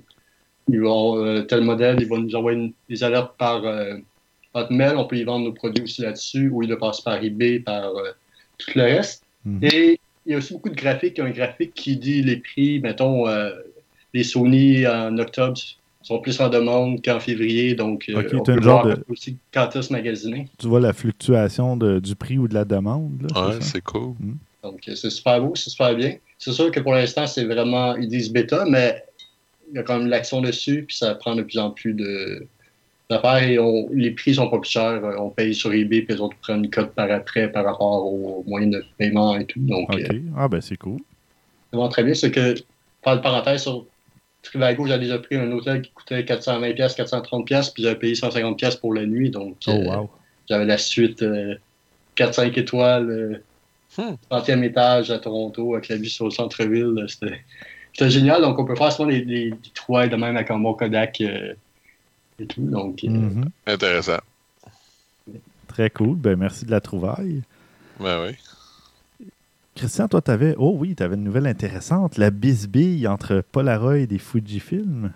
ils 0.70 0.80
vont, 0.80 1.18
euh, 1.18 1.42
tel 1.42 1.62
modèle, 1.62 1.98
ils 2.00 2.08
vont 2.08 2.20
nous 2.20 2.36
envoyer 2.36 2.58
une- 2.58 2.74
des 2.88 3.04
alertes 3.04 3.36
par 3.38 3.66
euh, 3.66 3.96
Hotmail. 4.54 4.96
On 4.96 5.06
peut 5.06 5.18
y 5.18 5.24
vendre 5.24 5.46
nos 5.46 5.52
produits 5.54 5.84
aussi 5.84 6.02
là-dessus, 6.04 6.50
ou 6.50 6.64
ils 6.64 6.70
le 6.70 6.78
passent 6.78 7.02
par 7.02 7.22
eBay, 7.22 7.60
par 7.60 7.96
euh, 7.96 8.12
tout 8.58 8.72
le 8.76 8.84
reste. 8.84 9.24
Mhm. 9.44 9.60
Et 9.64 10.00
il 10.26 10.32
y 10.32 10.36
a 10.36 10.38
aussi 10.38 10.54
beaucoup 10.54 10.70
de 10.70 10.76
graphiques. 10.76 11.16
Il 11.18 11.22
y 11.22 11.24
a 11.24 11.26
un 11.26 11.32
graphique 11.32 11.74
qui 11.74 11.98
dit 11.98 12.22
les 12.22 12.38
prix, 12.38 12.80
mettons, 12.80 13.28
euh, 13.28 13.52
les 14.14 14.24
Sony 14.24 14.86
en 14.88 15.18
octobre 15.18 15.58
sont 16.02 16.20
plus 16.20 16.40
en 16.42 16.50
demande 16.50 17.04
qu'en 17.04 17.20
février. 17.20 17.76
Donc, 17.76 18.06
euh, 18.10 18.20
Ok, 18.20 18.28
on 18.34 18.44
peut 18.44 18.60
voir 18.60 18.86
de- 18.86 19.04
aussi 19.10 19.38
quand 19.54 19.70
magasiner. 19.92 20.48
Tu 20.60 20.68
vois 20.68 20.82
la 20.82 20.94
fluctuation 20.94 21.78
de- 21.78 22.00
du 22.00 22.16
prix 22.16 22.38
ou 22.38 22.48
de 22.48 22.54
la 22.54 22.66
demande. 22.66 23.22
Là, 23.34 23.48
Ouais, 23.50 23.58
c'est 23.62 23.82
cool. 23.82 24.16
Donc, 24.64 24.82
euh, 24.88 24.96
c'est 24.96 25.10
super 25.10 25.42
beau, 25.42 25.56
c'est 25.56 25.70
super 25.70 25.96
bien. 25.96 26.16
C'est 26.38 26.52
sûr 26.52 26.72
que 26.72 26.80
pour 26.82 26.94
l'instant, 26.94 27.26
c'est 27.28 27.46
vraiment, 27.46 27.96
ils 27.96 28.08
disent 28.08 28.32
bêta, 28.32 28.66
mais 28.70 29.02
il 29.70 29.76
y 29.76 29.80
a 29.80 29.84
quand 29.84 29.98
même 29.98 30.08
l'action 30.08 30.42
dessus, 30.42 30.84
puis 30.88 30.96
ça 30.98 31.16
prend 31.16 31.36
de 31.36 31.42
plus 31.44 31.58
en 31.58 31.72
plus 31.72 31.94
de 31.94 32.48
d'affaires 33.10 33.44
et 33.44 33.60
on- 33.60 33.90
les 33.92 34.12
prix 34.12 34.34
sont 34.36 34.50
pas 34.50 34.60
plus 34.60 34.70
chers. 34.72 35.04
Euh, 35.04 35.16
On 35.20 35.30
paye 35.30 35.54
sur 35.54 35.72
eBay, 35.74 36.02
puis 36.02 36.16
les 36.16 36.22
autres 36.22 36.38
prennent 36.42 36.64
une 36.64 36.70
cote 36.70 36.94
par 36.94 37.12
après 37.12 37.52
par 37.52 37.66
rapport 37.66 38.06
aux 38.06 38.44
moyens 38.48 38.74
de 38.76 38.86
paiement 38.98 39.38
et 39.38 39.46
tout. 39.46 39.60
Donc, 39.60 39.94
OK. 39.94 40.00
euh, 40.00 40.20
Ah, 40.38 40.48
ben 40.48 40.62
c'est 40.62 40.78
cool. 40.78 41.00
c'est 41.00 41.78
vraiment 41.78 41.90
très 41.90 42.04
bien. 42.04 42.14
C'est 42.14 42.32
que, 42.32 42.56
par 43.04 43.22
parenthèse, 43.22 43.64
sur 43.64 43.86
Trivago, 44.42 44.88
j'avais 44.88 45.06
déjà 45.06 45.20
pris 45.20 45.36
un 45.36 45.52
hôtel 45.52 45.82
qui 45.82 45.92
coûtait 45.92 46.24
420$, 46.24 46.96
430$, 46.96 47.72
puis 47.74 47.84
j'avais 47.84 47.96
payé 48.00 48.16
150$ 48.16 48.76
pour 48.76 48.94
la 48.94 49.06
nuit. 49.06 49.30
Donc, 49.30 49.58
Oh, 49.68 49.72
euh, 49.72 49.96
wow. 49.98 50.10
j'avais 50.50 50.66
la 50.66 50.78
suite 50.78 51.22
euh, 51.24 51.56
4-5 52.16 52.58
étoiles, 52.58 53.10
euh, 53.10 53.44
Hmm. 53.96 54.16
30e 54.30 54.64
étage 54.64 55.12
à 55.12 55.20
Toronto, 55.20 55.76
avec 55.76 55.88
la 55.88 55.98
vue 55.98 56.08
sur 56.10 56.26
le 56.26 56.32
centre-ville. 56.32 57.06
C'était 57.08 57.42
c'était 57.94 58.10
génial. 58.10 58.42
Donc, 58.42 58.58
on 58.58 58.66
peut 58.66 58.76
faire 58.76 58.92
souvent 58.92 59.08
des, 59.08 59.22
des, 59.22 59.52
des 59.52 59.70
trouvailles 59.76 60.10
de 60.10 60.16
même 60.16 60.36
avec 60.36 60.50
un 60.50 60.58
bon 60.58 60.74
Kodak 60.74 61.22
euh, 61.22 61.54
et 62.44 62.48
tout. 62.48 62.62
Donc, 62.62 63.04
euh, 63.04 63.10
Mhm. 63.10 63.50
Intéressant. 63.66 64.20
Très 65.68 65.90
cool. 65.90 66.16
Ben 66.18 66.38
merci 66.38 66.66
de 66.66 66.72
la 66.72 66.82
trouvaille. 66.82 67.42
Ben 68.00 68.26
oui. 68.28 69.28
Christian, 69.76 70.08
toi, 70.08 70.22
t'avais. 70.22 70.54
Oh 70.60 70.76
oui, 70.78 70.94
t'avais 70.94 71.16
une 71.16 71.24
nouvelle 71.24 71.48
intéressante. 71.48 72.18
La 72.20 72.30
bisbille 72.30 73.08
entre 73.08 73.44
Polaroid 73.52 73.96
et 73.98 74.18
Fujifilm. 74.20 75.12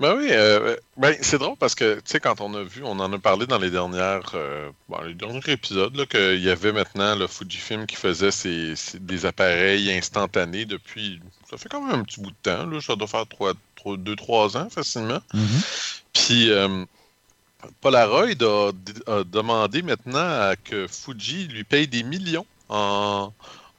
Ben 0.00 0.16
oui, 0.16 0.26
euh, 0.30 0.76
ben, 0.96 1.16
c'est 1.20 1.38
drôle 1.38 1.56
parce 1.56 1.74
que, 1.76 1.94
tu 1.96 2.02
sais, 2.06 2.20
quand 2.20 2.40
on 2.40 2.52
a 2.54 2.64
vu, 2.64 2.82
on 2.84 2.98
en 2.98 3.12
a 3.12 3.18
parlé 3.18 3.46
dans 3.46 3.58
les 3.58 3.70
dernières, 3.70 4.32
euh, 4.34 4.70
bon, 4.88 5.00
les 5.02 5.14
derniers 5.14 5.40
épisodes, 5.46 6.06
qu'il 6.08 6.40
y 6.42 6.50
avait 6.50 6.72
maintenant 6.72 7.14
le 7.14 7.28
Fujifilm 7.28 7.86
qui 7.86 7.94
faisait 7.94 8.32
ses, 8.32 8.74
ses- 8.74 8.98
des 8.98 9.24
appareils 9.24 9.92
instantanés 9.92 10.64
depuis, 10.64 11.20
ça 11.48 11.56
fait 11.56 11.68
quand 11.68 11.80
même 11.80 12.00
un 12.00 12.02
petit 12.02 12.20
bout 12.20 12.30
de 12.30 12.36
temps, 12.42 12.66
là, 12.66 12.80
ça 12.80 12.96
doit 12.96 13.06
faire 13.06 13.24
2-3 13.26 14.56
ans 14.56 14.68
facilement. 14.68 15.20
Mhm. 15.32 15.60
Puis 16.12 16.50
euh, 16.50 16.84
Polaroid 17.80 18.42
a, 18.42 18.72
a 19.06 19.24
demandé 19.24 19.82
maintenant 19.82 20.18
à 20.48 20.56
que 20.56 20.86
Fuji 20.88 21.46
lui 21.48 21.64
paye 21.64 21.86
des 21.86 22.02
millions 22.02 22.46
en, 22.68 23.32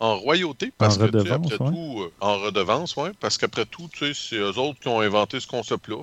en 0.06 0.18
royauté. 0.18 0.72
Parce 0.78 0.98
En 0.98 1.00
que, 1.00 1.12
tu 1.12 1.12
sais, 1.12 1.32
redevance, 1.32 1.52
après 1.54 1.66
ouais. 1.66 1.72
tout, 1.72 2.02
euh, 2.04 2.12
en 2.22 2.40
redevance, 2.40 2.96
ouais, 2.96 3.12
parce 3.20 3.38
qu'après 3.38 3.66
tout, 3.66 3.88
tu 3.92 4.14
sais, 4.14 4.20
c'est 4.30 4.38
eux 4.38 4.58
autres 4.58 4.80
qui 4.80 4.88
ont 4.88 5.02
inventé 5.02 5.40
ce 5.40 5.48
concept-là. 5.48 5.98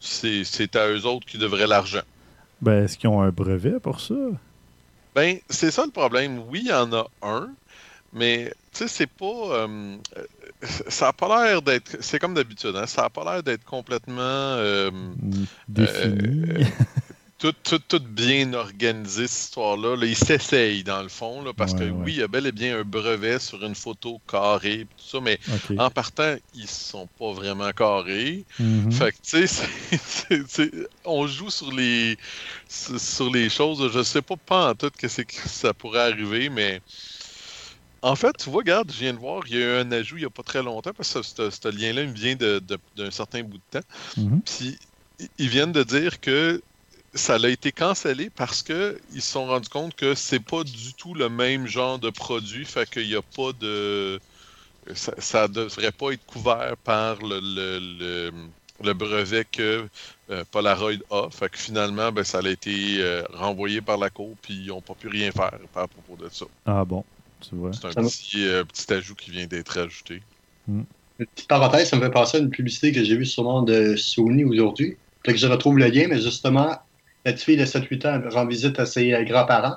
C'est- 0.00 0.76
à 0.76 0.88
eux 0.88 1.06
autres 1.06 1.26
qui 1.26 1.38
devraient 1.38 1.66
l'argent. 1.66 2.02
Ben, 2.60 2.84
est-ce 2.84 2.96
qu'ils 2.98 3.08
ont 3.08 3.20
un 3.22 3.30
brevet 3.30 3.78
pour 3.80 4.00
ça? 4.00 4.14
Ben, 5.14 5.38
c'est 5.48 5.70
ça 5.70 5.84
le 5.84 5.90
problème. 5.92 6.42
Oui, 6.48 6.60
il 6.64 6.68
y 6.68 6.72
en 6.72 6.92
a 6.92 7.06
un, 7.22 7.48
mais 8.12 8.52
tu 8.72 8.80
sais, 8.80 8.88
c'est 8.88 9.06
pas. 9.06 9.26
euh, 9.26 9.96
euh, 10.16 10.24
ça 10.88 11.08
a 11.08 11.12
pas 11.12 11.46
l'air 11.46 11.62
d'être. 11.62 11.96
C'est 12.00 12.18
comme 12.18 12.34
d'habitude, 12.34 12.76
hein, 12.76 12.86
ça 12.86 13.04
a 13.04 13.10
pas 13.10 13.24
l'air 13.24 13.42
d'être 13.42 13.64
complètement. 13.64 14.14
euh, 14.20 14.90
Défini. 15.68 16.64
Tout, 17.38 17.52
tout, 17.62 17.78
tout 17.78 18.00
bien 18.00 18.54
organisé, 18.54 19.26
cette 19.26 19.44
histoire-là. 19.44 19.96
Là, 19.96 20.06
ils 20.06 20.16
s'essayent, 20.16 20.84
dans 20.84 21.02
le 21.02 21.08
fond, 21.08 21.42
là, 21.42 21.52
parce 21.52 21.72
Ouais, 21.72 21.80
que 21.80 21.84
ouais. 21.84 21.90
oui, 21.90 22.12
il 22.14 22.18
y 22.18 22.22
a 22.22 22.28
bel 22.28 22.46
et 22.46 22.52
bien 22.52 22.78
un 22.78 22.84
brevet 22.84 23.38
sur 23.38 23.62
une 23.64 23.74
photo 23.74 24.20
carrée, 24.26 24.86
tout 24.96 25.04
ça, 25.06 25.20
mais 25.20 25.38
en 25.76 25.90
partant, 25.90 26.36
ils 26.54 26.68
sont 26.68 27.08
pas 27.18 27.32
vraiment 27.32 27.70
carrés. 27.72 28.46
Mhm. 28.58 28.90
Fait 28.92 29.12
que, 29.12 29.18
tu 29.22 29.46
sais, 29.46 30.80
on 31.04 31.26
joue 31.26 31.50
sur 31.50 31.72
les, 31.72 32.16
sur 32.68 33.30
les 33.30 33.50
choses. 33.50 33.90
Je 33.92 34.02
sais 34.02 34.22
pas, 34.22 34.36
pas 34.36 34.70
en 34.70 34.74
tout 34.74 34.90
que, 34.96 35.06
que 35.06 35.48
ça 35.48 35.74
pourrait 35.74 36.12
arriver, 36.12 36.48
mais. 36.48 36.80
En 38.02 38.14
fait, 38.14 38.36
tu 38.38 38.50
vois, 38.50 38.58
regarde, 38.58 38.92
je 38.92 38.98
viens 39.00 39.14
de 39.14 39.18
voir, 39.18 39.42
il 39.48 39.54
y 39.54 39.62
a 39.62 39.66
eu 39.66 39.80
un 39.80 39.90
ajout 39.90 40.16
il 40.16 40.20
n'y 40.20 40.26
a 40.26 40.30
pas 40.30 40.42
très 40.42 40.62
longtemps, 40.62 40.92
parce 40.96 41.12
que 41.12 41.22
ce, 41.50 41.68
lien-là 41.68 42.02
il 42.02 42.10
me 42.10 42.14
vient 42.14 42.36
d'un 42.36 43.10
certain 43.10 43.42
bout 43.42 43.58
de 43.58 43.80
temps. 43.80 43.86
Mhm. 44.16 44.42
Puis 44.42 44.78
ils 45.38 45.48
viennent 45.48 45.72
de 45.72 45.82
dire 45.82 46.20
que 46.20 46.62
ça 47.16 47.34
a 47.36 47.48
été 47.48 47.72
cancellé 47.72 48.30
parce 48.30 48.62
que 48.62 49.00
ils 49.10 49.22
se 49.22 49.30
sont 49.32 49.46
rendus 49.46 49.68
compte 49.68 49.94
que 49.94 50.14
c'est 50.14 50.40
pas 50.40 50.64
du 50.64 50.94
tout 50.94 51.14
le 51.14 51.28
même 51.28 51.66
genre 51.66 51.98
de 51.98 52.10
produit, 52.10 52.64
fait 52.64 52.88
qu'il 52.88 53.06
n'y 53.08 53.14
a 53.14 53.22
pas 53.22 53.52
de 53.54 54.20
ça, 54.94 55.14
ça 55.18 55.48
devrait 55.48 55.92
pas 55.92 56.12
être 56.12 56.24
couvert 56.26 56.76
par 56.84 57.18
le, 57.22 57.40
le, 57.40 57.80
le- 58.30 58.50
le 58.84 58.94
brevet 58.94 59.44
que 59.46 59.88
euh, 60.30 60.44
Polaroid 60.50 60.92
a. 61.10 61.30
Fait 61.30 61.50
que 61.50 61.58
finalement, 61.58 62.12
ben, 62.12 62.24
ça 62.24 62.40
a 62.40 62.48
été 62.50 63.00
euh, 63.02 63.24
renvoyé 63.30 63.82
par 63.82 63.98
la 63.98 64.10
cour, 64.10 64.36
puis 64.42 64.54
ils 64.54 64.68
n'ont 64.68 64.82
pas 64.82 64.94
pu 64.96 65.08
rien 65.08 65.32
faire 65.32 65.58
par 65.72 65.88
propos 65.88 66.16
de 66.18 66.28
ça. 66.30 66.46
Ah 66.64 66.84
bon, 66.84 67.04
tu 67.40 67.56
vois. 67.56 67.80
C'est 67.80 67.84
un 67.84 67.94
petit, 67.94 68.44
euh, 68.44 68.64
petit 68.64 68.92
ajout 68.92 69.14
qui 69.14 69.30
vient 69.30 69.46
d'être 69.46 69.78
ajouté. 69.78 70.24
Une 71.18 71.26
petite 71.26 71.48
parenthèse, 71.48 71.88
ça 71.88 71.96
me 71.96 72.02
fait 72.02 72.10
penser 72.10 72.36
à 72.38 72.40
une 72.40 72.50
publicité 72.50 72.92
que 72.92 73.02
j'ai 73.04 73.16
vue 73.16 73.26
sûrement 73.26 73.62
de 73.62 73.96
Sony 73.96 74.44
aujourd'hui. 74.44 75.00
Fait 75.24 75.32
que 75.32 75.38
je 75.38 75.46
retrouve 75.46 75.78
le 75.78 75.86
lien, 75.88 76.08
mais 76.08 76.20
justement, 76.20 76.76
la 77.26 77.32
petite 77.32 77.44
fille 77.44 77.56
de 77.58 77.66
7-8 77.66 78.06
ans 78.08 78.20
elle 78.24 78.28
rend 78.32 78.46
visite 78.46 78.78
à 78.80 78.86
ses 78.86 79.12
euh, 79.12 79.22
grands-parents. 79.24 79.76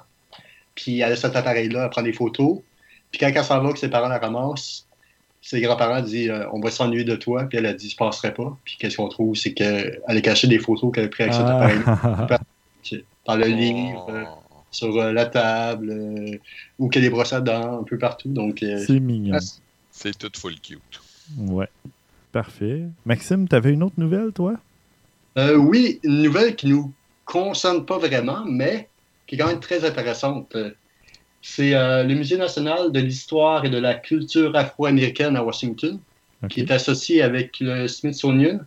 Puis 0.75 1.01
elle 1.01 1.11
a 1.11 1.15
cet 1.17 1.35
appareil-là, 1.35 1.83
elle 1.85 1.89
prend 1.89 2.01
des 2.03 2.13
photos. 2.13 2.59
Puis 3.11 3.19
quand 3.19 3.29
elle 3.35 3.43
s'en 3.43 3.61
va, 3.61 3.73
que 3.73 3.79
ses 3.79 3.89
parents 3.89 4.07
la 4.07 4.19
ramassent, 4.19 4.85
ses 5.41 5.59
grands-parents 5.61 6.01
disent 6.01 6.29
euh, 6.29 6.45
On 6.53 6.61
va 6.61 6.71
s'ennuyer 6.71 7.03
de 7.03 7.15
toi. 7.17 7.43
Puis 7.49 7.57
elle 7.57 7.65
a 7.65 7.73
dit 7.73 7.89
Je 7.89 7.97
passerai 7.97 8.33
pas. 8.33 8.57
Puis 8.63 8.77
qu'est-ce 8.79 8.95
qu'on 8.97 9.09
trouve 9.09 9.35
C'est 9.35 9.53
qu'elle 9.53 9.99
a 10.07 10.21
caché 10.21 10.47
des 10.47 10.59
photos 10.59 10.93
qu'elle 10.93 11.05
a 11.05 11.09
prises 11.09 11.27
avec 11.27 11.33
cet 11.35 11.45
appareil-là 11.45 12.39
Ah, 13.27 13.35
dans 13.35 13.35
le 13.35 13.47
livre, 13.47 14.07
euh, 14.09 14.23
Oh. 14.27 14.61
sur 14.71 14.97
euh, 14.99 15.11
la 15.11 15.25
table, 15.27 15.89
euh, 15.91 16.37
ou 16.79 16.89
qu'elle 16.89 17.03
est 17.03 17.09
brossée 17.11 17.35
à 17.35 17.41
dents, 17.41 17.79
un 17.81 17.83
peu 17.83 17.97
partout. 17.97 18.29
Donc, 18.29 18.63
euh, 18.63 18.83
c'est 18.85 18.99
mignon. 18.99 19.35
ah, 19.39 19.45
C'est 19.91 20.17
tout 20.17 20.31
full 20.35 20.59
cute. 20.59 20.79
Ouais. 21.37 21.67
Parfait. 22.31 22.83
Maxime, 23.05 23.47
t'avais 23.47 23.71
une 23.73 23.83
autre 23.83 23.95
nouvelle, 23.97 24.31
toi? 24.31 24.55
Euh, 25.37 25.55
oui, 25.55 25.99
une 26.03 26.21
nouvelle 26.23 26.55
qui 26.55 26.67
nous 26.67 26.91
concerne 27.29 27.85
pas 27.85 27.99
vraiment, 27.99 28.43
mais 28.45 28.89
qui 29.27 29.35
est 29.35 29.37
quand 29.37 29.47
même 29.47 29.59
très 29.59 29.85
intéressante. 29.85 30.55
C'est 31.41 31.75
euh, 31.75 32.03
le 32.03 32.15
Musée 32.15 32.37
national 32.37 32.91
de 32.91 32.99
l'histoire 32.99 33.63
et 33.65 33.69
de 33.69 33.77
la 33.77 33.93
culture 33.93 34.55
afro-américaine 34.55 35.37
à 35.37 35.43
Washington 35.43 35.99
qui 36.49 36.61
est 36.61 36.71
associé 36.71 37.21
avec 37.21 37.59
le 37.59 37.87
Smithsonian, 37.87 38.59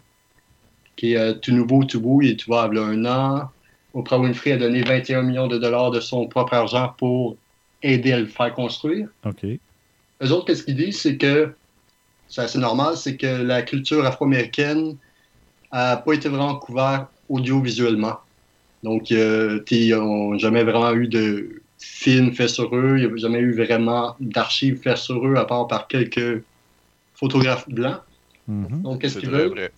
qui 0.97 1.15
est 1.15 1.17
euh, 1.17 1.33
tout 1.33 1.53
nouveau, 1.53 1.85
tout 1.85 2.01
beau. 2.01 2.21
Il 2.21 2.29
y 2.29 2.53
a 2.53 2.83
un 2.83 3.05
an, 3.07 3.51
Oprah 3.95 4.19
Winfrey 4.19 4.53
a 4.53 4.57
donné 4.59 4.83
21 4.83 5.23
millions 5.23 5.49
de 5.49 5.59
dollars 5.59 5.91
de 5.91 6.01
son 6.01 6.27
propre 6.27 6.55
argent 6.55 6.95
pour 6.99 7.37
aider 7.83 8.13
à 8.13 8.21
le 8.21 8.27
faire 8.27 8.53
construire. 8.55 9.09
OK. 9.25 9.45
Eux 9.45 10.33
autres, 10.33 10.47
qu'est-ce 10.47 10.65
qu'ils 10.65 10.77
disent, 10.77 11.01
c'est 11.01 11.17
que 11.17 11.55
c'est 12.29 12.43
assez 12.43 12.59
normal, 12.59 12.97
c'est 12.97 13.17
que 13.17 13.27
la 13.27 13.63
culture 13.63 14.05
afro-américaine 14.05 14.97
n'a 15.73 15.97
pas 15.97 16.13
été 16.13 16.29
vraiment 16.29 16.57
couverte 16.57 17.09
audiovisuellement. 17.29 18.19
Donc, 18.83 19.12
euh, 19.12 19.61
ils 19.70 19.95
n'ont 19.95 20.39
jamais 20.39 20.64
vraiment 20.64 20.93
eu 20.93 21.07
de 21.09 21.62
films 21.78 22.33
faits 22.33 22.49
sur 22.51 22.74
eux, 22.74 22.99
il 22.99 23.07
n'y 23.07 23.12
a 23.12 23.16
jamais 23.16 23.39
eu 23.39 23.55
vraiment 23.55 24.16
d'archives 24.20 24.80
faites 24.83 24.97
sur 24.99 25.26
eux, 25.26 25.37
à 25.37 25.45
part 25.45 25.66
par 25.66 25.89
quelques 25.89 26.43
photographes 27.14 27.68
blancs. 27.68 28.01
Mhm. 28.49 28.83
Donc, 28.83 29.01
qu'est-ce 29.01 29.14
C'est 29.14 29.20
qu'ils 29.20 29.30
veulent? 29.30 29.51
vrai. 29.51 29.72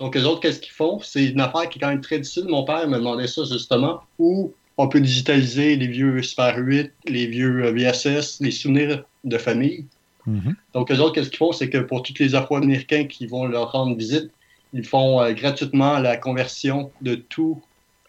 Donc, 0.00 0.14
les 0.14 0.24
autres, 0.24 0.40
qu'est-ce 0.40 0.60
qu'ils 0.60 0.72
font? 0.72 1.00
C'est 1.00 1.24
une 1.24 1.40
affaire 1.40 1.68
qui 1.68 1.78
est 1.78 1.80
quand 1.80 1.88
même 1.88 2.00
très 2.00 2.18
difficile. 2.18 2.44
Mon 2.48 2.64
père 2.64 2.86
me 2.88 2.98
demandait 2.98 3.26
ça, 3.26 3.42
justement, 3.44 4.00
où 4.18 4.54
on 4.76 4.88
peut 4.88 5.00
digitaliser 5.00 5.76
les 5.76 5.88
vieux 5.88 6.22
Super 6.22 6.56
8, 6.58 6.92
les 7.06 7.26
vieux 7.26 7.64
euh, 7.64 7.72
VSS, 7.72 8.40
les 8.40 8.50
souvenirs 8.52 9.04
de 9.24 9.38
famille. 9.38 9.86
Mhm. 10.26 10.54
Donc, 10.74 10.90
les 10.90 11.00
autres, 11.00 11.14
qu'est-ce 11.14 11.30
qu'ils 11.30 11.38
font? 11.38 11.52
C'est 11.52 11.68
que 11.68 11.78
pour 11.78 12.02
tous 12.02 12.14
les 12.20 12.34
Afro-Américains 12.34 13.06
qui 13.06 13.26
vont 13.26 13.46
leur 13.46 13.72
rendre 13.72 13.96
visite, 13.96 14.30
ils 14.72 14.84
font 14.86 15.20
euh, 15.20 15.32
gratuitement 15.32 15.98
la 15.98 16.16
conversion 16.16 16.92
de 17.00 17.14
tout 17.16 17.60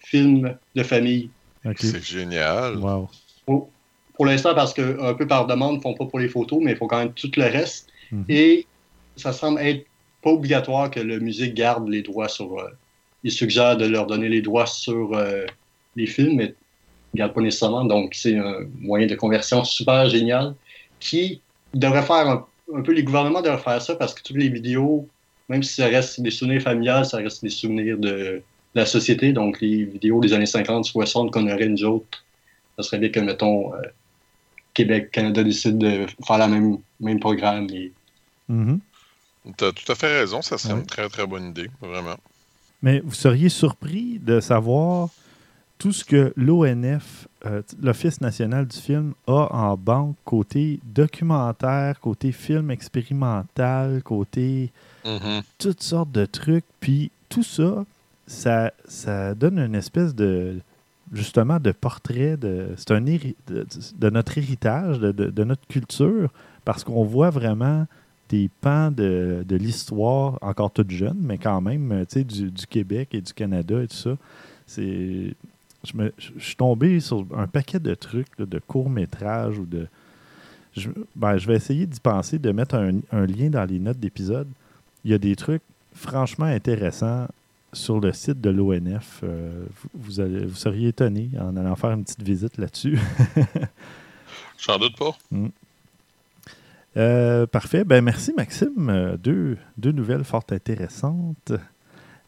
film 0.09 0.57
de 0.75 0.83
famille. 0.83 1.29
C'est 1.77 2.03
génial. 2.03 2.77
Wow. 2.77 3.09
Pour, 3.45 3.69
pour 4.15 4.25
l'instant, 4.25 4.55
parce 4.55 4.73
que 4.73 4.99
un 5.01 5.13
peu 5.13 5.27
par 5.27 5.45
demande, 5.45 5.73
ils 5.75 5.77
ne 5.77 5.81
font 5.81 5.93
pas 5.93 6.05
pour 6.05 6.19
les 6.19 6.29
photos, 6.29 6.59
mais 6.63 6.71
ils 6.71 6.77
font 6.77 6.87
quand 6.87 6.99
même 6.99 7.13
tout 7.13 7.31
le 7.37 7.43
reste. 7.43 7.89
Mhm. 8.11 8.25
Et 8.29 8.65
ça 9.15 9.33
semble 9.33 9.59
être 9.61 9.85
pas 10.23 10.31
obligatoire 10.31 10.89
que 10.89 10.99
le 10.99 11.19
musée 11.19 11.51
garde 11.51 11.87
les 11.87 12.01
droits 12.01 12.29
sur. 12.29 12.59
euh, 12.59 12.69
il 13.23 13.31
suggère 13.31 13.75
de 13.75 13.85
leur 13.85 14.05
donner 14.07 14.29
les 14.29 14.41
droits 14.41 14.65
sur 14.65 15.13
euh, 15.13 15.45
les 15.97 16.07
films, 16.07 16.37
mais 16.37 16.45
ils 17.13 17.15
ne 17.15 17.17
gardent 17.19 17.33
pas 17.33 17.41
nécessairement. 17.41 17.83
Donc, 17.83 18.15
c'est 18.15 18.37
un 18.37 18.59
moyen 18.79 19.07
de 19.07 19.15
conversion 19.15 19.63
super 19.65 20.07
génial 20.09 20.55
qui 21.01 21.41
devrait 21.73 22.01
faire 22.01 22.27
un, 22.29 22.45
un 22.73 22.81
peu. 22.81 22.93
Les 22.93 23.03
gouvernements 23.03 23.41
devraient 23.41 23.57
faire 23.61 23.81
ça 23.81 23.95
parce 23.95 24.13
que 24.13 24.23
toutes 24.23 24.37
les 24.37 24.47
vidéos, 24.49 25.07
même 25.49 25.63
si 25.63 25.73
ça 25.73 25.87
reste 25.87 26.21
des 26.21 26.31
souvenirs 26.31 26.61
familiales, 26.61 27.05
ça 27.05 27.17
reste 27.17 27.43
des 27.43 27.49
souvenirs 27.49 27.97
de 27.97 28.41
la 28.75 28.85
société. 28.85 29.33
Donc, 29.33 29.61
les 29.61 29.83
vidéos 29.83 30.19
des 30.21 30.33
années 30.33 30.45
50, 30.45 30.85
60 30.85 31.31
qu'on 31.31 31.47
aurait 31.49 31.67
nous 31.67 31.83
autres, 31.83 32.23
ça 32.77 32.83
serait 32.83 32.99
bien 32.99 33.09
que, 33.09 33.19
mettons, 33.19 33.73
euh, 33.73 33.77
Québec, 34.73 35.11
Canada 35.11 35.43
décide 35.43 35.77
de 35.77 36.05
faire 36.25 36.37
le 36.37 36.47
même, 36.47 36.77
même 36.99 37.19
programme 37.19 37.67
et 37.71 37.91
Mhm. 38.47 38.79
T'as 39.57 39.71
tout 39.71 39.91
à 39.91 39.95
fait 39.95 40.19
raison, 40.19 40.41
ça 40.41 40.57
serait 40.57 40.73
Ouais. 40.73 40.79
une 40.81 40.85
très 40.85 41.07
très 41.09 41.25
bonne 41.27 41.49
idée, 41.49 41.69
vraiment. 41.81 42.15
Mais 42.81 42.99
vous 42.99 43.13
seriez 43.13 43.49
surpris 43.49 44.19
de 44.19 44.39
savoir 44.39 45.09
tout 45.77 45.91
ce 45.93 46.03
que 46.03 46.33
l'ONF, 46.35 47.27
euh, 47.45 47.61
l'Office 47.81 48.21
national 48.21 48.67
du 48.67 48.77
film, 48.77 49.13
a 49.27 49.47
en 49.55 49.77
banque 49.77 50.15
côté 50.25 50.79
documentaire, 50.83 51.99
côté 51.99 52.31
film 52.31 52.69
expérimental, 52.71 54.01
côté 54.03 54.71
Mhm. 55.05 55.41
toutes 55.57 55.81
sortes 55.83 56.11
de 56.11 56.25
trucs. 56.25 56.65
Puis 56.79 57.11
tout 57.29 57.43
ça, 57.43 57.85
ça, 58.29 58.71
ça 58.87 59.33
donne 59.33 59.57
une 59.57 59.73
espèce 59.75 60.13
de 60.13 60.59
justement 61.11 61.59
de 61.59 61.71
portrait 61.71 62.37
de 62.37 62.67
c'est 62.77 62.91
un 62.91 63.01
de, 63.01 63.17
de 63.47 64.09
notre 64.11 64.37
héritage, 64.37 64.99
de, 64.99 65.11
de- 65.11 65.31
de 65.31 65.43
notre 65.43 65.65
culture, 65.67 66.29
parce 66.63 66.83
qu'on 66.83 67.03
voit 67.03 67.31
vraiment 67.31 67.87
des 68.29 68.47
pans 68.61 68.91
de, 68.91 69.43
de 69.47 69.55
l'histoire, 69.55 70.37
encore 70.41 70.69
toute 70.69 70.91
jeune, 70.91 71.17
mais 71.19 71.39
quand 71.39 71.59
même, 71.61 72.05
tu 72.07 72.23
du, 72.23 72.51
du 72.51 72.67
Québec 72.67 73.09
et 73.13 73.21
du 73.21 73.33
Canada 73.33 73.81
et 73.81 73.87
tout 73.87 73.95
ça. 73.95 74.15
C'est. 74.67 75.33
Je, 75.83 75.95
me- 75.97 76.13
je- 76.19 76.31
suis 76.37 76.55
tombé 76.55 76.99
sur 76.99 77.25
un 77.35 77.47
paquet 77.47 77.79
de 77.79 77.95
trucs, 77.95 78.27
de 78.37 78.59
courts-métrages 78.59 79.57
ou 79.57 79.65
de. 79.65 79.87
Je, 80.77 80.89
ben, 81.15 81.37
je 81.37 81.47
vais 81.47 81.55
essayer 81.55 81.87
d'y 81.87 81.99
penser, 81.99 82.37
de 82.37 82.51
mettre 82.51 82.75
un, 82.75 82.99
un 83.11 83.25
lien 83.25 83.49
dans 83.49 83.65
les 83.65 83.79
notes 83.79 83.99
d'épisode. 83.99 84.47
Il 85.03 85.09
y 85.09 85.15
a 85.15 85.17
des 85.17 85.35
trucs 85.35 85.63
franchement 85.95 86.45
intéressants 86.45 87.25
sur 87.73 87.99
le 87.99 88.11
site 88.13 88.41
de 88.41 88.49
l'ONF. 88.49 89.21
Euh, 89.23 89.65
vous, 89.81 89.89
vous 89.93 90.19
allez- 90.19 90.45
vous 90.45 90.55
seriez 90.55 90.89
étonné 90.89 91.29
en 91.39 91.55
allant 91.57 91.75
faire 91.75 91.91
une 91.91 92.03
petite 92.03 92.23
visite 92.23 92.57
là-dessus. 92.57 92.97
J'en 94.59 94.77
doute 94.77 94.97
pas. 94.97 95.17
Euh, 96.97 97.45
parfait. 97.47 97.83
Ben, 97.83 98.03
merci, 98.03 98.33
Maxime. 98.35 98.89
Euh, 98.89 99.17
deux, 99.17 99.57
deux 99.77 99.91
nouvelles 99.91 100.23
fort 100.23 100.43
intéressantes. 100.51 101.53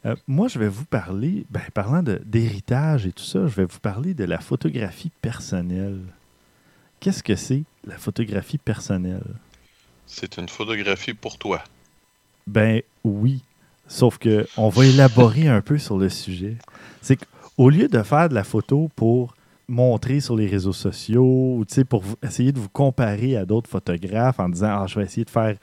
Euh, 0.05 0.15
moi, 0.27 0.47
je 0.47 0.57
vais 0.59 0.67
vous 0.67 0.85
parler, 0.85 1.45
ben, 1.49 1.61
parlant 1.73 2.01
d'héritage 2.03 3.05
et 3.05 3.11
tout 3.11 3.23
ça, 3.23 3.45
je 3.47 3.55
vais 3.55 3.65
vous 3.65 3.79
parler 3.79 4.13
de 4.13 4.23
la 4.23 4.39
photographie 4.39 5.11
personnelle. 5.21 5.99
Qu'est-ce 6.99 7.23
que 7.23 7.35
c'est 7.35 7.63
la 7.85 7.97
photographie 7.97 8.57
personnelle? 8.59 9.35
C'est 10.05 10.37
une 10.37 10.49
photographie 10.49 11.13
pour 11.13 11.37
toi. 11.37 11.63
Ben 12.47 12.81
oui. 13.03 13.43
Sauf 13.91 14.17
que 14.17 14.47
on 14.55 14.69
va 14.69 14.85
élaborer 14.85 15.49
un 15.49 15.59
peu 15.59 15.77
sur 15.77 15.97
le 15.97 16.07
sujet. 16.07 16.55
C'est 17.01 17.17
qu'au 17.17 17.69
lieu 17.69 17.89
de 17.89 18.01
faire 18.03 18.29
de 18.29 18.33
la 18.33 18.45
photo 18.45 18.89
pour 18.95 19.35
montrer 19.67 20.21
sur 20.21 20.37
les 20.37 20.47
réseaux 20.47 20.71
sociaux, 20.71 21.57
ou 21.57 21.65
pour 21.89 22.01
essayer 22.23 22.53
de 22.53 22.59
vous 22.59 22.69
comparer 22.69 23.35
à 23.35 23.45
d'autres 23.45 23.69
photographes 23.69 24.39
en 24.39 24.47
disant 24.47 24.79
Ah, 24.81 24.85
je 24.87 24.97
vais 24.97 25.03
essayer 25.03 25.25
de 25.25 25.29
faire 25.29 25.57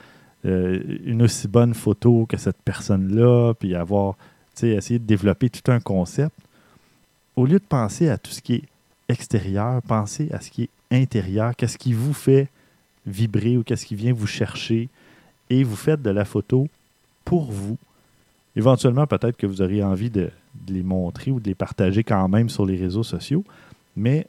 euh, 0.45 0.79
une 1.07 1.23
aussi 1.23 1.49
bonne 1.49 1.73
photo 1.73 2.27
que 2.27 2.37
cette 2.37 2.61
personne-là, 2.63 3.55
puis 3.55 3.75
avoir, 3.75 4.15
essayer 4.63 4.99
de 4.99 5.07
développer 5.07 5.49
tout 5.49 5.73
un 5.73 5.81
concept, 5.81 6.37
au 7.35 7.47
lieu 7.47 7.59
de 7.59 7.65
penser 7.67 8.11
à 8.11 8.19
tout 8.19 8.31
ce 8.31 8.43
qui 8.43 8.57
est 8.57 8.65
extérieur, 9.09 9.81
pensez 9.89 10.29
à 10.33 10.41
ce 10.43 10.51
qui 10.51 10.65
est 10.65 10.71
intérieur, 10.91 11.57
qu'est-ce 11.57 11.79
qui 11.79 11.95
vous 11.95 12.13
fait 12.13 12.49
vibrer 13.07 13.57
ou 13.57 13.63
qu'est-ce 13.63 13.87
qui 13.87 13.95
vient 13.95 14.13
vous 14.13 14.27
chercher, 14.27 14.91
et 15.49 15.65
vous 15.65 15.77
faites 15.77 16.03
de 16.03 16.11
la 16.11 16.27
photo 16.27 16.69
pour 17.25 17.51
vous. 17.51 17.79
Éventuellement, 18.59 19.07
peut-être 19.07 19.37
que 19.37 19.47
vous 19.47 19.63
auriez 19.63 19.83
envie 19.85 20.11
de, 20.11 20.31
de 20.67 20.73
les 20.75 20.83
montrer 20.83 21.31
ou 21.31 21.39
de 21.41 21.47
les 21.49 21.55
partager 21.55 22.03
quand 22.05 22.29
même 22.29 22.49
sur 22.51 22.67
les 22.67 22.77
réseaux 22.77 23.05
sociaux, 23.05 23.45
mais 23.97 24.27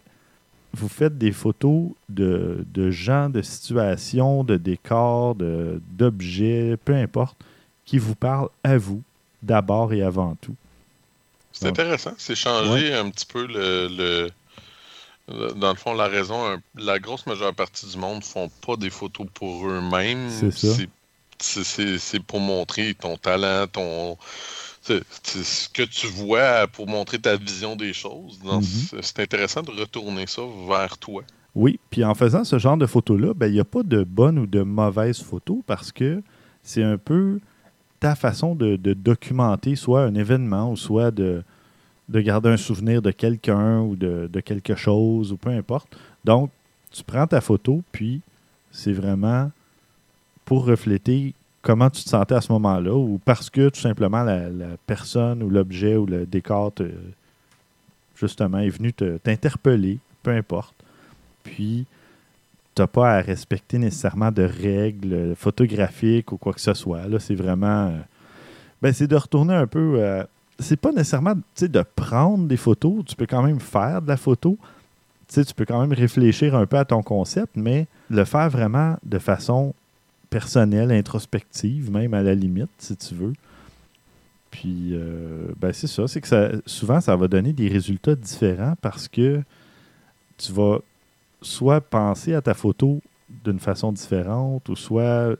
vous 0.73 0.87
faites 0.87 1.17
des 1.17 1.31
photos 1.31 1.89
de, 2.09 2.63
de 2.73 2.91
gens, 2.91 3.29
de 3.29 3.41
situations, 3.41 4.43
de 4.43 4.55
décors, 4.55 5.33
de- 5.35 5.81
d'objets, 5.97 6.77
peu 6.85 6.93
importe, 6.95 7.35
qui 7.85 7.97
vous 7.97 8.13
parlent 8.15 8.49
à 8.63 8.77
vous, 8.77 9.01
d'abord 9.41 9.93
et 9.93 10.03
avant 10.03 10.35
tout. 10.39 10.55
C'est 11.51 11.67
intéressant. 11.69 12.13
C'est 12.19 12.35
changer 12.35 12.93
un 12.93 13.09
petit 13.09 13.25
peu 13.25 13.47
le, 13.47 13.87
le- 13.89 15.53
Dans 15.55 15.69
le 15.71 15.75
fond, 15.75 15.93
la 15.95 16.07
raison. 16.07 16.37
La 16.75 16.99
grosse 16.99 17.25
majeure 17.25 17.53
partie 17.55 17.87
du 17.87 17.97
monde 17.97 18.23
font 18.23 18.49
pas 18.65 18.75
des 18.75 18.91
photos 18.91 19.25
pour 19.33 19.67
eux-mêmes. 19.67 20.29
C'est 20.29 20.51
ça. 20.51 20.67
C'est- 21.39 21.63
c'est- 21.63 21.97
C'est 21.97 22.19
pour 22.21 22.39
montrer 22.39 22.93
ton 22.93 23.17
talent, 23.17 23.65
ton. 23.67 24.17
c'est- 24.81 25.03
ce 25.23 25.69
que 25.69 25.83
tu 25.83 26.07
vois 26.07 26.67
pour 26.67 26.87
montrer 26.87 27.19
ta 27.19 27.35
vision 27.37 27.75
des 27.75 27.93
choses. 27.93 28.39
Mhm. 28.43 28.61
c'est- 29.01 29.19
intéressant 29.19 29.61
de 29.61 29.71
retourner 29.71 30.25
ça 30.27 30.41
vers 30.67 30.97
toi. 30.97 31.23
Oui, 31.55 31.79
puis 31.89 32.03
en 32.05 32.13
faisant 32.15 32.43
ce 32.43 32.57
genre 32.59 32.77
de 32.77 32.85
photos-là, 32.85 33.33
ben, 33.33 33.47
il 33.47 33.53
n'y 33.53 33.59
a 33.59 33.65
pas 33.65 33.83
de 33.83 34.03
bonne 34.03 34.37
ou 34.39 34.45
de 34.45 34.61
mauvaise 34.61 35.21
photo 35.21 35.63
parce 35.65 35.91
que 35.91 36.21
c'est 36.63 36.83
un 36.83 36.97
peu 36.97 37.39
ta 37.99 38.15
façon 38.15 38.55
de, 38.55 38.75
de 38.77 38.93
documenter 38.93 39.75
soit 39.75 40.03
un 40.03 40.15
événement 40.15 40.71
ou 40.71 40.77
soit 40.77 41.11
de, 41.11 41.43
de 42.07 42.21
garder 42.21 42.49
un 42.49 42.57
souvenir 42.57 43.01
de 43.01 43.11
quelqu'un 43.11 43.81
ou 43.81 43.95
de, 43.95 44.29
de 44.31 44.39
quelque 44.39 44.75
chose 44.75 45.31
ou 45.31 45.37
peu 45.37 45.49
importe. 45.49 45.87
Donc, 46.23 46.49
tu 46.91 47.03
prends 47.03 47.27
ta 47.27 47.41
photo, 47.41 47.81
puis 47.91 48.21
c'est 48.71 48.93
vraiment 48.93 49.51
pour 50.49 50.65
refléter 50.65 51.35
comment 51.61 51.91
tu 51.91 52.03
te 52.03 52.09
sentais 52.09 52.33
à 52.33 52.41
ce 52.41 52.51
moment-là 52.53 52.91
ou 52.95 53.19
parce 53.23 53.51
que 53.51 53.69
tout 53.69 53.79
simplement 53.79 54.23
la, 54.23 54.47
personne 54.87 55.43
ou 55.43 55.49
l'objet 55.51 55.95
ou 55.95 56.07
le 56.07 56.25
décor 56.25 56.73
te- 56.73 56.89
justement 58.15 58.57
est 58.57 58.69
venu 58.69 58.91
te- 58.91 59.17
t'interpeller, 59.19 59.99
peu 60.23 60.31
importe. 60.31 60.73
Puis, 61.43 61.85
tu 62.73 62.81
n'as 62.81 62.87
pas 62.87 63.17
à 63.17 63.21
respecter 63.21 63.77
nécessairement 63.77 64.31
de 64.31 64.41
règles 64.41 65.35
photographiques 65.35 66.31
ou 66.31 66.37
quoi 66.37 66.53
que 66.53 66.61
ce 66.61 66.73
soit. 66.73 67.07
Là, 67.07 67.19
c'est 67.19 67.35
vraiment. 67.35 67.89
euh, 67.89 67.99
ben, 68.81 68.91
c'est 68.91 69.05
de 69.05 69.15
retourner 69.15 69.53
un 69.53 69.67
peu. 69.67 69.97
euh, 69.99 70.23
c'est 70.57 70.81
pas 70.81 70.91
nécessairement 70.91 71.35
de 71.61 71.83
prendre 71.95 72.47
des 72.47 72.57
photos. 72.57 73.05
Tu 73.05 73.15
peux 73.15 73.27
quand 73.27 73.43
même 73.43 73.59
faire 73.59 74.01
de 74.01 74.07
la 74.07 74.17
photo. 74.17 74.57
Tu 75.31 75.43
peux 75.55 75.65
quand 75.65 75.79
même 75.79 75.93
réfléchir 75.93 76.55
un 76.55 76.65
peu 76.65 76.77
à 76.79 76.85
ton 76.85 77.03
concept, 77.03 77.51
mais 77.55 77.85
le 78.09 78.25
faire 78.25 78.49
vraiment 78.49 78.97
de 79.05 79.19
façon 79.19 79.75
personnelle, 80.29 80.91
introspective, 80.91 81.91
même 81.91 82.13
à 82.13 82.21
la 82.21 82.35
limite, 82.35 82.69
si 82.77 82.95
tu 82.95 83.15
veux. 83.15 83.33
Puis, 84.51 84.89
euh, 84.93 85.47
ben 85.59 85.71
c'est 85.73 85.87
ça. 85.87 86.07
C'est 86.07 86.21
que 86.21 86.27
ça, 86.27 86.49
souvent, 86.65 87.01
ça 87.01 87.15
va 87.15 87.27
donner 87.27 87.53
des 87.53 87.67
résultats 87.67 88.15
différents 88.15 88.73
parce 88.81 89.07
que 89.07 89.41
tu 90.37 90.51
vas 90.51 90.79
soit 91.41 91.81
penser 91.81 92.33
à 92.33 92.41
ta 92.41 92.53
photo 92.53 92.99
d'une 93.43 93.59
façon 93.59 93.91
différente 93.91 94.67
ou 94.69 94.75
soit 94.75 95.35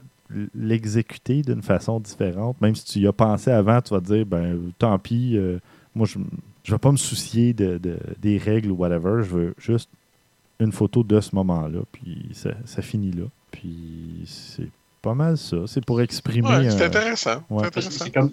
l'exécuter 0.54 1.42
d'une 1.42 1.64
façon 1.64 2.00
différente. 2.00 2.60
Même 2.62 2.76
si 2.76 2.86
tu 2.86 3.00
y 3.00 3.08
as 3.08 3.14
pensé 3.14 3.50
avant, 3.50 3.82
tu 3.82 3.94
vas 3.94 4.00
te 4.00 4.06
dire, 4.06 4.26
ben 4.26 4.72
tant 4.78 4.98
pis, 5.00 5.36
euh, 5.36 5.58
moi 5.96 6.06
je 6.06 6.20
ne 6.20 6.26
vais 6.70 6.78
pas 6.78 6.92
me 6.92 6.98
soucier 6.98 7.54
de, 7.54 7.80
de- 7.80 7.98
des 8.22 8.38
règles 8.38 8.70
ou 8.70 8.76
whatever, 8.76 9.24
je 9.24 9.30
veux 9.30 9.56
juste 9.58 9.90
une 10.60 10.72
photo 10.72 11.04
de 11.04 11.20
ce 11.20 11.34
moment-là, 11.36 11.80
puis 11.92 12.30
ça, 12.34 12.52
ça 12.66 12.82
finit 12.84 13.12
là. 13.12 13.24
Puis 13.50 14.22
c'est 14.26 14.70
pas 15.02 15.14
mal 15.14 15.38
ça. 15.38 15.58
C'est 15.68 15.84
pour 15.86 16.02
exprimer. 16.02 16.48
Ouais, 16.50 16.70
c'est 16.70 16.82
euh, 16.82 16.88
intéressant. 16.88 17.44
ouais. 17.50 17.64
C'est 17.66 17.72
Parce 17.74 17.88
que 17.88 17.94
intéressant. 17.94 18.04
C'est 18.06 18.12
comme, 18.12 18.32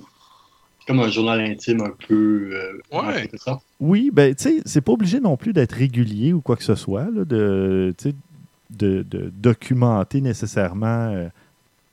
comme 0.87 1.01
un 1.01 1.09
journal 1.09 1.41
intime 1.41 1.81
un 1.83 1.95
peu. 2.07 2.51
euh, 2.53 2.79
Ouais. 2.93 3.29
sorte. 3.37 3.65
Oui, 3.81 4.11
ben, 4.13 4.35
tu 4.35 4.43
sais, 4.45 4.63
c'est 4.65 4.81
pas 4.81 4.93
obligé 4.93 5.21
non 5.21 5.37
plus 5.37 5.53
d'être 5.53 5.73
régulier 5.73 6.33
ou 6.33 6.41
quoi 6.41 6.57
que 6.57 6.65
ce 6.65 6.75
soit, 6.75 7.05
là, 7.11 7.25
de, 7.25 7.95
tu 7.99 8.11
sais, 8.11 8.15
de, 8.71 9.03
de 9.09 9.31
documenter 9.37 10.21
nécessairement 10.21 10.87
euh, 11.13 11.29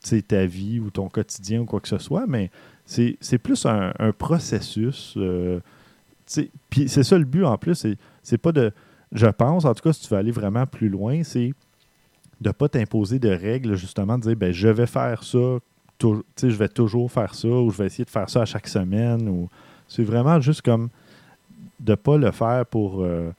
tu 0.03 0.09
sais, 0.09 0.21
ta 0.21 0.45
vie 0.45 0.79
ou 0.79 0.89
ton 0.89 1.07
quotidien 1.09 1.61
ou 1.61 1.65
quoi 1.65 1.79
que 1.79 1.87
ce 1.87 1.97
soit, 1.97 2.25
mais 2.27 2.49
c'est 2.85 3.17
c'est 3.21 3.37
plus 3.37 3.65
un, 3.65 3.93
un 3.99 4.11
processus. 4.11 5.13
euh, 5.17 5.59
tu 6.27 6.33
sais, 6.33 6.49
Puis 6.69 6.89
c'est 6.89 7.03
ça 7.03 7.17
le 7.17 7.25
but 7.25 7.43
en 7.45 7.57
plus, 7.57 7.75
c'est- 7.75 7.97
c'est 8.21 8.37
pas 8.37 8.51
de. 8.51 8.71
Je 9.11 9.27
pense, 9.27 9.65
en 9.65 9.73
tout 9.73 9.83
cas, 9.83 9.93
si 9.93 10.01
tu 10.01 10.09
veux 10.13 10.17
aller 10.19 10.31
vraiment 10.31 10.65
plus 10.65 10.89
loin, 10.89 11.23
c'est 11.23 11.53
de 12.43 12.51
pas 12.51 12.69
t'imposer 12.69 13.19
de 13.19 13.29
règles, 13.29 13.75
justement, 13.75 14.17
de 14.17 14.23
dire 14.23 14.35
ben, 14.35 14.51
je 14.51 14.67
vais 14.67 14.85
faire 14.85 15.23
ça, 15.23 15.59
tu 15.97 16.07
sais, 16.35 16.49
je 16.49 16.55
vais 16.55 16.67
toujours 16.67 17.11
faire 17.11 17.33
ça, 17.33 17.47
ou 17.47 17.71
je 17.71 17.77
vais 17.77 17.85
essayer 17.85 18.05
de 18.05 18.09
faire 18.09 18.29
ça 18.29 18.41
à 18.41 18.45
chaque 18.45 18.67
semaine. 18.67 19.27
ou 19.27 19.49
C'est 19.87 20.03
vraiment 20.03 20.39
juste 20.39 20.61
comme 20.61 20.89
de 21.79 21.95
pas 21.95 22.17
le 22.17 22.31
faire 22.31 22.65
pour, 22.65 23.01
euh, 23.01 23.31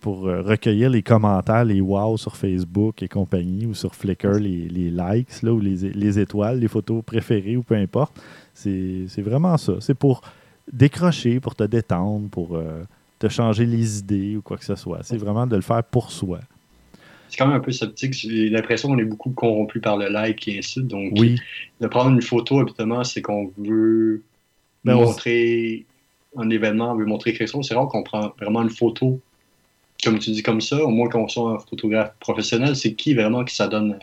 pour 0.00 0.26
euh, 0.26 0.42
recueillir 0.42 0.90
les 0.90 1.02
commentaires, 1.02 1.64
les 1.64 1.80
wow 1.80 2.16
sur 2.16 2.36
Facebook 2.36 3.02
et 3.02 3.08
compagnie, 3.08 3.66
ou 3.66 3.74
sur 3.74 3.94
Flickr, 3.94 4.38
les, 4.38 4.68
les 4.68 4.90
likes, 4.90 5.42
là, 5.42 5.52
ou 5.52 5.60
les, 5.60 5.76
les 5.76 6.18
étoiles, 6.18 6.58
les 6.58 6.68
photos 6.68 7.02
préférées, 7.04 7.56
ou 7.56 7.62
peu 7.62 7.74
importe. 7.74 8.20
C'est 8.54 9.04
c'est 9.08 9.22
vraiment 9.22 9.56
ça. 9.56 9.74
C'est 9.80 9.94
pour 9.94 10.22
décrocher, 10.72 11.40
pour 11.40 11.54
te 11.54 11.64
détendre, 11.64 12.28
pour 12.28 12.56
euh, 12.56 12.82
te 13.18 13.28
changer 13.28 13.66
les 13.66 13.98
idées 13.98 14.36
ou 14.36 14.42
quoi 14.42 14.56
que 14.56 14.64
ce 14.64 14.74
soit. 14.76 15.00
C'est 15.02 15.16
vraiment 15.18 15.46
de 15.46 15.56
le 15.56 15.62
faire 15.62 15.84
pour 15.84 16.10
soi. 16.10 16.40
C'est 17.30 17.36
quand 17.36 17.46
même 17.46 17.56
un 17.56 17.60
peu 17.60 17.72
sceptique. 17.72 18.12
J'ai 18.12 18.48
l'impression 18.50 18.88
qu'on 18.88 18.98
est 18.98 19.04
beaucoup 19.04 19.30
corrompu 19.30 19.80
par 19.80 19.96
le 19.96 20.08
like 20.08 20.46
et 20.48 20.58
ainsi. 20.58 20.82
Donc, 20.82 21.12
Oui, 21.16 21.36
de 21.80 21.86
prendre 21.86 22.10
une 22.10 22.22
photo, 22.22 22.60
habituellement, 22.60 23.04
c'est 23.04 23.22
qu'on 23.22 23.52
veut 23.56 24.22
Ben, 24.84 24.94
on- 24.96 25.04
montrer 25.06 25.86
un 26.36 26.50
événement, 26.50 26.92
on 26.92 26.96
veut 26.96 27.06
montrer 27.06 27.32
quelque 27.32 27.48
chose. 27.50 27.66
C'est 27.66 27.74
rare 27.74 27.88
qu'on 27.88 28.02
prend 28.02 28.32
vraiment 28.40 28.62
une 28.62 28.70
photo, 28.70 29.20
comme 30.04 30.18
tu 30.18 30.30
dis, 30.32 30.42
comme 30.42 30.60
ça. 30.60 30.82
Au 30.84 30.88
moins 30.88 31.08
qu'on 31.08 31.28
soit 31.28 31.52
un 31.52 31.58
photographe 31.60 32.12
professionnel, 32.20 32.74
c'est 32.76 32.94
qui 32.94 33.14
vraiment 33.14 33.44
qui 33.44 33.54
s'adonne 33.54 33.98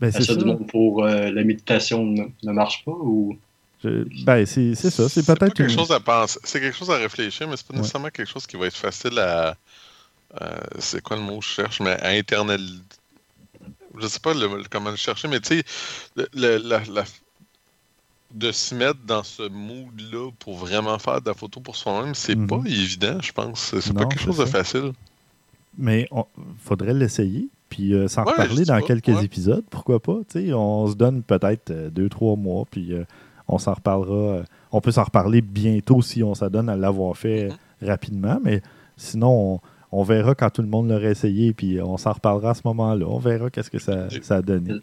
ben, 0.00 0.08
à 0.08 0.12
c'est 0.12 0.22
ça 0.24 0.32
ça. 0.32 0.36
du 0.36 0.44
monde 0.44 0.66
pour 0.66 1.04
euh, 1.04 1.30
la 1.30 1.44
méditation 1.44 2.04
ne, 2.04 2.24
ne 2.42 2.52
marche 2.52 2.84
pas 2.84 2.92
ou? 2.92 3.36
Je- 3.84 4.24
ben, 4.24 4.44
c'est 4.46 4.74
ça. 4.74 5.08
C'est 5.08 5.24
peut-être 5.24 5.54
quelque 5.54 5.70
une- 5.70 5.78
chose 5.78 5.92
à 5.92 6.00
penser. 6.00 6.38
C'est 6.42 6.60
quelque 6.60 6.76
chose 6.76 6.90
à 6.90 6.96
réfléchir, 6.96 7.46
mais 7.48 7.56
c'est 7.56 7.66
pas 7.66 7.74
Ouais. 7.74 7.80
nécessairement 7.80 8.08
quelque 8.10 8.28
chose 8.28 8.46
qui 8.46 8.56
va 8.56 8.66
être 8.66 8.76
facile 8.76 9.16
à. 9.20 9.56
Euh, 10.40 10.58
c'est 10.78 11.02
quoi 11.02 11.16
le 11.16 11.22
mot 11.22 11.38
que 11.38 11.44
je 11.44 11.50
cherche, 11.50 11.80
mais 11.80 12.00
à 12.02 12.08
internal. 12.10 12.60
Je 13.98 14.06
sais 14.06 14.20
pas 14.20 14.34
le- 14.34 14.62
comment 14.70 14.90
le 14.90 14.96
chercher, 14.96 15.28
mais 15.28 15.40
tu 15.40 15.58
sais, 15.58 15.64
la- 16.34 16.58
la- 16.58 17.04
de 18.34 18.52
se 18.52 18.74
mettre 18.74 19.00
dans 19.06 19.22
ce 19.22 19.48
mood-là 19.48 20.30
pour 20.38 20.56
vraiment 20.58 20.98
faire 20.98 21.20
de 21.22 21.28
la 21.28 21.34
photo 21.34 21.60
pour 21.60 21.76
soi-même, 21.76 22.14
c'est 22.14 22.36
Mhm. 22.36 22.46
pas 22.46 22.60
évident, 22.66 23.18
je 23.22 23.32
pense. 23.32 23.74
C'est 23.80 23.94
pas 23.94 24.04
quelque 24.06 24.20
chose 24.20 24.38
de 24.38 24.44
facile. 24.44 24.92
Mais 25.78 26.08
il 26.12 26.42
faudrait 26.62 26.92
l'essayer, 26.92 27.48
puis 27.70 27.94
euh, 27.94 28.06
s'en 28.08 28.24
Ouais, 28.24 28.32
reparler 28.32 28.64
dans 28.64 28.80
pas, 28.80 28.86
quelques 28.86 29.08
ouais. 29.08 29.24
épisodes, 29.24 29.64
pourquoi 29.70 30.00
pas. 30.00 30.18
tu 30.28 30.46
sais, 30.46 30.52
on 30.52 30.88
se 30.88 30.94
donne 30.94 31.22
peut-être 31.22 31.70
euh, 31.70 31.88
deux, 31.90 32.08
trois 32.08 32.36
mois, 32.36 32.64
puis 32.70 32.92
euh, 32.92 33.04
on 33.48 33.58
s'en 33.58 33.72
reparlera. 33.74 34.42
on 34.72 34.80
peut 34.82 34.90
s'en 34.92 35.04
reparler 35.04 35.40
bientôt 35.40 36.02
si 36.02 36.22
on 36.22 36.34
s'adonne 36.34 36.68
à 36.68 36.76
l'avoir 36.76 37.16
fait 37.16 37.48
Mhm. 37.80 37.88
rapidement, 37.88 38.38
mais 38.44 38.60
sinon, 38.98 39.54
on, 39.54 39.60
on 39.92 40.02
verra 40.02 40.34
quand 40.34 40.50
tout 40.50 40.62
le 40.62 40.68
monde 40.68 40.88
l'aura 40.88 41.08
essayé, 41.08 41.52
puis 41.52 41.80
on 41.80 41.96
s'en 41.96 42.12
reparlera 42.12 42.50
à 42.50 42.54
ce 42.54 42.62
moment-là. 42.66 43.06
On 43.08 43.18
verra 43.18 43.50
qu'est-ce 43.50 43.70
que 43.70 43.78
ça, 43.78 44.08
ça 44.22 44.36
a 44.36 44.42
donné. 44.42 44.74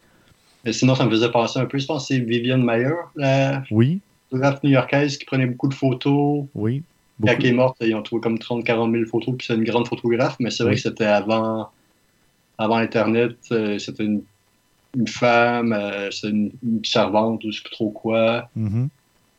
Mais 0.63 0.73
sinon, 0.73 0.95
ça 0.95 1.05
me 1.05 1.11
faisait 1.11 1.29
penser 1.31 1.59
un 1.59 1.65
peu. 1.65 1.77
Je 1.77 1.85
pense 1.85 2.07
que 2.07 2.15
c'est 2.15 2.19
Vivienne 2.21 2.63
Mayer, 2.63 2.89
la 3.15 3.63
Oui, 3.69 3.99
photographe 4.29 4.63
new-yorkaise 4.63 5.17
qui 5.17 5.25
prenait 5.25 5.45
beaucoup 5.45 5.67
de 5.67 5.73
photos. 5.75 6.45
oui. 6.55 6.83
Quand 7.21 7.27
beaucoup. 7.27 7.41
elle 7.43 7.45
est 7.45 7.53
morte, 7.53 7.77
ils 7.79 7.95
ont 7.95 8.01
trouvé 8.01 8.21
comme 8.21 8.35
30-40 8.37 8.91
000 8.91 9.05
photos, 9.05 9.35
puis 9.37 9.47
c'est 9.47 9.55
une 9.55 9.63
grande 9.63 9.87
photographe, 9.87 10.35
mais 10.41 10.49
c'est 10.49 10.63
vrai 10.63 10.71
Oui. 10.73 10.75
que 10.75 10.81
c'était 10.81 11.05
avant, 11.05 11.69
avant 12.57 12.75
Internet. 12.75 13.37
euh, 13.53 13.79
c'était 13.79 14.03
une, 14.03 14.21
une 14.97 15.07
femme, 15.07 15.71
euh, 15.71 16.11
c'était 16.11 16.31
une, 16.35 16.51
une 16.61 16.83
servante, 16.83 17.41
ou 17.45 17.51
je 17.53 17.57
sais 17.57 17.63
plus 17.63 17.71
trop 17.71 17.89
quoi. 17.89 18.49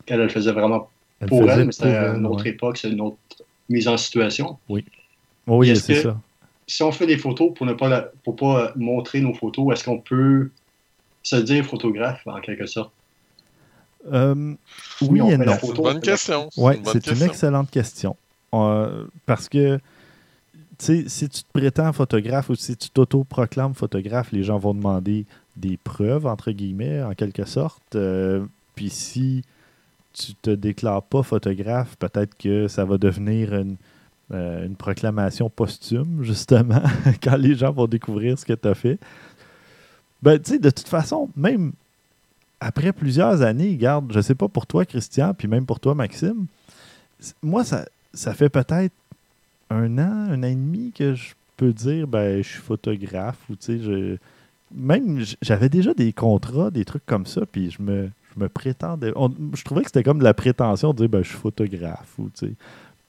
Qu'elle 0.06 0.20
elle 0.22 0.30
faisait 0.30 0.52
vraiment 0.52 0.88
Elle 1.20 1.28
pour 1.28 1.50
elle, 1.50 1.66
mais 1.66 1.72
c'était 1.72 1.88
une 2.16 2.24
autre 2.24 2.44
ouais. 2.44 2.50
époque, 2.50 2.78
c'est 2.78 2.88
une 2.90 3.00
autre 3.02 3.18
mise 3.68 3.88
en 3.88 3.98
situation. 3.98 4.56
Oui, 4.70 4.84
Est-ce 5.62 5.80
c'est 5.82 5.94
que- 5.94 6.02
ça. 6.02 6.20
Si 6.68 6.82
on 6.82 6.90
fait 6.90 7.06
des 7.06 7.16
photos 7.18 7.52
pour 7.54 7.64
ne 7.64 7.74
pas, 7.74 7.88
la- 7.88 8.10
pour 8.24 8.34
pas 8.34 8.64
euh, 8.66 8.72
montrer 8.74 9.20
nos 9.20 9.32
photos, 9.32 9.72
est-ce 9.72 9.84
qu'on 9.84 10.00
peut 10.00 10.50
se 11.22 11.36
dire 11.36 11.64
photographe 11.64 12.22
en 12.26 12.40
quelque 12.40 12.66
sorte? 12.66 12.92
Euh, 14.12 14.54
Oui, 15.02 15.20
oui 15.20 15.32
et 15.32 15.38
non. 15.38 15.52
C'est 15.60 15.68
une 15.68 15.74
bonne 15.74 16.00
question. 16.00 16.48
Oui, 16.56 16.74
c'est 16.92 17.06
une 17.08 17.22
excellente 17.22 17.70
question. 17.70 18.16
Euh, 18.54 19.04
parce 19.26 19.48
que, 19.48 19.78
tu 20.78 20.84
sais, 21.04 21.04
si 21.08 21.28
tu 21.28 21.42
te 21.42 21.48
prétends 21.52 21.92
photographe 21.92 22.48
ou 22.50 22.54
si 22.54 22.76
tu 22.76 22.90
t'auto-proclames 22.90 23.74
photographe, 23.74 24.32
les 24.32 24.42
gens 24.42 24.58
vont 24.58 24.74
demander 24.74 25.24
des 25.56 25.76
preuves, 25.76 26.26
entre 26.26 26.50
guillemets, 26.52 27.02
en 27.02 27.14
quelque 27.14 27.44
sorte. 27.44 27.94
Euh, 27.94 28.44
Puis 28.74 28.90
si 28.90 29.42
tu 30.12 30.34
te 30.34 30.50
déclares 30.50 31.02
pas 31.02 31.22
photographe, 31.22 31.96
peut-être 31.96 32.36
que 32.36 32.68
ça 32.68 32.84
va 32.84 32.98
devenir 32.98 33.54
une, 33.54 33.76
euh, 34.32 34.66
une 34.66 34.76
proclamation 34.76 35.48
posthume, 35.48 36.22
justement, 36.22 36.82
quand 37.22 37.36
les 37.36 37.54
gens 37.54 37.72
vont 37.72 37.86
découvrir 37.86 38.38
ce 38.38 38.44
que 38.44 38.54
tu 38.54 38.68
as 38.68 38.74
fait. 38.74 38.98
Ben, 40.22 40.38
tu 40.38 40.52
sais, 40.52 40.58
de 40.58 40.70
toute 40.70 40.88
façon, 40.88 41.28
même 41.36 41.72
après 42.60 42.92
plusieurs 42.92 43.42
années, 43.42 43.76
garde, 43.76 44.12
je 44.12 44.20
sais 44.20 44.34
pas 44.34 44.48
pour 44.48 44.66
toi, 44.66 44.84
Christian, 44.84 45.34
puis 45.34 45.46
même 45.46 45.66
pour 45.66 45.78
toi, 45.78 45.94
Maxime, 45.94 46.46
moi, 47.42 47.64
ça, 47.64 47.86
ça 48.14 48.34
fait 48.34 48.48
peut-être 48.48 48.94
un 49.70 49.98
an, 49.98 50.30
un 50.30 50.42
an 50.42 50.46
et 50.46 50.54
demi 50.54 50.92
que 50.92 51.14
je 51.14 51.34
peux 51.56 51.72
dire, 51.72 52.06
ben, 52.06 52.42
je 52.42 52.48
suis 52.48 52.60
photographe, 52.60 53.38
ou 53.48 53.56
tu 53.56 53.66
sais, 53.66 53.78
je. 53.78 54.16
Même, 54.74 55.24
j'avais 55.42 55.68
déjà 55.68 55.94
des 55.94 56.12
contrats, 56.12 56.72
des 56.72 56.84
trucs 56.84 57.06
comme 57.06 57.24
ça, 57.24 57.42
puis 57.46 57.70
je 57.70 57.80
me, 57.80 58.10
je 58.34 58.40
me 58.40 58.48
prétendais. 58.48 59.12
je 59.54 59.62
trouvais 59.62 59.82
que 59.82 59.86
c'était 59.86 60.02
comme 60.02 60.18
de 60.18 60.24
la 60.24 60.34
prétention 60.34 60.92
de 60.92 60.98
dire, 60.98 61.08
ben, 61.08 61.22
je 61.22 61.28
suis 61.28 61.38
photographe, 61.38 62.12
ou 62.18 62.28
tu 62.34 62.48
sais. 62.48 62.52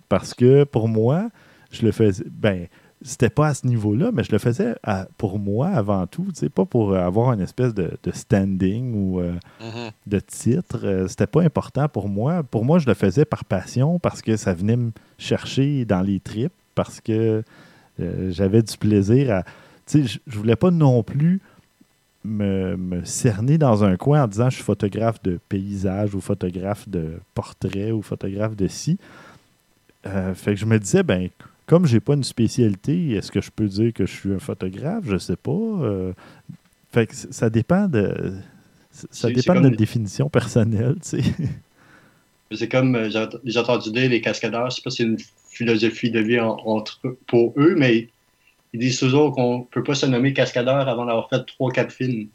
Parce 0.10 0.34
que 0.34 0.64
pour 0.64 0.88
moi, 0.88 1.30
je 1.72 1.86
le 1.86 1.92
faisais. 1.92 2.24
Ben, 2.32 2.68
c'était 3.04 3.30
pas 3.30 3.48
à 3.50 3.54
ce 3.54 3.68
niveau-là, 3.68 4.10
mais 4.12 4.24
je 4.24 4.32
le 4.32 4.40
faisais 4.40 4.74
à- 4.84 5.08
pour 5.20 5.38
moi 5.38 5.68
avant 5.68 6.08
tout, 6.08 6.26
tu 6.30 6.40
sais, 6.40 6.50
pas 6.50 6.66
pour 6.66 6.96
avoir 6.96 7.32
une 7.34 7.42
espèce 7.42 7.74
de, 7.76 7.92
de 8.02 8.12
standing 8.12 8.94
ou 8.96 9.20
euh, 9.20 9.34
Mhm. 9.62 9.92
de 10.08 10.20
titre. 10.20 10.80
Euh, 10.84 11.08
c'était 11.08 11.28
pas 11.28 11.44
important 11.44 11.88
pour 11.90 12.10
moi. 12.10 12.42
Pour 12.44 12.66
moi, 12.66 12.80
je 12.80 12.88
le 12.88 12.96
faisais 12.96 13.26
par 13.26 13.46
passion 13.46 14.00
parce 14.00 14.22
que 14.24 14.36
ça 14.36 14.54
venait 14.56 14.78
me 14.78 14.92
chercher 15.20 15.86
dans 15.86 16.02
les 16.02 16.20
tripes, 16.20 16.54
parce 16.74 17.00
que 17.02 17.44
euh, 18.00 18.32
j'avais 18.32 18.62
du 18.64 18.76
plaisir 18.78 19.32
à. 19.32 19.44
Tu 19.44 19.50
sais, 19.86 20.04
je- 20.06 20.20
je 20.26 20.38
voulais 20.38 20.56
pas 20.56 20.72
non 20.72 21.04
plus 21.04 21.40
me, 22.24 22.76
me 22.78 23.06
cerner 23.06 23.58
dans 23.58 23.84
un 23.84 23.96
coin 23.96 24.24
en 24.24 24.28
disant 24.28 24.50
je 24.50 24.56
suis 24.56 24.64
photographe 24.64 25.22
de 25.24 25.40
paysage 25.50 26.14
ou 26.16 26.20
photographe 26.20 26.90
de 26.90 27.20
portrait 27.36 27.92
ou 27.92 28.02
photographe 28.02 28.56
de 28.56 28.68
ci. 28.68 28.98
Euh, 30.06 30.34
fait 30.34 30.54
que 30.54 30.60
je 30.60 30.66
me 30.66 30.80
disais, 30.80 31.04
ben, 31.04 31.30
comme 31.66 31.86
j'ai 31.86 32.00
pas 32.00 32.14
une 32.14 32.24
spécialité, 32.24 33.12
est-ce 33.12 33.32
que 33.32 33.42
je 33.42 33.52
peux 33.52 33.68
dire 33.68 33.94
que 33.94 34.06
je 34.06 34.14
suis 34.14 34.34
un 34.34 34.40
photographe? 34.40 35.04
Je 35.08 35.18
sais 35.18 35.36
pas. 35.36 35.52
Euh, 35.52 36.14
fait 36.92 37.08
que 37.08 37.16
ça 37.16 37.50
dépend 37.50 37.88
de. 37.88 38.36
Ça 39.12 39.32
dépend 39.32 39.56
de 39.56 39.62
notre 39.62 39.78
définition 39.78 40.30
personnelle, 40.30 40.96
tu 41.02 41.22
sais. 41.22 41.24
C'est 42.52 42.70
comme, 42.70 42.96
euh, 42.96 43.10
j'ai 43.44 43.60
entendu 43.60 43.92
dire, 43.92 44.10
les 44.10 44.22
cascadeurs, 44.22 44.70
je 44.70 44.78
sais 44.78 44.82
pas 44.82 44.90
si 44.90 44.98
c'est 44.98 45.04
une 45.04 45.18
philosophie 45.50 46.12
de 46.12 46.20
vie 46.22 46.40
en- 46.40 46.56
entre, 46.66 47.02
pour 47.28 47.54
eux, 47.60 47.76
mais 47.76 48.14
ils 48.74 48.80
disent 48.82 49.00
toujours 49.00 49.34
qu'on 49.36 49.66
peut 49.66 49.84
pas 49.84 49.96
se 49.96 50.06
nommer 50.08 50.34
cascadeur 50.34 50.88
avant 50.90 51.06
d'avoir 51.06 51.30
fait 51.30 51.46
trois, 51.46 51.72
quatre 51.72 51.94
films. 51.94 52.32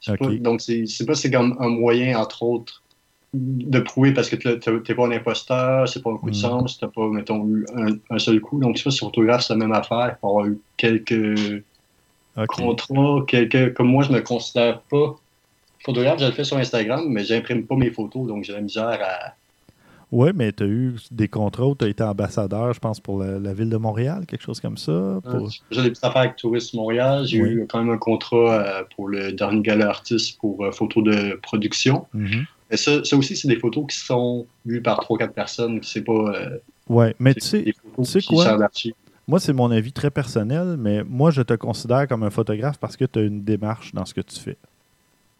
Je 0.00 0.08
sais 0.10 0.14
Ok. 0.14 0.28
pas, 0.28 0.32
donc, 0.32 0.60
c'est 0.62 0.86
c'est 0.86 1.06
pas 1.06 1.14
c'est 1.16 1.30
comme 1.32 1.56
un 1.60 1.70
moyen, 1.70 2.18
entre 2.20 2.44
autres, 2.44 2.83
de 3.34 3.80
prouver 3.80 4.12
parce 4.12 4.28
que 4.30 4.36
t'es- 4.36 4.94
pas 4.94 5.06
un 5.06 5.10
imposteur, 5.10 5.88
c'est 5.88 6.02
pas 6.02 6.10
un 6.10 6.16
coup 6.16 6.30
de 6.30 6.36
Mm. 6.36 6.40
sens, 6.40 6.78
t'as 6.78 6.88
pas, 6.88 7.08
mettons, 7.08 7.46
eu 7.46 7.66
un, 7.76 7.96
un 8.10 8.18
seul 8.18 8.40
coup. 8.40 8.60
Donc, 8.60 8.82
pas 8.82 8.90
si 8.90 8.98
photographe, 8.98 9.42
c'est 9.42 9.52
la 9.52 9.58
même 9.58 9.72
affaire, 9.72 10.16
pour 10.20 10.30
avoir 10.30 10.46
eu 10.46 10.58
quelques 10.76 11.62
contrats, 12.48 13.24
quelques. 13.26 13.74
Comme 13.74 13.88
moi, 13.88 14.02
je 14.02 14.12
me 14.12 14.20
considère 14.20 14.80
pas 14.82 15.16
photographe, 15.84 16.18
je 16.20 16.26
le 16.26 16.32
fais 16.32 16.44
sur 16.44 16.56
Instagram, 16.56 17.04
mais 17.08 17.24
j'imprime 17.24 17.66
pas 17.66 17.76
mes 17.76 17.90
photos, 17.90 18.26
donc 18.26 18.44
j'ai 18.44 18.52
la 18.52 18.60
misère 18.60 18.98
à. 19.02 19.34
Oui, 20.12 20.30
mais 20.32 20.52
tu 20.52 20.62
as 20.62 20.66
eu 20.66 20.94
des 21.10 21.26
contrats 21.26 21.66
où 21.66 21.74
tu 21.74 21.84
as 21.84 21.88
été 21.88 22.04
ambassadeur, 22.04 22.72
je 22.72 22.78
pense, 22.78 23.00
pour 23.00 23.18
la, 23.18 23.52
ville 23.52 23.68
de 23.68 23.76
Montréal, 23.76 24.26
quelque 24.28 24.42
chose 24.42 24.60
comme 24.60 24.76
ça. 24.76 25.20
Pour... 25.28 25.50
J'ai 25.72 25.82
des 25.82 25.90
petites 25.90 26.04
affaires 26.04 26.22
avec 26.22 26.36
Tourisme 26.36 26.76
Montréal. 26.76 27.24
J'ai 27.26 27.38
eu 27.38 27.66
quand 27.68 27.82
même 27.82 27.92
un 27.92 27.98
contrat 27.98 28.52
euh, 28.52 28.82
pour 28.94 29.08
le 29.08 29.32
dernier 29.32 29.60
gala 29.62 29.88
artiste 29.88 30.38
pour 30.38 30.64
euh, 30.64 30.70
photos 30.70 31.02
de 31.02 31.40
production. 31.42 32.06
Mm-hmm. 32.14 32.44
Et 32.74 32.76
ça, 32.76 33.04
ça 33.04 33.16
aussi, 33.16 33.36
c'est 33.36 33.46
des 33.46 33.58
photos 33.58 33.86
qui 33.88 33.96
sont 33.96 34.46
vues 34.66 34.82
par 34.82 35.00
3-4 35.00 35.30
personnes. 35.30 35.80
C'est 35.82 36.02
pas. 36.02 36.12
Euh, 36.12 36.58
oui, 36.88 37.06
mais 37.20 37.34
tu 37.34 37.40
sais, 37.40 37.74
quoi? 38.26 38.58
Moi, 39.26 39.40
c'est 39.40 39.52
mon 39.52 39.70
avis 39.70 39.92
très 39.92 40.10
personnel, 40.10 40.76
mais 40.78 41.02
moi, 41.04 41.30
je 41.30 41.40
te 41.42 41.54
considère 41.54 42.08
comme 42.08 42.24
un 42.24 42.30
photographe 42.30 42.78
parce 42.78 42.96
que 42.96 43.04
tu 43.04 43.20
as 43.20 43.22
une 43.22 43.42
démarche 43.42 43.94
dans 43.94 44.04
ce 44.04 44.12
que 44.12 44.20
tu 44.20 44.38
fais 44.38 44.58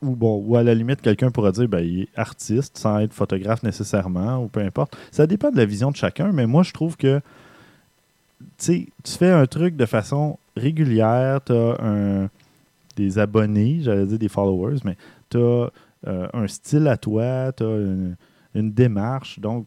ou 0.04 0.14
bon, 0.14 0.42
ou 0.46 0.56
à 0.56 0.62
la 0.62 0.74
limite, 0.74 1.00
quelqu'un 1.00 1.30
pourrait 1.30 1.52
dire 1.52 1.68
ben, 1.68 1.80
il 1.80 2.02
est 2.02 2.08
artiste 2.16 2.76
sans 2.78 3.00
être 3.00 3.12
photographe 3.12 3.62
nécessairement, 3.62 4.38
ou 4.38 4.48
peu 4.48 4.60
importe. 4.60 4.96
Ça 5.10 5.26
dépend 5.26 5.50
de 5.50 5.56
la 5.56 5.64
vision 5.64 5.90
de 5.90 5.96
chacun, 5.96 6.30
mais 6.32 6.46
moi, 6.46 6.62
je 6.62 6.72
trouve 6.72 6.96
que 6.96 7.20
tu 8.58 8.86
fais 9.06 9.30
un 9.30 9.46
truc 9.46 9.76
de 9.76 9.86
façon 9.86 10.38
régulière, 10.56 11.40
tu 11.44 11.52
as 11.52 11.76
un, 11.82 12.28
des 12.96 13.18
abonnés, 13.18 13.80
j'allais 13.82 14.06
dire 14.06 14.18
des 14.18 14.28
followers, 14.28 14.78
mais 14.84 14.96
tu 15.30 15.38
as 15.38 15.70
euh, 16.06 16.28
un 16.32 16.46
style 16.46 16.88
à 16.88 16.96
toi, 16.96 17.52
tu 17.52 17.64
as 17.64 17.76
une, 18.54 18.72
démarche. 18.72 19.38
Donc, 19.38 19.66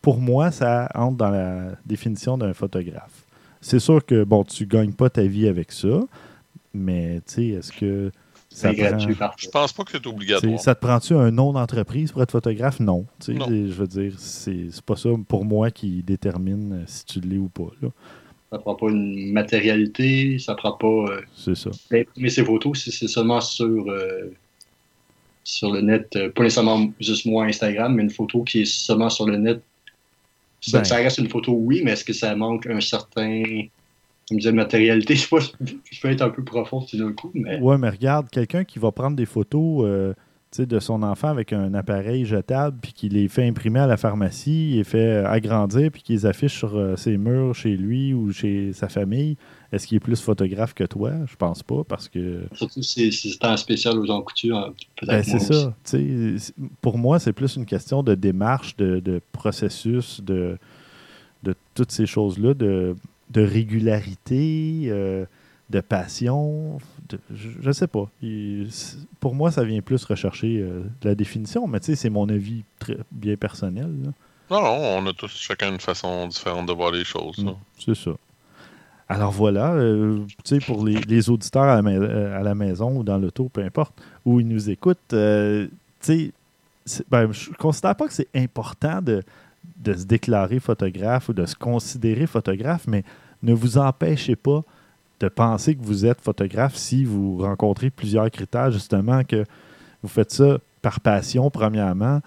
pour 0.00 0.18
moi, 0.18 0.50
ça 0.50 0.88
entre 0.94 1.16
dans 1.16 1.30
la 1.30 1.72
définition 1.84 2.38
d'un 2.38 2.54
photographe. 2.54 3.24
C'est 3.60 3.78
sûr 3.78 4.04
que, 4.04 4.24
bon, 4.24 4.44
tu 4.44 4.66
gagnes 4.66 4.92
pas 4.92 5.10
ta 5.10 5.22
vie 5.22 5.46
avec 5.46 5.72
ça, 5.72 6.00
mais 6.74 7.20
tu 7.26 7.34
sais, 7.34 7.46
est-ce 7.48 7.72
que 7.72 8.10
c'est 8.52 8.74
gratuit 8.74 9.14
Je 9.36 9.48
pense 9.48 9.72
pas 9.72 9.84
que 9.84 9.92
c'est 9.92 10.06
obligatoire. 10.06 10.60
Ça 10.60 10.74
te 10.74 10.80
prend-tu 10.80 11.14
un 11.14 11.30
nom 11.30 11.52
d'entreprise 11.52 12.12
pour 12.12 12.22
être 12.22 12.32
photographe? 12.32 12.80
Non. 12.80 13.06
Je 13.26 13.72
veux 13.72 13.86
dire, 13.86 14.14
c'est 14.18 14.68
pas 14.84 14.96
ça 14.96 15.10
pour 15.26 15.44
moi 15.44 15.70
qui 15.70 16.02
détermine 16.02 16.72
euh, 16.72 16.84
si 16.86 17.04
tu 17.04 17.20
l'es 17.20 17.38
ou 17.38 17.48
pas. 17.48 17.70
Là. 17.80 17.88
Ça 18.50 18.58
prend 18.58 18.74
pas 18.74 18.90
une 18.90 19.32
matérialité, 19.32 20.38
ça 20.38 20.54
prend 20.54 20.72
pas. 20.72 20.86
Euh, 20.86 21.22
c'est 21.34 21.54
ça. 21.54 21.70
Mais, 21.90 22.06
ces 22.28 22.44
photos, 22.44 22.84
c'est 22.84 23.08
seulement 23.08 23.40
sur, 23.40 23.88
euh, 23.88 24.30
sur 25.44 25.72
le 25.72 25.80
net, 25.80 26.16
pas 26.34 26.42
nécessairement 26.42 26.90
juste 27.00 27.26
moi 27.26 27.44
Instagram, 27.44 27.94
mais 27.94 28.02
une 28.02 28.10
photo 28.10 28.42
qui 28.42 28.62
est 28.62 28.64
seulement 28.64 29.10
sur 29.10 29.26
le 29.26 29.36
net. 29.36 29.60
Ça, 30.60 30.78
ben. 30.78 30.84
ça 30.84 30.96
reste 30.96 31.18
une 31.18 31.28
photo, 31.28 31.52
oui, 31.52 31.82
mais 31.84 31.92
est-ce 31.92 32.04
que 32.04 32.12
ça 32.12 32.34
manque 32.36 32.66
un 32.66 32.80
certain 32.80 33.42
me 34.32 34.38
disait 34.38 34.52
matérialité, 34.52 35.14
je, 35.16 35.26
je 35.90 36.00
peux 36.00 36.10
être 36.10 36.22
un 36.22 36.30
peu 36.30 36.42
profond 36.42 36.84
d'un 36.92 37.12
coup. 37.12 37.30
Mais... 37.34 37.60
Ouais, 37.60 37.78
mais 37.78 37.88
regarde, 37.88 38.28
quelqu'un 38.30 38.64
qui 38.64 38.78
va 38.78 38.92
prendre 38.92 39.16
des 39.16 39.26
photos 39.26 39.84
euh, 39.84 40.14
de 40.58 40.78
son 40.80 41.02
enfant 41.02 41.28
avec 41.28 41.52
un 41.52 41.74
appareil 41.74 42.24
jetable, 42.24 42.78
puis 42.80 42.92
qui 42.92 43.08
les 43.08 43.28
fait 43.28 43.46
imprimer 43.46 43.80
à 43.80 43.86
la 43.86 43.96
pharmacie, 43.96 44.74
les 44.76 44.84
fait 44.84 45.16
agrandir, 45.24 45.90
puis 45.90 46.02
qui 46.02 46.12
les 46.12 46.26
affiche 46.26 46.56
sur 46.56 46.76
euh, 46.76 46.96
ses 46.96 47.16
murs 47.16 47.54
chez 47.54 47.76
lui 47.76 48.14
ou 48.14 48.32
chez 48.32 48.72
sa 48.72 48.88
famille, 48.88 49.36
est-ce 49.72 49.86
qu'il 49.86 49.96
est 49.96 50.00
plus 50.00 50.20
photographe 50.20 50.74
que 50.74 50.84
toi? 50.84 51.12
Je 51.26 51.34
pense 51.34 51.62
pas, 51.62 51.82
parce 51.84 52.08
que... 52.08 52.42
Surtout 52.54 52.82
si 52.82 53.10
c'est 53.10 53.44
un 53.44 53.56
spécial 53.56 53.98
aux 53.98 54.06
gens 54.06 54.20
couture, 54.22 54.56
hein, 54.58 54.72
ben, 55.02 55.22
C'est 55.22 55.40
ça. 55.40 55.74
Pour 56.80 56.98
moi, 56.98 57.18
c'est 57.18 57.32
plus 57.32 57.56
une 57.56 57.66
question 57.66 58.02
de 58.02 58.14
démarche, 58.14 58.76
de, 58.76 59.00
de 59.00 59.20
processus, 59.32 60.20
de, 60.20 60.58
de 61.42 61.54
toutes 61.74 61.90
ces 61.90 62.06
choses-là, 62.06 62.54
de 62.54 62.94
de 63.32 63.42
régularité, 63.42 64.84
euh, 64.86 65.24
de 65.70 65.80
passion. 65.80 66.78
je 67.34 67.66
ne 67.66 67.72
sais 67.72 67.86
pas. 67.86 68.08
pour 69.20 69.34
moi, 69.34 69.50
ça 69.50 69.64
vient 69.64 69.80
plus 69.80 70.04
rechercher 70.04 70.58
euh, 70.58 70.82
la 71.02 71.14
définition, 71.14 71.66
mais 71.66 71.80
tu 71.80 71.86
sais, 71.86 71.96
c'est 71.96 72.10
mon 72.10 72.28
avis 72.28 72.64
très 72.78 72.98
bien 73.10 73.36
personnel. 73.36 73.90
Non, 74.50 74.60
non, 74.60 74.98
on 74.98 75.06
a 75.06 75.12
tous 75.14 75.34
chacun 75.34 75.72
une 75.72 75.80
façon 75.80 76.26
différente 76.28 76.66
de 76.66 76.72
voir 76.72 76.90
les 76.90 77.04
choses. 77.04 77.38
Mm, 77.38 77.52
c'est 77.78 77.94
ça. 77.94 78.10
Alors 79.08 79.32
voilà, 79.32 79.72
euh, 79.74 80.24
pour 80.66 80.86
les, 80.86 81.30
auditeurs 81.30 81.64
à 81.64 81.82
la, 81.82 82.54
maison 82.54 82.98
ou 82.98 83.02
dans 83.02 83.18
l'auto, 83.18 83.50
peu 83.52 83.62
importe, 83.62 83.92
où 84.24 84.40
ils 84.40 84.48
nous 84.48 84.70
écoutent, 84.70 84.98
sais, 86.00 86.32
ben, 87.10 87.30
je 87.32 87.50
ne 87.50 87.54
considère 87.56 87.94
pas 87.94 88.06
que 88.06 88.12
c'est 88.12 88.28
important 88.34 89.00
de, 89.02 89.22
de 89.78 89.94
se 89.94 90.04
déclarer 90.04 90.60
photographe 90.60 91.28
ou 91.28 91.32
de 91.32 91.46
se 91.46 91.54
considérer 91.54 92.26
photographe, 92.26 92.86
mais 92.86 93.04
ne 93.42 93.52
vous 93.52 93.78
empêchez 93.78 94.36
pas 94.36 94.62
de 95.20 95.28
penser 95.28 95.74
que 95.74 95.82
vous 95.82 96.04
êtes 96.04 96.20
photographe 96.20 96.76
si 96.76 97.04
vous 97.04 97.38
rencontrez 97.38 97.90
plusieurs 97.90 98.30
critères, 98.30 98.70
justement, 98.70 99.22
que 99.24 99.44
vous 100.02 100.08
faites 100.08 100.32
ça 100.32 100.58
par 100.80 101.00
passion, 101.00 101.48
premièrement. 101.50 102.20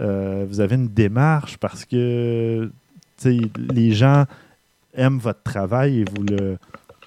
Euh, 0.00 0.46
vous 0.48 0.60
avez 0.60 0.76
une 0.76 0.88
démarche 0.88 1.58
parce 1.58 1.84
que 1.84 2.70
les 3.22 3.92
gens 3.92 4.24
aiment 4.94 5.18
votre 5.18 5.42
travail 5.42 6.00
et 6.00 6.04
vous 6.04 6.22
le, 6.22 6.58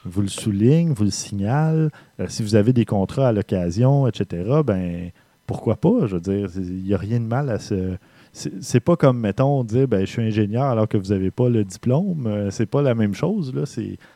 vous 0.06 0.22
le 0.22 0.28
soulignent, 0.28 0.94
vous 0.94 1.06
le 1.06 1.12
signalent. 1.12 1.90
Euh, 2.20 2.26
si 2.28 2.44
vous 2.44 2.56
avez 2.56 2.74
des 2.74 2.86
contrats 2.86 3.30
à 3.30 3.32
l'occasion, 3.32 4.08
etc., 4.08 4.62
ben 4.66 5.12
pourquoi 5.46 5.76
pas? 5.76 6.08
Je 6.08 6.16
veux 6.16 6.22
dire, 6.22 6.50
il 6.56 6.84
n'y 6.84 6.94
a 6.94 6.98
rien 6.98 7.20
de 7.20 7.26
mal 7.26 7.50
à 7.50 7.60
se, 7.60 7.98
c'est 8.34 8.80
pas 8.80 8.96
comme, 8.96 9.20
mettons, 9.20 9.64
dire 9.64 9.88
ben, 9.88 10.02
je 10.02 10.12
suis 10.12 10.22
ingénieur 10.22 10.64
alors 10.64 10.88
que 10.88 10.98
vous 10.98 11.10
n'avez 11.10 11.30
pas 11.30 11.50
le 11.50 11.64
diplôme. 11.64 12.26
Euh, 12.26 12.50
c'est 12.50 12.66
pas 12.66 12.82
la 12.82 12.96
même 12.96 13.14
chose. 13.14 13.54
Là. 13.54 13.64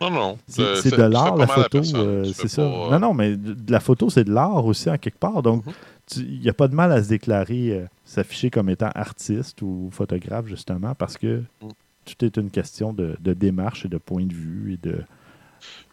Non, 0.01 0.09
non. 0.09 0.37
C'est 0.47 0.95
de 0.95 1.03
l'art, 1.03 1.37
la 1.37 1.45
photo. 1.45 1.81
Euh, 1.95 2.25
c'est 2.33 2.47
ça. 2.47 2.63
Non, 2.63 2.99
non, 2.99 3.13
mais 3.13 3.35
de 3.37 3.71
la 3.71 3.79
photo, 3.79 4.09
c'est 4.09 4.23
de 4.23 4.33
l'art 4.33 4.65
aussi, 4.65 4.89
en 4.89 4.97
quelque 4.97 5.19
part. 5.19 5.43
Donc, 5.43 5.65
mhm. 5.65 5.73
il 6.17 6.39
n'y 6.39 6.49
a 6.49 6.53
pas 6.53 6.67
de 6.67 6.73
mal 6.73 6.91
à 6.91 7.03
se 7.03 7.09
déclarer, 7.09 7.85
s'afficher 8.05 8.49
comme 8.49 8.69
étant 8.69 8.89
artiste 8.95 9.61
ou 9.61 9.89
photographe, 9.91 10.47
justement, 10.47 10.95
parce 10.95 11.15
que 11.15 11.43
mhm. 11.61 11.69
Tout 12.07 12.25
est 12.25 12.37
une 12.37 12.49
question 12.49 12.93
de, 12.93 13.17
démarche 13.19 13.85
et 13.85 13.87
de 13.87 13.97
point 13.97 14.25
de 14.25 14.33
vue 14.33 14.73
et 14.73 14.77
de. 14.87 15.03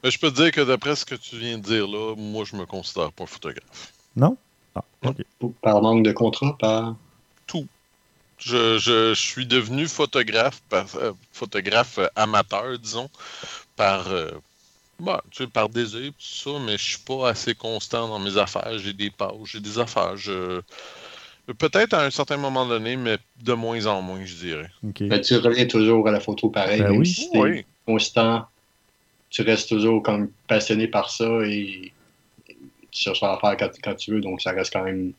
Mais 0.03 0.11
je 0.11 0.19
peux 0.19 0.31
te 0.31 0.43
dire 0.43 0.53
que 0.53 0.61
d'après 0.61 0.95
ce 0.95 1.05
que 1.05 1.15
tu 1.15 1.37
viens 1.37 1.59
de 1.59 1.63
dire 1.63 1.87
là, 1.87 2.15
moi, 2.17 2.45
je 2.45 2.57
me 2.57 2.67
considère 2.67 3.13
pas 3.13 3.27
photographe. 3.27 3.93
Non? 4.15 4.37
Ah, 4.75 4.85
par 5.63 5.83
manque 5.83 6.05
de 6.05 6.13
contrat, 6.13 6.57
par. 6.59 6.97
Tout. 7.47 7.67
Je, 8.39 9.15
suis 9.15 9.47
devenu 9.47 9.87
photographe, 9.87 10.61
euh, 10.73 11.13
photographe 11.33 11.99
amateur, 12.17 12.79
disons, 12.79 13.09
par, 13.77 14.09
euh, 14.09 14.31
bah, 14.99 15.23
par 15.53 15.69
désir, 15.69 16.11
tout 16.13 16.15
ça, 16.19 16.51
mais 16.61 16.77
je 16.77 16.83
suis 16.83 16.99
pas 16.99 17.31
assez 17.31 17.55
constant 17.55 18.09
dans 18.09 18.19
mes 18.19 18.37
affaires. 18.37 18.79
J'ai 18.79 18.93
des 18.93 19.11
pauses, 19.11 19.49
j'ai 19.49 19.61
des 19.61 19.79
affaires. 19.79 20.17
Peut-être 21.59 21.93
à 21.95 22.05
un 22.05 22.11
certain 22.11 22.39
moment 22.39 22.67
donné, 22.67 22.97
mais 22.97 23.19
de 23.43 23.53
moins 23.53 23.85
en 23.87 24.01
moins, 24.01 24.25
je 24.25 24.35
dirais. 24.35 24.71
Ben, 24.83 25.21
tu 25.21 25.37
reviens 25.37 25.67
toujours 25.67 26.09
à 26.09 26.11
la 26.11 26.21
photo 26.21 26.49
pareil. 26.49 26.81
Ben 26.81 26.93
oui. 26.93 27.07
Si 27.07 27.29
oui. 27.35 27.67
constant, 27.87 28.47
tu 29.29 29.43
restes 29.43 29.69
toujours 29.69 30.03
comme 30.03 30.31
passionné 30.49 30.89
par 30.89 31.11
ça 31.11 31.43
et 31.45 31.93
tu 32.47 33.03
cherches 33.03 33.23
à 33.23 33.39
faire 33.41 33.57
quand, 33.59 33.71
quand 33.83 33.95
tu 33.95 34.13
veux, 34.13 34.21
donc 34.21 34.41
ça 34.41 34.53
reste 34.53 34.73
quand 34.73 34.85
même 34.85 35.13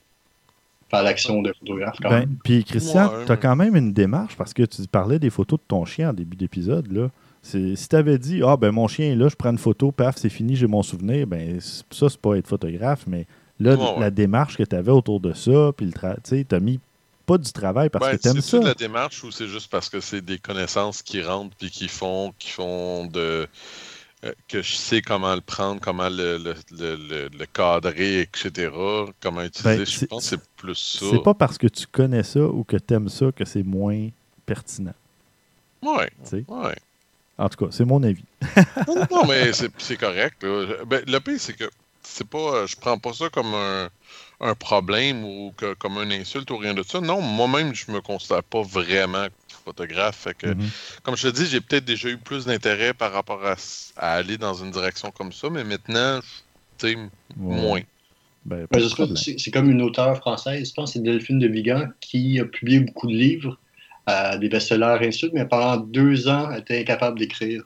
faire 0.90 1.04
l'action 1.04 1.42
de 1.42 1.54
photographe 1.60 1.98
quand 2.02 2.10
ben, 2.10 2.28
Puis 2.44 2.64
Christian, 2.64 3.12
tu 3.26 3.32
as 3.32 3.38
quand 3.38 3.56
même 3.56 3.76
une 3.76 3.94
démarche 3.94 4.36
parce 4.36 4.54
que 4.54 4.64
tu 4.64 4.82
parlais 4.88 5.20
des 5.20 5.30
photos 5.30 5.60
de 5.60 5.66
ton 5.68 5.86
chien 5.86 6.10
en 6.10 6.14
début 6.14 6.38
d'épisode. 6.38 6.92
là. 6.92 7.10
Si 7.42 7.76
tu 7.88 7.96
avais 7.96 8.18
dit 8.18 8.42
Ah 8.44 8.58
ben 8.58 8.72
mon 8.72 8.88
chien 8.88 9.12
est 9.12 9.16
là, 9.16 9.28
je 9.28 9.36
prends 9.36 9.52
une 9.52 9.60
photo, 9.60 9.92
paf, 9.92 10.16
c'est 10.18 10.30
fini, 10.30 10.56
j'ai 10.56 10.66
mon 10.66 10.82
souvenir, 10.82 11.28
ben 11.28 11.60
ça, 11.60 12.10
c'est 12.10 12.20
pas 12.20 12.36
être 12.38 12.48
photographe, 12.48 13.06
mais 13.06 13.28
là, 13.60 13.78
la 14.00 14.12
démarche 14.12 14.58
que 14.58 14.64
tu 14.64 14.76
avais 14.76 14.92
autour 14.92 15.20
de 15.20 15.34
ça, 15.34 15.72
puis 15.76 15.92
tu 16.24 16.56
as 16.56 16.60
mis 16.60 16.80
pas 17.26 17.38
du 17.38 17.52
travail 17.52 17.90
parce 17.90 18.06
ben, 18.06 18.18
que 18.18 18.22
tu 18.22 18.28
aimes 18.28 18.42
ça? 18.42 18.60
C'est 18.60 18.64
la 18.64 18.74
démarche 18.74 19.24
ou 19.24 19.32
c'est 19.32 19.48
juste 19.48 19.70
parce 19.70 19.90
que 19.90 20.00
c'est 20.00 20.22
des 20.22 20.38
connaissances 20.38 21.02
qui 21.02 21.22
rentrent 21.22 21.56
puis 21.58 21.72
qui 21.72 21.88
font, 21.88 22.34
qui 22.38 22.52
font 22.52 23.06
de 23.08 23.48
euh, 24.24 24.32
que 24.48 24.62
je 24.62 24.76
sais 24.76 25.02
comment 25.02 25.34
le 25.36 25.42
prendre, 25.42 25.82
comment 25.82 26.10
le, 26.10 26.38
le, 26.38 27.46
cadrer, 27.46 28.22
etc., 28.22 28.72
comment 29.22 29.42
utiliser? 29.42 29.78
Ben, 29.78 29.86
je 29.86 30.06
pense 30.06 30.24
que 30.24 30.30
c'est 30.30 30.50
plus 30.56 30.76
ça. 30.76 31.06
C'est 31.12 31.24
pas 31.24 31.34
parce 31.34 31.58
que 31.58 31.68
tu 31.68 31.86
connais 31.88 32.24
ça 32.24 32.42
ou 32.42 32.64
que 32.64 32.78
tu 32.78 32.94
aimes 32.94 33.10
ça 33.10 33.32
que 33.32 33.46
c'est 33.46 33.64
moins 33.64 34.10
pertinent. 34.46 34.96
Ouais. 35.82 36.10
ouais. 36.32 36.76
En 37.38 37.50
tout 37.50 37.66
cas, 37.66 37.72
c'est 37.72 37.86
mon 37.86 38.02
avis. 38.02 38.24
non, 39.12 39.26
mais 39.28 39.52
c'est 39.78 39.98
correct. 39.98 40.44
Ben, 40.88 41.04
le 41.06 41.20
pire, 41.20 41.40
c'est 41.40 41.54
que 41.54 41.70
c'est 42.06 42.28
pas, 42.28 42.66
je 42.66 42.76
prends 42.76 42.98
pas 42.98 43.14
ça 43.14 43.30
comme 43.30 43.54
un, 43.54 43.90
un 44.40 44.56
problème 44.56 45.24
ou 45.24 45.54
que, 45.58 45.74
comme 45.74 45.98
une 45.98 46.12
insulte 46.12 46.52
ou 46.52 46.58
rien 46.58 46.74
de 46.74 46.84
ça. 46.84 47.02
Non, 47.02 47.22
moi-même, 47.22 47.74
je 47.74 47.92
me 47.92 48.02
considère 48.02 48.44
pas 48.44 48.62
vraiment 48.62 49.28
photographe. 49.66 50.16
Fait 50.16 50.38
que, 50.38 50.48
mhm. 50.48 50.70
Comme 51.04 51.18
je 51.18 51.28
te 51.28 51.36
dis, 51.36 51.48
j'ai 51.48 51.60
peut-être 51.60 51.86
déjà 51.86 52.10
eu 52.10 52.18
plus 52.18 52.46
d'intérêt 52.46 52.94
par 52.94 53.12
rapport 53.12 53.42
à, 53.44 53.56
aller 53.98 54.38
dans 54.38 54.54
une 54.54 54.72
direction 54.72 55.12
comme 55.12 55.34
ça, 55.34 55.50
mais 55.50 55.64
maintenant, 55.64 56.20
tu 56.78 56.94
sais, 56.94 56.98
moins. 57.36 57.82
Ben, 58.46 58.68
c'est 58.70 59.50
comme 59.50 59.72
une 59.72 59.82
auteure 59.82 60.18
française, 60.18 60.70
je 60.70 60.74
pense 60.76 60.94
c'est 60.94 61.02
Delphine 61.02 61.40
de 61.40 61.48
Vigan, 61.48 61.88
qui 62.00 62.40
a 62.40 62.46
publié 62.46 62.80
beaucoup 62.80 63.08
de 63.08 63.16
livres, 63.16 63.58
euh, 64.08 64.38
des 64.38 64.50
best-sellers 64.50 65.00
et 65.02 65.08
ainsi 65.08 65.32
mais 65.34 65.46
pendant 65.46 65.78
deux 65.78 66.28
ans, 66.28 66.52
elle 66.52 66.60
était 66.60 66.80
incapable 66.80 67.18
d'écrire. 67.18 67.64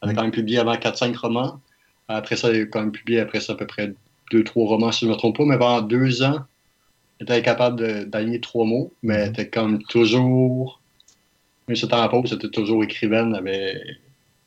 Elle 0.00 0.10
a 0.10 0.14
quand 0.14 0.22
même 0.22 0.30
publié 0.30 0.60
avant 0.60 0.74
4-5 0.74 1.16
romans. 1.16 1.60
Après 2.08 2.36
ça, 2.36 2.50
elle 2.50 2.62
a 2.62 2.66
quand 2.66 2.80
même 2.80 2.92
publié 2.92 3.20
après 3.20 3.40
ça 3.40 3.54
à 3.54 3.56
peu 3.56 3.66
près 3.66 3.94
deux, 4.30 4.44
trois 4.44 4.66
romans, 4.66 4.92
si 4.92 5.00
je 5.00 5.06
ne 5.06 5.12
me 5.12 5.16
trompe 5.16 5.36
pas, 5.36 5.44
mais 5.44 5.58
pendant 5.58 5.82
deux 5.82 6.22
ans, 6.22 6.40
était 7.20 7.42
capable 7.42 7.78
de- 7.80 8.04
d'aligner 8.04 8.40
trois 8.40 8.64
mots, 8.64 8.92
mais 9.02 9.14
elle 9.14 9.30
était 9.30 9.48
comme 9.48 9.82
toujours. 9.84 10.80
Mais 11.68 11.74
ce 11.74 11.86
temps 11.86 12.02
en 12.02 12.08
pause, 12.08 12.30
c'était 12.30 12.50
toujours 12.50 12.84
écrivaine, 12.84 13.34
avait, 13.34 13.80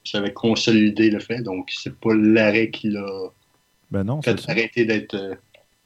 ça 0.05 0.19
avait 0.19 0.33
consolidé 0.33 1.09
le 1.09 1.19
fait, 1.19 1.41
donc 1.41 1.69
c'est 1.71 1.95
pas 1.95 2.13
l'arrêt 2.13 2.69
qui 2.69 2.89
l'a 2.89 3.05
Ben 3.91 4.03
non, 4.03 4.21
fait 4.21 4.39
arrêter 4.49 4.85
d'être. 4.85 5.15
euh, 5.15 5.35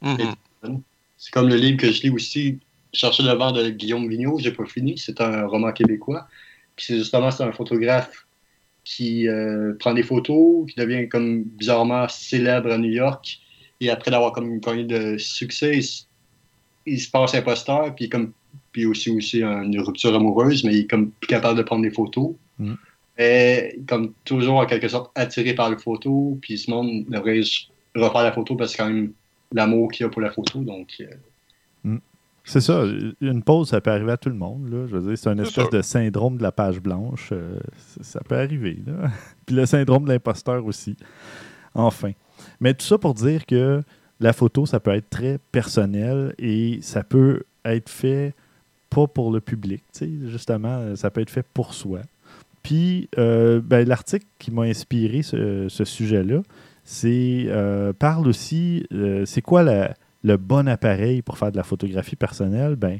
Mhm. 0.01 0.81
C'est 1.17 1.31
comme 1.31 1.47
le 1.47 1.55
livre 1.55 1.77
que 1.77 1.91
je 1.91 2.01
lis 2.03 2.09
aussi, 2.09 2.59
Chercher 2.95 3.23
le 3.23 3.31
vent 3.33 3.51
de 3.51 3.69
Guillaume 3.71 4.07
Vigneault, 4.07 4.37
j'ai 4.37 4.51
pas 4.51 4.65
fini. 4.67 4.99
C'est 4.99 5.19
un 5.19 5.47
roman 5.47 5.71
québécois. 5.71 6.27
Puis 6.75 6.85
c'est 6.87 6.97
justement 6.99 7.31
c'est 7.31 7.41
un 7.41 7.51
photographe 7.51 8.27
qui 8.83 9.27
euh, 9.27 9.73
prend 9.79 9.93
des 9.93 10.03
photos, 10.03 10.69
qui 10.69 10.75
devient 10.75 11.07
comme 11.07 11.43
bizarrement 11.43 12.07
célèbre 12.09 12.71
à 12.71 12.77
New 12.77 12.91
York. 12.91 13.39
Et 13.79 13.89
après 13.89 14.11
d'avoir 14.11 14.31
comme 14.33 14.59
connu 14.61 14.83
de 14.83 15.17
succès, 15.17 15.79
il, 16.85 16.99
se 16.99 17.09
passe 17.09 17.35
imposteur, 17.35 17.93
puis 17.95 18.09
comme 18.09 18.31
puis 18.71 18.85
aussi 18.85 19.11
aussi 19.11 19.43
une 19.43 19.79
rupture 19.79 20.15
amoureuse, 20.15 20.63
mais 20.63 20.73
il 20.73 20.79
est 20.81 20.89
comme 20.89 21.11
plus 21.11 21.27
capable 21.27 21.57
de 21.57 21.63
prendre 21.63 21.83
des 21.83 21.91
photos. 21.91 22.31
Mhm. 22.59 22.77
Et 23.17 23.79
comme 23.87 24.13
toujours 24.25 24.55
en 24.55 24.65
quelque 24.65 24.87
sorte 24.87 25.11
attiré 25.15 25.53
par 25.53 25.69
les 25.69 25.77
photos, 25.77 26.35
puis 26.41 26.57
ce 26.57 26.71
monde 26.71 27.05
devrait 27.07 27.41
refaire 27.95 28.23
la 28.23 28.31
photo 28.31 28.55
parce 28.55 28.71
que 28.71 28.77
c'est 28.77 28.83
quand 28.83 28.89
même 28.89 29.13
l'amour 29.53 29.91
qu'il 29.91 30.05
a 30.05 30.09
pour 30.09 30.21
la 30.21 30.31
photo. 30.31 30.59
Donc 30.59 31.01
euh, 31.85 31.97
C'est 32.43 32.61
ça. 32.61 32.83
Une 33.21 33.41
pause, 33.41 33.69
ça 33.69 33.79
peut 33.81 33.91
arriver 33.91 34.11
à 34.11 34.17
tout 34.17 34.29
le 34.29 34.35
monde. 34.35 34.69
Là. 34.69 34.85
Je 34.87 34.97
veux 34.97 35.07
dire, 35.09 35.17
c'est 35.17 35.29
un 35.29 35.37
espèce 35.37 35.65
sûr. 35.65 35.69
de 35.69 35.81
syndrome 35.81 36.37
de 36.37 36.43
la 36.43 36.51
page 36.51 36.81
blanche. 36.81 37.29
euh, 37.31 37.59
ça, 38.01 38.19
peut 38.27 38.35
arriver. 38.35 38.79
Là. 38.85 39.09
Puis 39.45 39.55
le 39.55 39.65
syndrome 39.65 40.03
de 40.03 40.09
l'imposteur 40.09 40.65
aussi. 40.65 40.97
Enfin. 41.73 42.11
Mais 42.59 42.73
tout 42.73 42.85
ça 42.85 42.97
pour 42.97 43.13
dire 43.13 43.45
que 43.45 43.81
la 44.19 44.33
photo, 44.33 44.65
ça 44.65 44.79
peut 44.79 44.91
être 44.91 45.09
très 45.09 45.39
personnel 45.51 46.35
et 46.37 46.79
ça 46.81 47.03
peut 47.03 47.43
être 47.65 47.89
fait 47.89 48.35
pas 48.89 49.07
pour 49.07 49.31
le 49.31 49.39
public. 49.39 49.83
Justement, 50.25 50.95
ça 50.95 51.09
peut 51.09 51.21
être 51.21 51.29
fait 51.29 51.45
pour 51.53 51.73
soi. 51.73 52.01
Puis, 52.63 53.09
euh, 53.17 53.61
ben, 53.61 53.87
l'article 53.87 54.25
qui 54.39 54.51
m'a 54.51 54.63
inspiré 54.63 55.21
ce, 55.21 55.67
ce 55.67 55.83
sujet-là, 55.83 56.41
c'est 56.85 57.45
euh, 57.47 57.93
parle 57.93 58.27
aussi, 58.27 58.85
euh, 58.93 59.25
c'est 59.25 59.41
quoi 59.41 59.63
la, 59.63 59.93
le 60.23 60.37
bon 60.37 60.67
appareil 60.67 61.21
pour 61.21 61.37
faire 61.37 61.51
de 61.51 61.57
la 61.57 61.63
photographie 61.63 62.15
personnelle? 62.15 62.75
Ben, 62.75 62.99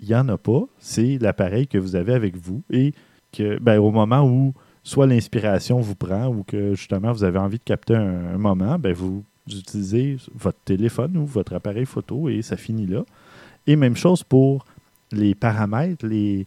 il 0.00 0.08
n'y 0.08 0.14
en 0.14 0.28
a 0.28 0.36
pas. 0.38 0.62
C'est 0.78 1.18
l'appareil 1.18 1.66
que 1.66 1.78
vous 1.78 1.96
avez 1.96 2.14
avec 2.14 2.36
vous 2.36 2.62
et 2.70 2.94
que, 3.32 3.58
ben, 3.58 3.78
au 3.78 3.90
moment 3.90 4.24
où 4.24 4.54
soit 4.82 5.06
l'inspiration 5.06 5.80
vous 5.80 5.94
prend 5.94 6.28
ou 6.28 6.44
que 6.44 6.74
justement 6.74 7.12
vous 7.12 7.24
avez 7.24 7.38
envie 7.38 7.58
de 7.58 7.64
capter 7.64 7.94
un, 7.94 8.34
un 8.34 8.38
moment, 8.38 8.78
ben, 8.78 8.92
vous 8.92 9.24
utilisez 9.46 10.18
votre 10.34 10.58
téléphone 10.64 11.16
ou 11.16 11.26
votre 11.26 11.54
appareil 11.54 11.86
photo 11.86 12.28
et 12.28 12.42
ça 12.42 12.56
finit 12.56 12.86
là. 12.86 13.04
Et 13.66 13.76
même 13.76 13.96
chose 13.96 14.22
pour 14.22 14.64
les 15.12 15.34
paramètres, 15.34 16.06
les, 16.06 16.46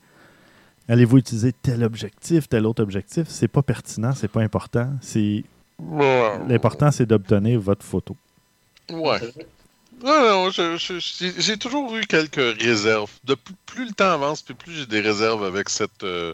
Allez-vous 0.91 1.19
utiliser 1.19 1.53
tel 1.53 1.83
objectif, 1.83 2.49
tel 2.49 2.65
autre 2.65 2.83
objectif? 2.83 3.23
C'est 3.29 3.47
pas 3.47 3.61
pertinent, 3.61 4.11
c'est 4.13 4.27
pas 4.27 4.41
important. 4.41 4.89
C'est 4.99 5.43
l'important, 6.49 6.91
c'est 6.91 7.05
d'obtenir 7.05 7.61
votre 7.61 7.85
photo. 7.85 8.15
Ouais. 8.91 9.19
Non, 10.03 10.49
non, 10.49 10.49
j'ai 10.49 11.57
toujours 11.57 11.95
eu 11.95 12.01
quelques 12.05 12.59
réserves. 12.59 13.11
De 13.23 13.35
plus, 13.35 13.53
plus 13.65 13.85
le 13.85 13.93
temps 13.93 14.11
avance, 14.11 14.41
puis 14.41 14.53
plus 14.53 14.73
j'ai 14.73 14.85
des 14.85 15.01
réserves 15.01 15.43
avec 15.43 15.69
cette, 15.69 16.03
euh, 16.03 16.33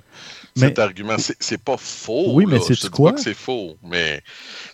Mais- 0.56 0.68
cet 0.68 0.80
argument. 0.80 1.18
C'est 1.18 1.36
c'est 1.40 1.62
pas 1.62 1.78
faux. 1.78 2.34
Oui, 2.34 2.46
mais 2.46 2.60
là. 2.60 2.64
dis 2.68 2.90
quoi? 2.90 3.12
pas 3.12 3.18
que 3.18 3.24
c'est 3.24 3.34
faux, 3.34 3.78
mais 3.84 4.22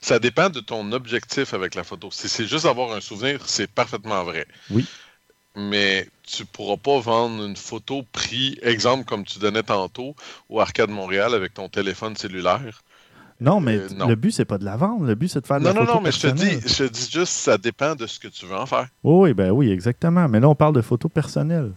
ça 0.02 0.20
dépend 0.20 0.50
de 0.50 0.60
ton 0.60 0.92
objectif 0.92 1.54
avec 1.54 1.76
la 1.76 1.84
photo. 1.84 2.10
Si 2.12 2.30
c'est 2.30 2.46
juste 2.46 2.66
avoir 2.66 2.94
un 2.94 3.02
souvenir, 3.02 3.42
c'est 3.48 3.68
parfaitement 3.68 4.24
vrai. 4.24 4.48
Oui. 4.70 4.86
Mais 5.56 6.08
tu 6.24 6.46
pourras 6.46 6.78
pas 6.78 7.00
vendre 7.00 7.44
une 7.46 7.56
photo 7.56 8.04
prise, 8.12 8.58
exemple 8.64 9.06
comme 9.06 9.24
tu 9.24 9.40
donnais 9.40 9.62
tantôt, 9.64 10.16
au 10.50 10.60
Arcade 10.60 10.90
Montréal 10.90 11.34
avec 11.36 11.54
ton 11.54 11.70
téléphone 11.70 12.16
cellulaire. 12.16 12.82
Non, 13.42 13.60
mais 13.60 13.78
Euh, 13.78 13.88
non. 13.98 14.08
le 14.08 14.16
but, 14.16 14.32
c'est 14.32 14.46
pas 14.46 14.58
de 14.58 14.66
la 14.66 14.78
vendre. 14.78 15.06
Le 15.06 15.16
but, 15.16 15.28
c'est 15.28 15.42
de 15.42 15.48
faire 15.48 15.60
de 15.60 15.64
Non, 15.64 15.70
la 15.70 15.74
non, 15.76 15.82
photo 15.82 15.94
non, 15.96 16.02
mais 16.02 16.12
je 16.12 16.20
te 16.22 16.28
dis, 16.28 16.60
je 16.66 16.84
te 16.86 16.90
dis 16.90 17.10
juste, 17.12 17.34
ça 17.34 17.58
dépend 17.58 17.96
de 17.96 18.06
ce 18.08 18.20
que 18.20 18.28
tu 18.28 18.46
veux 18.46 18.56
en 18.56 18.66
faire. 18.66 18.88
Oui, 19.04 19.30
oui, 19.30 19.34
ben 19.34 19.52
oui, 19.52 19.70
exactement. 19.72 20.28
Mais 20.30 20.40
là, 20.40 20.48
on 20.50 20.56
parle 20.56 20.74
de 20.76 20.82
photo 20.82 21.10
personnelle. 21.10 21.72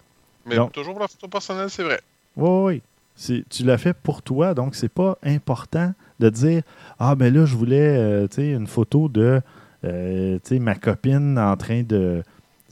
Mais 0.45 0.57
Non. 0.57 0.69
toujours 0.69 0.93
pour 0.93 1.03
la 1.03 1.09
photo 1.09 1.27
personnelle, 1.29 1.71
c'est 1.71 1.83
vrai. 1.83 2.01
Oui, 2.37 2.83
oui, 3.19 3.45
Tu 3.51 3.65
l'as 3.65 3.79
fait 3.79 3.95
pour 3.95 4.23
toi, 4.23 4.53
donc 4.55 4.75
c'est 4.75 4.91
pas 4.93 5.17
important 5.25 5.93
de 6.21 6.29
dire 6.29 6.63
Ah, 6.99 7.15
ben 7.15 7.33
là, 7.35 7.47
je 7.47 7.57
voulais 7.57 7.97
euh, 7.97 8.29
tu 8.29 8.37
sais, 8.37 8.51
une 8.53 8.67
photo 8.67 9.09
de 9.09 9.41
euh, 9.85 10.39
tu 10.45 10.55
sais, 10.55 10.59
ma 10.59 10.75
copine 10.75 11.39
en 11.39 11.57
train 11.57 11.83
de 11.83 12.23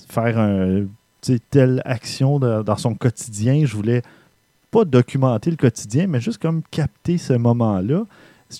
faire 0.08 0.38
un, 0.38 0.84
telle 1.50 1.80
action 1.86 2.38
de- 2.38 2.62
dans 2.62 2.76
son 2.76 2.94
quotidien. 2.94 3.64
Je 3.64 3.74
voulais 3.74 4.02
pas 4.70 4.84
documenter 4.84 5.50
le 5.50 5.56
quotidien, 5.56 6.06
mais 6.06 6.20
juste 6.20 6.40
comme 6.42 6.62
capter 6.70 7.16
ce 7.18 7.32
moment-là. 7.32 8.02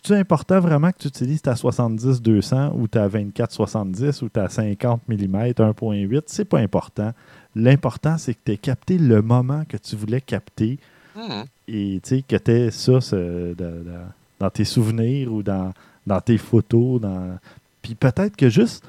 C'est 0.02 0.16
important 0.18 0.60
vraiment 0.60 0.90
que 0.92 0.98
tu 0.98 1.08
utilises 1.08 1.42
ta 1.42 1.54
70-200 1.54 2.72
ou 2.74 2.88
ta 2.88 3.08
24-70 3.08 4.22
ou 4.24 4.28
ta 4.28 4.48
50 4.48 5.02
mm 5.08 5.52
1.8? 5.52 6.22
C'est 6.26 6.44
pas 6.44 6.58
important. 6.58 7.12
L'important, 7.54 8.18
c'est 8.18 8.34
que 8.34 8.40
tu 8.44 8.52
aies 8.52 8.56
capté 8.56 8.98
le 8.98 9.22
moment 9.22 9.64
que 9.68 9.76
tu 9.76 9.96
voulais 9.96 10.20
capter 10.20 10.78
Mhm. 11.16 11.44
et 11.68 12.00
que 12.02 12.36
tu 12.36 12.72
ça 12.72 13.00
ce- 13.00 13.54
dans, 13.54 13.84
dans- 13.84 14.08
dans 14.40 14.50
tes 14.50 14.64
souvenirs 14.64 15.32
ou 15.32 15.42
dans, 15.42 15.72
dans 16.06 16.20
tes 16.20 16.38
photos. 16.38 17.00
Dans... 17.00 17.38
Puis 17.82 17.94
peut-être 17.94 18.34
que 18.36 18.48
juste 18.48 18.84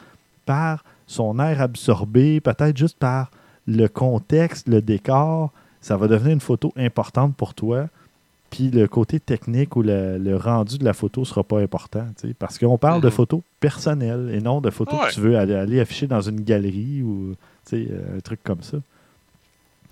par 0.46 0.84
son 1.08 1.38
air 1.40 1.62
absorbé, 1.62 2.42
peut-être 2.42 2.76
juste 2.76 2.98
par 2.98 3.30
le 3.68 3.88
contexte, 3.88 4.68
le 4.68 4.82
décor, 4.82 5.52
ça 5.82 5.98
va 5.98 6.08
devenir 6.08 6.34
une 6.34 6.40
photo 6.40 6.74
importante 6.76 7.36
pour 7.36 7.54
toi. 7.54 7.88
Puis 8.56 8.72
le 8.72 8.88
côté 8.88 9.20
technique 9.20 9.76
ou 9.76 9.82
le, 9.82 10.18
le 10.18 10.38
rendu 10.38 10.78
de 10.78 10.86
la 10.86 10.94
photo 10.94 11.22
ne 11.22 11.26
sera 11.26 11.44
pas 11.44 11.60
important. 11.60 12.06
Parce 12.40 12.58
qu'on 12.58 12.78
parle 12.78 13.02
de 13.02 13.08
Mhm. 13.08 13.12
photos 13.14 13.42
personnelles 13.60 14.32
et 14.34 14.40
non 14.40 14.62
de 14.62 14.70
photos 14.70 14.98
Ouais. 15.00 15.10
que 15.10 15.14
tu 15.14 15.20
veux 15.20 15.38
aller, 15.38 15.56
aller 15.56 15.80
afficher 15.82 16.08
dans 16.08 16.22
une 16.22 16.40
galerie 16.42 17.02
ou 17.04 17.34
euh, 17.74 18.18
un 18.18 18.20
truc 18.22 18.40
comme 18.44 18.62
ça. 18.62 18.78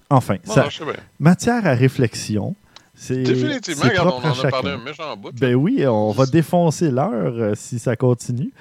Enfin, 0.09 0.38
ça, 0.43 0.64
non, 0.82 0.93
matière 1.20 1.66
à 1.66 1.74
réflexion. 1.74 2.55
C'est 2.95 3.24
Définitivement, 3.24 3.84
regarde, 3.89 4.14
on 4.24 4.28
en 4.30 4.45
a 4.45 4.49
parlé 4.49 4.70
un 4.72 4.78
méchant 4.78 5.18
bout. 5.18 5.32
Ben 5.34 5.55
oui, 5.55 5.84
on 5.88 6.11
va 6.11 6.26
défoncer 6.28 6.91
l'heure 6.91 7.34
euh, 7.36 7.53
si 7.55 7.80
ça 7.80 7.95
continue. 7.95 8.51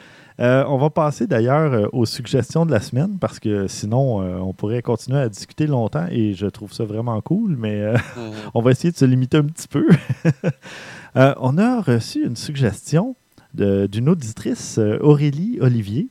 Euh, 0.41 0.64
on 0.66 0.78
va 0.78 0.89
passer 0.91 1.26
d'ailleurs 1.26 1.72
euh, 1.72 1.87
aux 1.93 2.07
suggestions 2.07 2.64
de 2.64 2.70
la 2.72 2.80
semaine 2.80 3.18
parce 3.20 3.39
que 3.39 3.68
sinon, 3.68 4.22
euh, 4.22 4.39
on 4.39 4.53
pourrait 4.53 4.83
continuer 4.83 5.18
à 5.20 5.28
discuter 5.28 5.66
longtemps 5.66 6.07
et 6.11 6.33
je 6.35 6.47
trouve 6.47 6.72
ça 6.72 6.85
vraiment 6.85 7.20
cool, 7.20 7.57
mais 7.57 7.80
euh, 7.80 7.93
Mhm. 8.16 8.33
on 8.55 8.62
va 8.62 8.70
essayer 8.70 8.91
de 8.91 8.97
se 8.97 9.05
limiter 9.05 9.37
un 9.39 9.45
petit 9.45 9.68
peu. 9.68 9.87
On 11.14 11.59
a 11.59 11.83
reçu 11.83 12.24
une 12.24 12.37
suggestion 12.37 13.14
d'une 13.53 14.09
auditrice, 14.09 14.78
Aurélie 15.01 15.59
Olivier, 15.61 16.07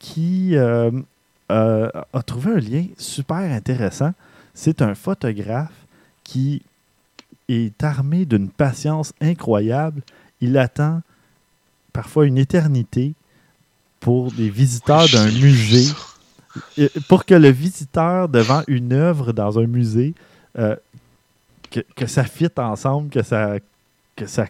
qui 0.00 0.56
a 0.56 2.22
trouvé 2.26 2.52
un 2.54 2.58
lien 2.58 2.86
super 2.98 3.36
intéressant. 3.36 4.12
C'est 4.52 4.82
un 4.82 4.96
photographe 4.96 5.86
qui 6.24 6.62
est 7.48 7.84
armé 7.84 8.24
d'une 8.24 8.48
patience 8.48 9.12
incroyable. 9.20 10.02
Il 10.40 10.58
attend 10.58 11.02
parfois 11.92 12.26
une 12.26 12.38
éternité 12.38 13.14
pour 14.00 14.32
des 14.32 14.48
visiteurs 14.50 15.04
Oui, 15.04 15.12
d'un 15.12 15.30
musée. 15.30 15.92
pour 17.08 17.24
que 17.24 17.34
le 17.34 17.50
visiteur 17.50 18.28
devant 18.28 18.62
une 18.66 18.92
œuvre 18.92 19.32
dans 19.32 19.58
un 19.58 19.66
musée, 19.66 20.14
euh, 20.58 20.74
que, 21.70 21.80
que 21.94 22.06
ça 22.06 22.24
fitte 22.24 22.58
ensemble, 22.58 23.10
que 23.10 23.22
ça, 23.22 23.54
que 24.16 24.26
ça 24.26 24.46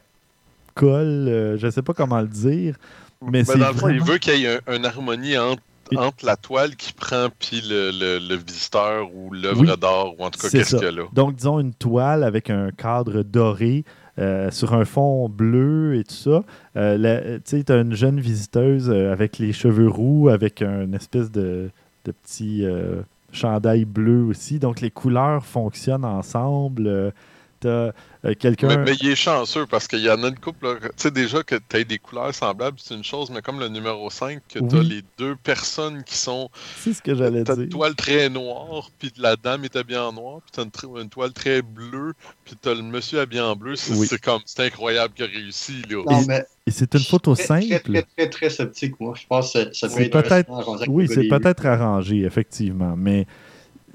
colle, 0.74 1.28
euh, 1.28 1.58
je 1.58 1.66
ne 1.66 1.70
sais 1.70 1.82
pas 1.82 1.92
comment 1.92 2.20
le 2.20 2.28
dire, 2.28 2.76
mais 3.22 3.42
Ben, 3.42 3.44
c'est 3.44 3.58
dans 3.58 3.68
le 3.68 3.74
fond, 3.74 3.88
il 3.88 4.02
veut 4.02 4.18
qu'il 4.18 4.36
y 4.40 4.44
ait 4.46 4.60
un- 4.66 4.76
une 4.76 4.86
harmonie 4.86 5.36
entre, 5.36 5.62
entre 5.96 6.24
la 6.24 6.36
toile 6.36 6.76
qui 6.76 6.92
prend 6.94 7.28
puis 7.38 7.60
le, 7.68 7.90
le- 7.90 8.18
le 8.26 8.36
visiteur 8.36 9.08
ou 9.14 9.32
l'œuvre 9.34 9.60
Oui, 9.60 9.66
d'art, 9.78 10.18
ou 10.18 10.24
en 10.24 10.30
tout 10.30 10.40
cas, 10.40 10.48
qu'est-ce 10.48 10.76
qu'il 10.76 10.84
y 10.84 10.88
a 10.88 10.92
là. 10.92 11.02
Donc, 11.12 11.34
disons 11.36 11.60
une 11.60 11.74
toile 11.74 12.22
avec 12.24 12.48
un 12.48 12.70
cadre 12.70 13.22
doré 13.22 13.84
euh, 14.20 14.50
sur 14.50 14.74
un 14.74 14.84
fond 14.84 15.28
bleu 15.28 15.96
et 15.96 16.04
tout 16.04 16.14
ça. 16.14 16.42
Euh, 16.76 16.98
la- 16.98 17.20
tu 17.38 17.40
sais, 17.44 17.64
tu 17.64 17.72
as 17.72 17.76
une 17.80 17.94
jeune 17.94 18.20
visiteuse 18.20 18.90
euh, 18.90 19.12
avec 19.12 19.38
les 19.38 19.52
cheveux 19.52 19.88
roux, 19.88 20.28
avec 20.28 20.62
une 20.62 20.94
espèce 20.94 21.30
de, 21.30 21.70
de 22.04 22.12
petit 22.12 22.64
euh, 22.64 23.02
chandail 23.32 23.84
bleu 23.84 24.22
aussi. 24.24 24.58
Donc, 24.58 24.80
les 24.80 24.90
couleurs 24.90 25.44
fonctionnent 25.46 26.04
ensemble. 26.04 27.12
Tu 27.60 27.68
as 27.68 28.34
quelqu'un. 28.34 28.68
Mais, 28.68 28.76
mais 28.78 28.92
il 29.00 29.08
est 29.10 29.14
chanceux 29.16 29.66
parce 29.66 29.86
qu'il 29.88 30.00
y 30.00 30.10
en 30.10 30.22
a 30.24 30.28
une 30.28 30.38
couple. 30.38 30.78
Tu 30.80 30.88
sais, 30.96 31.10
déjà 31.10 31.42
que 31.42 31.56
tu 31.56 31.76
as 31.76 31.84
des 31.84 31.98
couleurs 31.98 32.34
semblables, 32.34 32.78
c'est 32.82 32.94
une 32.94 33.04
chose, 33.04 33.30
mais 33.30 33.42
comme 33.42 33.60
le 33.60 33.68
numéro 33.68 34.10
5, 34.10 34.40
que 34.48 34.58
tu 34.58 34.76
as 34.76 34.78
Oui. 34.78 34.88
les 34.88 35.02
deux 35.18 35.36
personnes 35.36 36.02
qui 36.04 36.16
sont. 36.16 36.50
C'est 36.78 36.92
ce 36.92 37.02
que 37.02 37.14
j'allais 37.14 37.44
T'as 37.44 37.54
dire. 37.54 37.64
une 37.64 37.70
toile 37.70 37.94
très 37.94 38.28
noire, 38.28 38.90
puis 38.98 39.12
la 39.18 39.36
dame 39.36 39.64
est 39.64 39.76
habillée 39.76 39.98
en 39.98 40.12
noir, 40.12 40.40
puis 40.42 40.50
t'as 40.52 40.62
une, 40.64 40.70
tr- 40.70 41.00
une 41.02 41.08
toile 41.08 41.32
très 41.32 41.62
bleue, 41.62 42.14
puis 42.44 42.56
t'as 42.60 42.74
le 42.74 42.82
monsieur 42.82 43.20
habillé 43.20 43.40
en 43.42 43.56
bleu. 43.56 43.76
C'est 43.76 43.94
Oui. 43.94 44.06
c'est 44.06 44.20
comme, 44.20 44.40
c'est 44.46 44.64
incroyable 44.66 45.14
qu'il 45.14 45.24
a 45.24 45.28
réussi, 45.28 45.82
là. 45.88 46.02
Non, 46.06 46.22
mais 46.26 46.44
Et 46.66 46.70
c'est 46.70 46.92
une 46.94 47.00
photo 47.00 47.34
très, 47.34 47.44
Très, 47.44 47.60
simple. 47.68 47.92
très, 47.92 48.02
très, 48.02 48.28
très 48.30 48.50
sceptique, 48.50 49.00
moi. 49.00 49.14
Je 49.20 49.26
pense 49.26 49.52
que 49.52 49.72
ça, 49.72 49.86
peut 49.88 49.94
C'est 49.94 50.02
être 50.06 50.22
peut-être- 50.22 50.88
Oui, 50.88 51.08
c'est 51.08 51.26
peut-être 51.28 51.66
arrangé, 51.66 52.20
effectivement. 52.24 52.94
Mais 52.96 53.26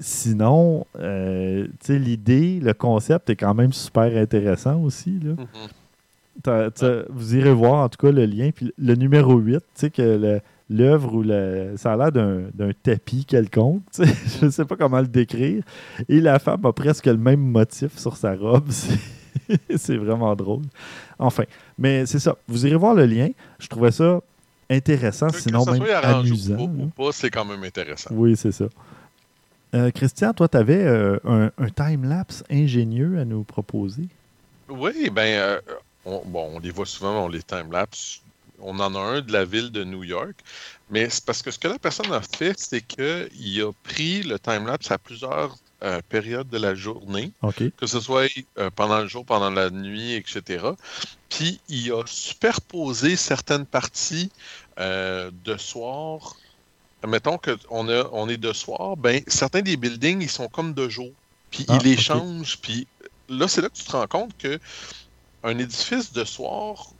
sinon, 0.00 0.86
euh, 0.98 1.64
tu 1.80 1.86
sais, 1.86 1.98
l'idée, 1.98 2.60
le 2.62 2.74
concept 2.74 3.30
est 3.30 3.36
quand 3.36 3.54
même 3.54 3.72
super 3.72 4.16
intéressant 4.16 4.80
aussi. 4.82 5.18
Là. 5.22 5.32
Mhm. 5.32 5.46
T'as- 6.42 6.70
vous 7.08 7.34
irez 7.34 7.52
voir 7.52 7.84
en 7.84 7.88
tout 7.88 7.98
cas 8.06 8.12
le 8.12 8.26
lien. 8.26 8.50
Puis 8.54 8.72
le 8.78 8.94
numéro 8.94 9.36
8, 9.38 9.58
tu 9.58 9.62
sais 9.74 9.90
que 9.90 10.38
l'œuvre 10.68 11.14
ou 11.14 11.22
le, 11.22 11.72
ça 11.76 11.94
a 11.94 11.96
l'air 11.96 12.12
d'un 12.12 12.70
tapis 12.82 13.24
quelconque. 13.24 13.82
Je 13.96 14.44
ne 14.44 14.50
sais 14.50 14.64
pas 14.66 14.76
comment 14.76 15.00
le 15.00 15.06
décrire. 15.06 15.62
Et 16.08 16.20
la 16.20 16.38
femme 16.38 16.64
a 16.66 16.72
presque 16.72 17.06
le 17.06 17.16
même 17.16 17.40
motif 17.40 17.96
sur 17.98 18.16
sa 18.16 18.34
robe. 18.34 18.68
C'est- 19.76 19.96
vraiment 19.96 20.34
drôle. 20.34 20.62
Enfin, 21.18 21.44
mais 21.78 22.04
c'est 22.06 22.18
ça. 22.18 22.36
Vous 22.48 22.66
irez 22.66 22.76
voir 22.76 22.94
le 22.94 23.06
lien. 23.06 23.28
Je 23.58 23.68
trouvais 23.68 23.92
ça 23.92 24.20
intéressant, 24.68 25.28
Que 25.28 25.40
sinon 25.40 25.60
ça 25.62 25.72
même 25.72 25.82
soit 25.84 25.96
amusant. 25.98 26.54
ou, 26.54 26.58
là. 26.78 26.84
ou 26.84 26.86
pas, 26.88 27.12
c'est 27.12 27.30
quand 27.30 27.44
même 27.44 27.62
intéressant. 27.62 28.10
Oui, 28.12 28.34
c'est 28.36 28.50
ça. 28.52 28.64
Euh, 29.74 29.90
Christian, 29.90 30.32
toi, 30.32 30.48
tu 30.48 30.56
avais 30.56 30.86
un, 31.24 31.50
un 31.58 31.68
time-lapse 31.68 32.44
ingénieux 32.50 33.18
à 33.18 33.24
nous 33.24 33.42
proposer? 33.42 34.08
Oui, 34.68 35.10
ben, 35.10 35.38
euh, 35.38 35.60
on, 36.04 36.22
bon, 36.24 36.50
on 36.54 36.58
les 36.58 36.70
voit 36.70 36.86
souvent, 36.86 37.24
on 37.24 37.28
les 37.28 37.42
time-lapse. 37.42 38.22
On 38.58 38.78
en 38.80 38.94
a 38.94 38.98
un 38.98 39.20
de 39.20 39.32
la 39.32 39.44
ville 39.44 39.70
de 39.70 39.84
New 39.84 40.02
York, 40.02 40.34
mais 40.90 41.10
c'est 41.10 41.24
parce 41.24 41.42
que 41.42 41.50
ce 41.50 41.58
que 41.58 41.68
la 41.68 41.78
personne 41.78 42.10
a 42.12 42.22
fait, 42.22 42.58
c'est 42.58 42.80
qu'il 42.80 43.62
a 43.62 43.70
pris 43.82 44.22
le 44.22 44.38
time-lapse 44.38 44.90
à 44.90 44.96
plusieurs 44.96 45.56
euh, 45.82 46.00
périodes 46.08 46.48
de 46.48 46.56
la 46.56 46.74
journée, 46.74 47.32
que 47.76 47.86
ce 47.86 48.00
soit 48.00 48.28
euh, 48.56 48.70
pendant 48.74 49.00
le 49.00 49.08
jour, 49.08 49.26
pendant 49.26 49.50
la 49.50 49.68
nuit, 49.68 50.14
etc. 50.14 50.64
Puis 51.28 51.60
il 51.68 51.92
a 51.92 52.02
superposé 52.06 53.14
certaines 53.16 53.66
parties 53.66 54.32
euh, 54.80 55.30
de 55.44 55.58
soir. 55.58 56.34
Mettons 57.06 57.38
qu'on 57.38 57.88
on 57.88 58.28
est 58.28 58.36
de 58.36 58.52
soir, 58.52 58.96
ben 58.96 59.22
certains 59.26 59.62
des 59.62 59.76
buildings, 59.76 60.22
ils 60.22 60.30
sont 60.30 60.48
comme 60.48 60.72
de 60.72 60.88
jour. 60.88 61.10
Puis 61.50 61.64
Ah, 61.68 61.78
il 61.80 61.84
les 61.84 61.94
ok. 61.94 62.00
change. 62.00 62.60
Puis 62.60 62.86
là, 63.28 63.48
c'est 63.48 63.60
là 63.60 63.68
que 63.68 63.76
tu 63.76 63.84
te 63.84 63.92
rends 63.92 64.06
compte 64.06 64.36
que 64.38 64.58
un 65.42 65.58
édifice 65.58 66.12
de 66.12 66.24
soir 66.24 66.90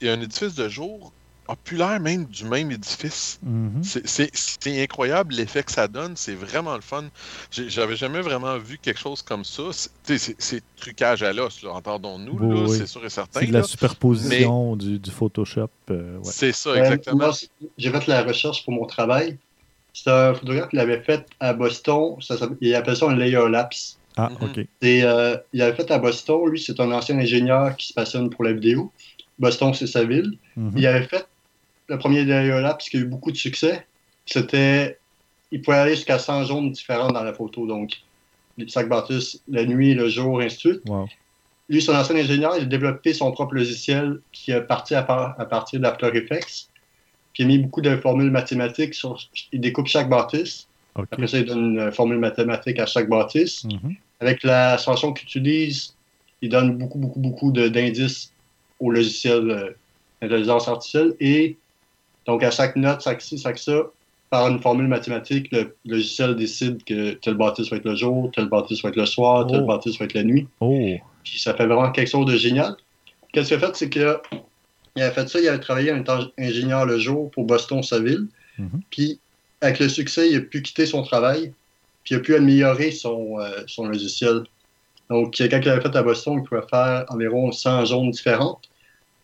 et 0.00 0.08
un 0.08 0.20
édifice 0.20 0.54
de 0.54 0.68
jour 0.68 1.12
a 1.48 1.56
plus 1.56 1.76
l'air 1.76 1.98
même 2.00 2.24
du 2.26 2.44
même 2.44 2.70
édifice. 2.70 3.38
Mhm. 3.42 3.82
C'est- 3.82 4.06
C'est 4.06 4.30
c'est 4.32 4.82
incroyable 4.82 5.34
l'effet 5.34 5.62
que 5.64 5.72
ça 5.72 5.88
donne, 5.88 6.16
c'est 6.16 6.34
vraiment 6.34 6.74
le 6.76 6.80
fun. 6.80 7.04
J'ai- 7.50 7.68
J'avais 7.68 7.96
jamais 7.96 8.20
vraiment 8.20 8.56
vu 8.58 8.78
quelque 8.78 9.00
chose 9.00 9.22
comme 9.22 9.44
ça. 9.44 9.62
C'est- 10.04 10.62
trucage 10.76 11.22
à 11.22 11.32
l'os, 11.32 11.62
là, 11.62 11.70
entendons-nous, 11.72 12.38
Oui, 12.40 12.54
là, 12.60 12.66
oui. 12.68 12.76
c'est 12.78 12.86
sûr 12.86 13.04
et 13.04 13.10
certain. 13.10 13.40
C'est 13.40 13.46
de 13.46 13.52
la 13.52 13.60
là. 13.60 13.64
superposition 13.64 14.76
du, 14.76 14.98
du 14.98 15.10
Photoshop. 15.10 15.68
euh, 15.90 16.16
ouais. 16.18 16.22
C'est 16.24 16.52
ça, 16.52 16.70
Euh, 16.70 16.76
exactement. 16.76 17.16
moi, 17.26 17.32
J'ai 17.78 17.90
fait 17.90 18.06
la 18.06 18.22
recherche 18.22 18.64
pour 18.64 18.72
mon 18.74 18.86
travail. 18.86 19.36
C'est 19.92 20.10
un 20.10 20.34
photographe 20.34 20.70
qui 20.70 20.76
l'avait 20.76 21.02
fait 21.02 21.26
à 21.40 21.52
Boston. 21.52 22.16
Ça, 22.20 22.36
il 22.60 22.74
appelle 22.74 22.96
ça 22.96 23.06
un 23.10 23.16
layer 23.16 23.48
lapse. 23.50 23.98
Ah, 24.16 24.30
Mhm. 24.40 24.48
OK. 24.48 24.66
Et, 24.82 25.04
euh, 25.04 25.36
il 25.52 25.58
l'avait 25.58 25.76
fait 25.76 25.90
à 25.90 25.98
Boston. 25.98 26.46
Lui, 26.48 26.60
c'est 26.60 26.78
un 26.80 26.90
ancien 26.92 27.18
ingénieur 27.18 27.76
qui 27.76 27.88
se 27.88 27.92
passionne 27.94 28.30
pour 28.30 28.44
la 28.44 28.52
vidéo. 28.52 28.90
Boston, 29.38 29.72
c'est 29.74 29.86
sa 29.86 30.04
ville. 30.04 30.38
Mhm. 30.56 30.72
Il 30.76 30.86
avait 30.86 31.04
fait 31.06 31.26
le 31.88 31.98
premier 31.98 32.24
layer 32.24 32.60
lapse 32.60 32.88
qui 32.88 32.96
a 32.96 33.00
eu 33.00 33.04
beaucoup 33.04 33.32
de 33.32 33.36
succès. 33.36 33.86
C'était. 34.26 34.98
Il 35.50 35.60
pouvait 35.60 35.76
aller 35.78 35.94
jusqu'à 35.94 36.18
100 36.18 36.44
zones 36.46 36.72
différentes 36.72 37.12
dans 37.12 37.22
la 37.22 37.34
photo. 37.34 37.66
Donc, 37.66 38.00
sacs 38.68 38.88
Baptiste, 38.88 39.42
la 39.48 39.66
nuit, 39.66 39.94
le 39.94 40.08
jour, 40.08 40.40
ainsi 40.40 40.56
de 40.56 40.60
suite. 40.60 40.82
Wow. 40.88 41.06
Lui, 41.68 41.84
un 41.88 42.00
ancien 42.00 42.16
ingénieur, 42.16 42.54
il 42.56 42.62
a 42.62 42.66
développé 42.66 43.12
son 43.12 43.30
propre 43.32 43.54
logiciel 43.54 44.20
qui 44.32 44.50
est 44.50 44.62
parti 44.62 44.94
à, 44.94 45.02
par- 45.02 45.38
à 45.38 45.44
partir 45.44 45.80
d'After 45.80 46.10
Effects. 46.14 46.68
Puis 47.32 47.42
il 47.42 47.44
a 47.44 47.48
mis 47.48 47.58
beaucoup 47.58 47.80
de 47.82 47.96
formules 47.96 48.30
mathématiques. 48.30 48.94
Sur, 48.94 49.18
il 49.52 49.60
découpe 49.60 49.86
chaque 49.86 50.08
bâtisse. 50.08 50.68
Après 50.94 51.26
ça, 51.26 51.38
il 51.38 51.44
donne 51.46 51.78
une 51.78 51.92
formule 51.92 52.18
mathématique 52.18 52.78
à 52.78 52.86
chaque 52.86 53.08
bâtisse. 53.08 53.64
Mhm. 53.64 53.94
Avec 54.20 54.42
la 54.42 54.78
solution 54.78 55.12
qu'il 55.12 55.26
utilise, 55.26 55.94
il 56.42 56.48
donne 56.50 56.76
beaucoup, 56.76 56.98
beaucoup, 56.98 57.20
beaucoup 57.20 57.52
d'indices 57.52 58.32
au 58.80 58.90
logiciel 58.90 59.50
euh, 59.50 59.70
d'intelligence 60.20 60.68
artificielle. 60.68 61.14
Et 61.20 61.56
donc, 62.26 62.42
à 62.42 62.50
chaque 62.50 62.76
note, 62.76 63.02
chaque 63.02 63.20
ci, 63.20 63.38
chaque 63.38 63.58
ça, 63.58 63.82
par 64.30 64.48
une 64.48 64.60
formule 64.60 64.88
mathématique, 64.88 65.48
le 65.52 65.76
logiciel 65.84 66.36
décide 66.36 66.82
que 66.84 67.12
tel 67.12 67.34
bâtisse 67.34 67.70
va 67.70 67.76
être 67.76 67.84
le 67.84 67.96
jour, 67.96 68.30
tel 68.34 68.48
bâtisse 68.48 68.82
va 68.82 68.88
être 68.88 68.96
le 68.96 69.06
soir, 69.06 69.46
tel 69.46 69.60
Oh. 69.62 69.66
bâtisse 69.66 69.98
va 69.98 70.06
être 70.06 70.14
la 70.14 70.22
nuit. 70.22 70.48
Oh, 70.60 70.94
Puis 71.24 71.38
ça 71.38 71.54
fait 71.54 71.66
vraiment 71.66 71.90
quelque 71.90 72.08
chose 72.08 72.26
de 72.26 72.36
génial. 72.36 72.74
Qu'est-ce 73.32 73.48
qu'il 73.48 73.56
a 73.56 73.60
fait, 73.66 73.76
c'est 73.76 73.90
que 73.90 74.18
il 74.96 75.02
a 75.02 75.10
fait 75.10 75.28
ça, 75.28 75.40
il 75.40 75.48
avait 75.48 75.58
travaillé 75.58 75.90
en 75.92 76.00
étant 76.00 76.20
ingénieur 76.38 76.84
le 76.84 76.98
jour 76.98 77.30
pour 77.30 77.44
Boston, 77.44 77.82
sa 77.82 77.98
ville. 77.98 78.26
Mhm. 78.58 78.80
Puis 78.90 79.18
avec 79.60 79.78
le 79.78 79.88
succès, 79.88 80.30
il 80.30 80.36
a 80.36 80.40
pu 80.40 80.62
quitter 80.62 80.86
son 80.86 81.02
travail, 81.02 81.52
puis 82.04 82.14
il 82.14 82.18
a 82.18 82.20
pu 82.20 82.34
améliorer 82.34 82.90
son, 82.90 83.38
euh, 83.38 83.62
son 83.66 83.86
logiciel. 83.86 84.42
Donc, 85.10 85.34
quand 85.38 85.44
il 85.44 85.68
avait 85.68 85.80
fait 85.80 85.94
à 85.96 86.02
Boston, 86.02 86.38
il 86.38 86.42
pouvait 86.48 86.66
faire 86.70 87.04
environ 87.08 87.52
100 87.52 87.86
zones 87.86 88.10
différentes. 88.10 88.62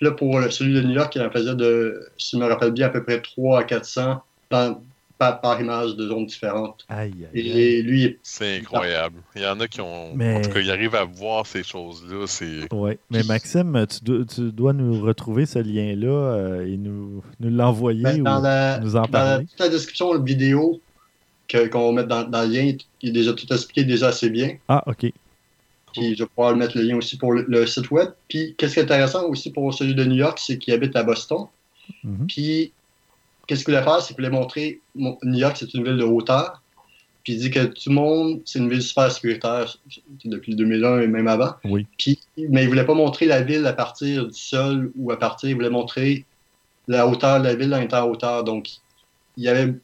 Là, 0.00 0.12
pour 0.12 0.40
celui 0.50 0.74
de 0.74 0.80
New 0.82 0.94
York, 0.94 1.14
il 1.16 1.22
en 1.22 1.30
faisait 1.30 1.54
de, 1.56 2.06
si 2.18 2.36
je 2.36 2.40
me 2.42 2.46
rappelle 2.48 2.70
bien, 2.70 2.86
à 2.86 2.90
peu 2.90 3.02
près 3.02 3.20
3 3.20 3.60
à 3.60 3.64
400 3.64 4.22
dans- 4.50 4.80
par, 5.18 5.40
par 5.40 5.60
image 5.60 5.96
de 5.96 6.06
zones 6.06 6.26
différentes. 6.26 6.84
aïe, 6.88 7.12
aïe. 7.34 7.50
Et 7.50 7.82
lui, 7.82 8.18
C'est 8.22 8.58
incroyable. 8.58 9.16
Il 9.34 9.42
y 9.42 9.46
en 9.48 9.58
a 9.58 9.66
qui 9.66 9.80
ont. 9.80 10.14
Mais- 10.14 10.36
En 10.36 10.40
tout 10.42 10.50
cas, 10.50 10.60
ils 10.60 10.70
arrivent 10.70 10.94
à 10.94 11.02
voir 11.02 11.44
ces 11.44 11.64
choses-là. 11.64 12.26
C'est. 12.28 12.72
Oui, 12.72 12.92
mais 13.10 13.24
Maxime, 13.24 13.84
tu 13.90 14.04
dois, 14.04 14.24
tu 14.24 14.52
dois 14.52 14.72
nous 14.72 15.00
retrouver 15.00 15.44
ce 15.46 15.58
lien-là 15.58 16.06
euh, 16.08 16.66
et 16.66 16.76
nous, 16.76 17.24
nous 17.40 17.50
l'envoyer 17.50 18.04
ben, 18.04 18.20
ou 18.20 18.22
dans 18.22 18.38
la, 18.40 18.78
nous 18.78 18.94
en 18.94 19.00
Dans 19.02 19.06
la, 19.06 19.08
parler. 19.30 19.46
toute 19.46 19.58
la 19.58 19.68
description 19.68 20.12
de 20.12 20.18
la 20.18 20.24
vidéo 20.24 20.80
que- 21.48 21.66
qu'on 21.66 21.86
va 21.86 21.92
mettre 22.02 22.08
dans, 22.08 22.22
dans 22.22 22.42
le 22.42 22.48
lien, 22.54 22.72
il 23.02 23.08
est 23.08 23.12
déjà 23.12 23.32
tout 23.32 23.52
expliqué 23.52 23.82
déjà 23.82 24.08
assez 24.08 24.30
bien. 24.30 24.56
Ah, 24.68 24.84
OK. 24.86 25.12
Puis 25.92 26.14
je 26.16 26.22
vais 26.22 26.28
pouvoir 26.28 26.54
mettre 26.56 26.76
le 26.76 26.84
lien 26.84 26.96
aussi 26.96 27.16
pour 27.16 27.32
le, 27.32 27.44
le 27.48 27.66
site 27.66 27.90
web. 27.90 28.10
Puis 28.28 28.54
qu'est-ce 28.56 28.74
qui 28.74 28.80
est 28.80 28.84
intéressant 28.84 29.24
aussi 29.26 29.50
pour 29.50 29.72
celui 29.74 29.94
de 29.94 30.04
New 30.04 30.16
York, 30.16 30.38
c'est 30.40 30.58
qu'il 30.58 30.72
habite 30.74 30.94
à 30.96 31.02
Boston. 31.02 31.46
Mhm. 32.04 32.26
Puis 32.28 32.72
qu'est-ce 33.46 33.64
qu'il 33.64 33.72
voulait 33.74 33.84
faire, 33.84 34.00
c'est 34.00 34.14
qu'il 34.14 34.24
voulait 34.24 34.36
montrer 34.36 34.80
mon- 34.94 35.18
New 35.22 35.38
York, 35.38 35.56
c'est 35.58 35.72
une 35.74 35.84
ville 35.84 35.96
de 35.96 36.04
hauteur. 36.04 36.62
Puis 37.24 37.34
il 37.34 37.40
dit 37.40 37.50
que 37.50 37.64
tout 37.66 37.88
le 37.90 37.94
monde, 37.94 38.40
c'est 38.44 38.58
une 38.58 38.70
ville 38.70 38.80
super 38.82 39.10
sécuritaire 39.12 39.76
depuis 40.24 40.54
2001 40.54 41.00
et 41.00 41.06
même 41.06 41.28
avant. 41.28 41.54
Oui. 41.64 41.86
Puis, 41.98 42.18
mais 42.36 42.62
il 42.62 42.68
voulait 42.68 42.86
pas 42.86 42.94
montrer 42.94 43.26
la 43.26 43.42
ville 43.42 43.66
à 43.66 43.72
partir 43.74 44.26
du 44.26 44.38
sol 44.38 44.92
ou 44.96 45.10
à 45.10 45.18
partir, 45.18 45.50
il 45.50 45.54
voulait 45.54 45.68
montrer 45.70 46.24
la 46.86 47.06
hauteur 47.06 47.40
de 47.40 47.44
la 47.44 47.54
ville 47.54 47.74
en 47.74 47.80
étant 47.82 48.08
hauteur. 48.08 48.44
Donc, 48.44 48.70
il 49.36 49.44
y 49.44 49.48
avait 49.48 49.74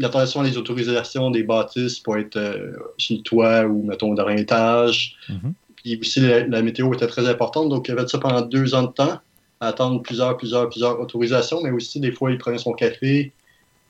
l'attention 0.00 0.42
des 0.42 0.56
autorisations 0.56 1.30
des 1.30 1.42
bâtisses 1.42 1.98
pour 2.00 2.16
être 2.16 2.36
euh, 2.36 2.72
sur 2.98 3.16
le 3.16 3.22
toit 3.22 3.62
ou, 3.64 3.82
mettons, 3.84 4.10
au 4.10 4.14
dernier 4.14 4.40
étage. 4.40 5.16
Mhm. 5.28 5.52
Puis 5.76 5.98
aussi, 6.00 6.20
la, 6.20 6.46
la 6.46 6.62
météo 6.62 6.92
était 6.92 7.06
très 7.06 7.28
importante. 7.28 7.68
Donc, 7.68 7.88
il 7.88 7.92
avait 7.92 8.06
ça 8.08 8.18
pendant 8.18 8.40
deux 8.42 8.74
ans 8.74 8.82
de 8.82 8.92
temps, 8.92 9.18
à 9.60 9.68
attendre 9.68 10.02
plusieurs, 10.02 10.36
plusieurs, 10.36 10.68
plusieurs 10.68 10.98
autorisations. 11.00 11.60
Mais 11.62 11.70
aussi, 11.70 12.00
des 12.00 12.12
fois, 12.12 12.30
il 12.30 12.38
prenait 12.38 12.58
son 12.58 12.72
café. 12.72 13.32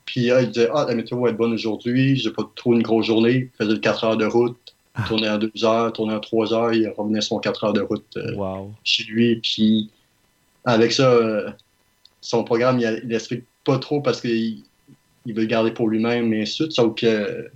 Puis 0.05 0.31
ah, 0.31 0.41
il 0.41 0.49
disait 0.51 0.69
Ah, 0.73 0.85
la 0.87 0.95
météo 0.95 1.21
va 1.21 1.29
être 1.29 1.37
bonne 1.37 1.53
aujourd'hui, 1.53 2.17
j'ai 2.17 2.31
pas 2.31 2.43
trop 2.55 2.73
une 2.73 2.81
grosse 2.81 3.05
journée. 3.05 3.49
Il 3.53 3.57
faisait 3.57 3.73
le 3.73 3.79
4 3.79 4.03
heures 4.03 4.17
de 4.17 4.25
route, 4.25 4.57
il 4.97 5.03
tournait 5.05 5.29
en 5.29 5.37
2 5.37 5.51
heures, 5.63 5.93
tournait 5.93 6.15
en 6.15 6.19
3 6.19 6.53
heures, 6.53 6.73
il 6.73 6.89
revenait 6.89 7.21
son 7.21 7.37
4 7.39 7.63
heures 7.65 7.73
de 7.73 7.81
route 7.81 8.03
euh, 8.17 8.33
Wow. 8.35 8.71
chez 8.83 9.03
lui. 9.03 9.35
Puis 9.37 9.89
avec 10.65 10.91
ça, 10.91 11.09
euh, 11.11 11.49
son 12.19 12.43
programme, 12.43 12.79
il, 12.79 13.01
il 13.05 13.13
explique 13.13 13.43
pas 13.63 13.77
trop 13.77 14.01
parce 14.01 14.19
qu'il 14.21 14.63
il 15.25 15.33
veut 15.33 15.41
le 15.41 15.47
garder 15.47 15.71
pour 15.71 15.87
lui-même 15.89 16.33
et 16.33 16.41
ainsi 16.41 16.51
de 16.51 16.63
suite, 16.63 16.71
sauf 16.73 16.95
que 16.95 17.49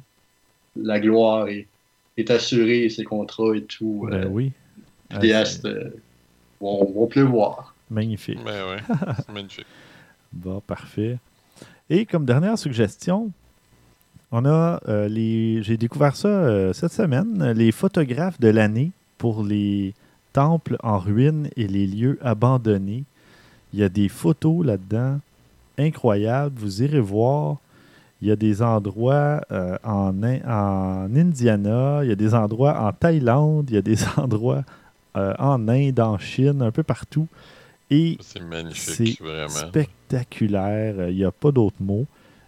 la 0.76 1.00
gloire 1.00 1.48
est, 1.48 1.68
est 2.18 2.30
assurée, 2.32 2.90
ses 2.90 3.04
contrats 3.04 3.56
et 3.56 3.64
tout. 3.64 4.08
Ben 4.10 4.26
euh, 4.26 4.28
oui. 4.30 4.52
les 5.10 5.16
Ah, 5.16 5.20
vidéastes 5.20 5.66
euh, 5.66 5.90
vont, 6.60 6.86
vont 6.92 7.08
pleuvoir. 7.08 7.74
Magnifique. 7.90 8.40
Mais 8.44 8.52
ouais, 8.52 8.82
c'est 9.18 9.32
magnifique. 9.34 9.66
Bon, 10.34 10.60
parfait. 10.60 11.18
Et 11.90 12.06
comme 12.06 12.26
dernière 12.26 12.58
suggestion, 12.58 13.32
on 14.32 14.44
a 14.46 14.80
euh, 14.88 15.08
les. 15.08 15.62
J'ai 15.64 15.78
découvert 15.78 16.16
ça 16.16 16.28
euh, 16.28 16.74
cette 16.74 16.92
semaine, 16.92 17.52
les 17.52 17.72
photographes 17.72 18.40
de 18.40 18.50
l'année 18.50 18.92
pour 19.18 19.44
les 19.44 19.94
temples 20.34 20.78
en 20.84 20.98
ruine 21.00 21.50
et 21.56 21.68
les 21.68 21.88
lieux 21.88 22.18
abandonnés. 22.22 23.04
Il 23.74 23.80
y 23.80 23.84
a 23.84 23.90
des 23.90 24.10
photos 24.10 24.66
là-dedans 24.66 25.20
incroyables. 25.78 26.56
Vous 26.60 26.82
irez 26.84 27.00
voir. 27.00 27.58
Il 28.22 28.30
y 28.30 28.32
a 28.32 28.36
des 28.36 28.62
endroits 28.62 29.42
euh, 29.52 29.78
en, 29.84 30.24
In- 30.24 30.40
en 30.48 31.16
Indiana, 31.16 32.00
il 32.04 32.10
y 32.10 32.12
a 32.12 32.16
des 32.16 32.34
endroits 32.34 32.80
en 32.80 32.92
Thaïlande, 32.94 33.70
il 33.70 33.76
y 33.76 33.78
a 33.78 33.82
des 33.82 33.98
endroits 34.18 34.64
euh, 35.18 35.34
en 35.38 35.68
Inde, 35.68 36.00
en 36.00 36.18
Chine, 36.18 36.62
un 36.62 36.72
peu 36.72 36.82
partout. 36.82 37.28
Et 37.92 38.18
C'est 38.22 38.42
magnifique, 38.42 39.18
c'est 39.20 39.24
vraiment. 39.24 39.50
spectaculaire. 39.50 41.10
Il 41.10 41.16
n'y 41.18 41.24
a 41.26 41.32
pas 41.32 41.52
d'autre 41.52 41.76
mot. 41.80 42.06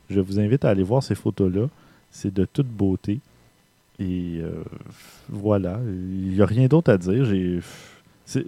Je 0.10 0.20
vous 0.22 0.40
invite 0.40 0.66
à 0.66 0.70
aller 0.70 0.84
voir 0.84 1.04
ces 1.04 1.16
photos-là. 1.16 1.68
C'est 2.12 2.34
de 2.34 2.46
toute 2.46 2.68
beauté. 2.68 3.20
Et 4.00 4.40
euh, 4.42 4.64
voilà. 5.30 5.80
Il 5.86 6.34
n'y 6.34 6.42
a 6.42 6.46
rien 6.46 6.68
d'autre 6.68 6.92
à 6.92 6.98
dire. 6.98 7.26
J'ai. 7.26 7.60
sais, 8.26 8.46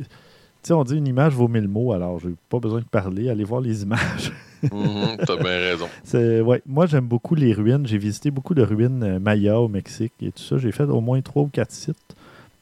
on 0.72 0.84
dit 0.84 0.96
une 0.96 1.08
image 1.08 1.34
vaut 1.34 1.48
mille 1.48 1.68
mots, 1.68 1.92
alors 1.94 2.20
j'ai 2.20 2.34
pas 2.50 2.60
besoin 2.60 2.80
de 2.80 2.86
parler. 2.86 3.30
Allez 3.30 3.44
voir 3.44 3.62
les 3.62 3.84
images. 3.84 4.32
Mhm, 4.64 5.18
T'as 5.26 5.36
bien 5.38 5.58
raison. 5.60 5.88
Ouais, 6.44 6.62
moi, 6.66 6.86
j'aime 6.86 7.06
beaucoup 7.08 7.36
les 7.36 7.54
ruines. 7.54 7.86
J'ai 7.88 7.98
visité 7.98 8.32
beaucoup 8.32 8.54
de 8.54 8.62
ruines 8.64 9.04
euh, 9.04 9.20
Maya 9.20 9.60
au 9.60 9.68
Mexique 9.68 10.14
et 10.22 10.32
tout 10.32 10.44
ça. 10.44 10.58
J'ai 10.58 10.72
fait 10.72 10.84
au 10.84 11.02
moins 11.02 11.22
trois 11.22 11.44
ou 11.44 11.48
quatre 11.48 11.72
sites. 11.72 12.16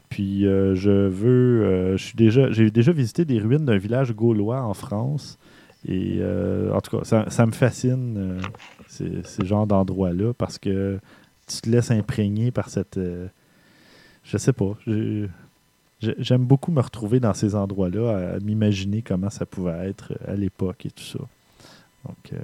Puis 0.09 0.45
euh, 0.45 0.75
je 0.75 0.89
veux. 0.91 1.63
euh, 1.65 1.97
suis 1.97 2.15
déjà, 2.15 2.51
j'ai 2.51 2.69
déjà 2.71 2.91
visité 2.91 3.25
des 3.25 3.39
ruines 3.39 3.65
d'un 3.65 3.77
village 3.77 4.13
gaulois 4.13 4.61
en 4.61 4.73
France. 4.73 5.37
Et 5.87 6.19
en 6.73 6.81
tout 6.81 6.97
cas, 6.97 7.03
ça, 7.05 7.25
ça 7.29 7.45
me 7.45 7.51
fascine, 7.53 8.39
ces, 8.87 9.23
ces 9.23 9.45
genres 9.45 9.67
d'endroits-là, 9.67 10.33
parce 10.33 10.57
que 10.57 10.99
tu 11.47 11.61
te 11.61 11.69
laisses 11.69 11.91
imprégner 11.91 12.51
par 12.51 12.69
cette. 12.69 12.99
je 14.23 14.37
sais 14.37 14.53
pas. 14.53 14.73
j'ai- 14.85 15.29
j'ai- 16.01 16.15
J'aime 16.17 16.43
beaucoup 16.45 16.71
me 16.71 16.81
retrouver 16.81 17.19
dans 17.19 17.33
ces 17.33 17.55
endroits-là, 17.55 18.35
à 18.35 18.39
m'imaginer 18.39 19.01
comment 19.01 19.29
ça 19.29 19.45
pouvait 19.45 19.87
être 19.89 20.13
à 20.27 20.33
l'époque 20.35 20.85
et 20.85 20.91
tout 20.91 21.03
ça. 21.03 21.19
Donc, 22.05 22.33
euh, 22.33 22.37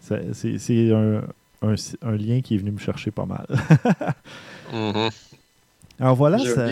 c'est 0.00 0.58
c'est 0.58 0.92
un, 0.92 1.22
un- 1.62 1.74
un 2.02 2.16
lien 2.16 2.40
qui 2.40 2.54
est 2.54 2.58
venu 2.58 2.72
me 2.72 2.78
chercher 2.78 3.10
pas 3.10 3.26
mal. 3.26 3.46
Mhm. 4.72 5.10
Alors 5.98 6.14
voilà, 6.14 6.38
ça. 6.38 6.66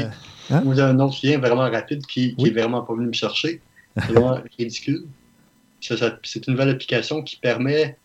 Hein? 0.51 0.63
Un 0.65 1.01
autre 1.01 1.19
lien 1.27 1.39
vraiment 1.39 1.69
rapide 1.69 2.07
qui, 2.07 2.35
qui 2.37 2.45
Oui. 2.45 2.49
est 2.51 2.53
vraiment 2.53 2.83
pas 2.83 2.95
venu 2.95 3.09
me 3.09 3.13
chercher. 3.13 3.61
C'est 3.97 4.13
vraiment 4.13 4.41
ridicule. 4.59 5.05
Ça- 5.81 5.97
ça- 5.97 6.19
C'est 6.23 6.47
une 6.47 6.53
nouvelle 6.55 6.71
application 6.71 7.23
qui 7.23 7.37
permet, 7.37 7.99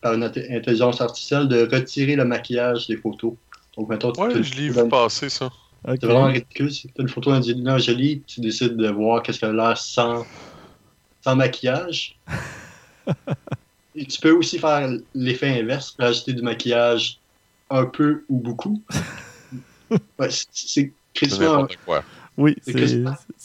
par 0.00 0.14
une 0.14 0.22
int- 0.24 0.56
intelligence 0.56 1.00
artificielle, 1.00 1.48
de 1.48 1.68
retirer 1.70 2.14
le 2.16 2.24
maquillage 2.24 2.86
des 2.86 2.96
photos. 2.96 3.34
Donc, 3.76 3.88
mettons, 3.90 4.12
Ouais, 4.12 4.42
je 4.42 4.54
l'ai 4.54 4.68
vu 4.70 4.88
passer, 4.88 5.28
ça. 5.28 5.50
C'est 5.84 6.04
vraiment 6.04 6.26
ridicule. 6.26 6.70
Si 6.72 6.88
tu 6.88 6.94
as 6.98 7.02
une 7.02 7.08
photo 7.08 7.30
d'Angelina 7.32 7.78
Jolie, 7.78 8.22
tu 8.26 8.40
décides 8.40 8.76
de 8.76 8.88
voir 8.88 9.22
qu'est-ce 9.22 9.40
qu'elle 9.40 9.50
a 9.60 9.68
l'air 9.68 9.78
sans, 9.78 10.24
sans 11.22 11.36
maquillage. 11.36 12.18
Tu 13.96 14.20
peux 14.20 14.30
aussi 14.32 14.58
faire 14.58 14.88
l'effet 15.14 15.60
inverse, 15.60 15.94
rajouter 15.98 16.32
du 16.34 16.42
maquillage 16.42 17.18
un 17.70 17.84
peu 17.86 18.24
ou 18.28 18.38
beaucoup. 18.38 18.82
Ouais, 20.18 20.28
c'est- 20.52 20.92
quoi. 21.86 22.04
Oui, 22.36 22.54
C'est 22.62 23.02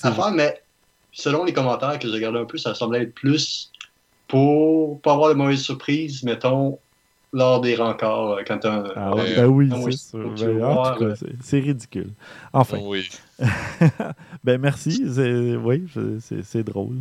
à 0.08 0.12
faire, 0.12 0.32
mais 0.32 0.62
selon 1.14 1.46
les 1.46 1.54
commentaires 1.54 1.98
que 1.98 2.08
j'ai 2.08 2.14
regardé 2.16 2.40
un 2.40 2.46
peu, 2.46 2.58
ça 2.58 2.76
semblait 2.76 3.04
être 3.04 3.16
plus 3.16 3.72
pour 4.28 5.00
pas 5.02 5.14
avoir 5.14 5.30
de 5.30 5.36
mauvaises 5.36 5.62
surprises, 5.62 6.22
mettons, 6.24 6.80
lors 7.32 7.62
des 7.62 7.76
rencarts, 7.76 8.32
euh, 8.32 8.42
quand 8.46 8.66
un. 8.66 8.84
Ah, 8.96 9.16
Ouais. 9.16 9.36
ben 9.36 9.46
oui, 9.48 9.70
oui, 9.84 9.98
c'est 9.98 10.18
Ben, 10.18 10.36
veux 10.36 10.66
en 10.66 10.74
voir, 10.74 10.98
tout 10.98 11.06
cas, 11.08 11.16
c'est- 11.16 11.60
ridicule. 11.62 12.12
Enfin, 12.52 12.78
Oui. 12.82 13.10
ben 14.44 14.60
merci. 14.60 15.06
c'est- 15.14 15.56
Oui, 15.56 15.86
c'est 16.44 16.64
drôle. 16.64 16.98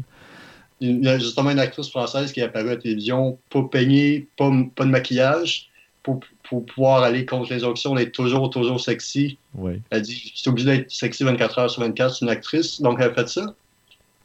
Il 0.82 1.04
y 1.04 1.08
a 1.08 1.18
justement 1.18 1.50
une 1.50 1.58
actrice 1.58 1.88
française 1.88 2.32
qui 2.32 2.40
est 2.40 2.44
apparue 2.44 2.68
à 2.68 2.74
la 2.74 2.76
télévision, 2.76 3.38
pas 3.50 3.62
peignée, 3.62 4.28
pas, 4.36 4.50
pas 4.74 4.84
de 4.84 4.90
maquillage, 4.90 5.70
pour, 6.02 6.20
pour 6.48 6.66
pouvoir 6.66 7.02
aller 7.02 7.24
contre 7.24 7.52
les 7.52 7.64
auctions, 7.64 7.94
d'être 7.94 8.12
toujours, 8.12 8.50
toujours 8.50 8.80
sexy. 8.80 9.38
Oui. 9.54 9.80
Elle 9.90 10.02
dit 10.02 10.32
C'est 10.34 10.50
obligé 10.50 10.66
d'être 10.66 10.90
sexy 10.90 11.24
24 11.24 11.58
heures 11.58 11.70
sur 11.70 11.82
24, 11.82 12.14
c'est 12.14 12.24
une 12.24 12.30
actrice, 12.30 12.80
donc 12.80 12.98
elle 13.00 13.10
a 13.10 13.14
fait 13.14 13.28
ça. 13.28 13.54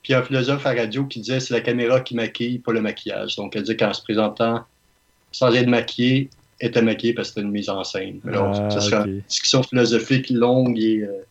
Puis 0.02 0.12
il 0.12 0.12
y 0.14 0.16
a 0.16 0.20
un 0.20 0.24
philosophe 0.24 0.66
à 0.66 0.74
radio 0.74 1.06
qui 1.06 1.20
disait 1.20 1.40
c'est 1.40 1.54
la 1.54 1.62
caméra 1.62 2.00
qui 2.02 2.16
maquille, 2.16 2.60
pas 2.60 2.72
le 2.72 2.82
maquillage. 2.82 3.36
Donc 3.36 3.56
elle 3.56 3.64
dit 3.64 3.78
qu'en 3.78 3.94
se 3.94 4.02
présentant 4.02 4.64
sans 5.32 5.54
être 5.54 5.68
maquillée, 5.68 6.30
elle 6.60 6.70
était 6.70 6.82
maquillée 6.82 7.14
parce 7.14 7.30
que 7.30 7.36
c'était 7.36 7.46
une 7.46 7.52
mise 7.52 7.70
en 7.70 7.84
scène. 7.84 8.20
Alors, 8.28 8.56
Ah, 8.56 8.80
ça 8.80 9.06
une 9.06 9.22
discussion 9.28 9.62
philosophique 9.62 10.30
longue 10.30 10.80
et, 10.80 11.02
euh, 11.02 11.26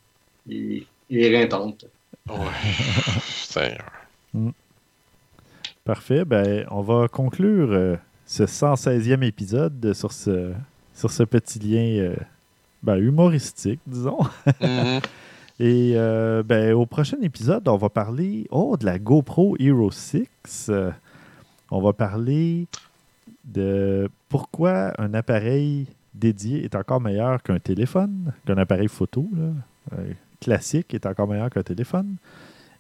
et, 0.49 0.87
et 1.11 1.27
éreintante. 1.27 1.87
Ouais. 2.29 2.37
Putain. 3.49 4.53
Parfait. 5.87 6.25
Ben, 6.25 6.67
on 6.73 6.83
va 6.83 7.07
conclure 7.07 7.69
euh, 7.71 7.97
ce 8.27 8.43
116e 8.43 9.23
épisode 9.23 9.93
sur 9.95 10.11
ce, 10.11 10.53
sur 10.93 11.13
ce 11.13 11.23
petit 11.23 11.61
lien 11.61 12.03
euh, 12.03 12.17
ben, 12.83 12.97
humoristique, 12.97 13.79
disons. 13.87 14.19
Mhm. 14.61 15.01
Et 15.61 15.93
euh, 15.95 16.43
ben, 16.43 16.75
au 16.75 16.87
prochain 16.87 17.19
épisode, 17.23 17.69
on 17.69 17.77
va 17.77 17.89
parler 17.89 18.49
oh, 18.51 18.77
de 18.77 18.85
la 18.85 18.99
GoPro 18.99 19.57
Hero 19.61 19.93
6. 19.93 20.27
Euh, 20.71 20.91
on 21.71 21.81
va 21.81 21.93
parler 21.93 22.67
de 23.45 24.11
pourquoi 24.29 24.93
un 25.01 25.15
appareil 25.15 25.87
dédié 26.15 26.65
est 26.65 26.75
encore 26.75 27.01
meilleur 27.01 27.45
qu'un 27.45 27.61
téléphone, 27.61 28.33
qu'un 28.45 28.59
appareil 28.59 28.89
photo 28.89 29.31
là, 29.37 29.97
classique 30.41 30.95
est 30.95 31.07
encore 31.07 31.29
meilleur 31.29 31.49
qu'un 31.49 31.63
téléphone. 31.63 32.17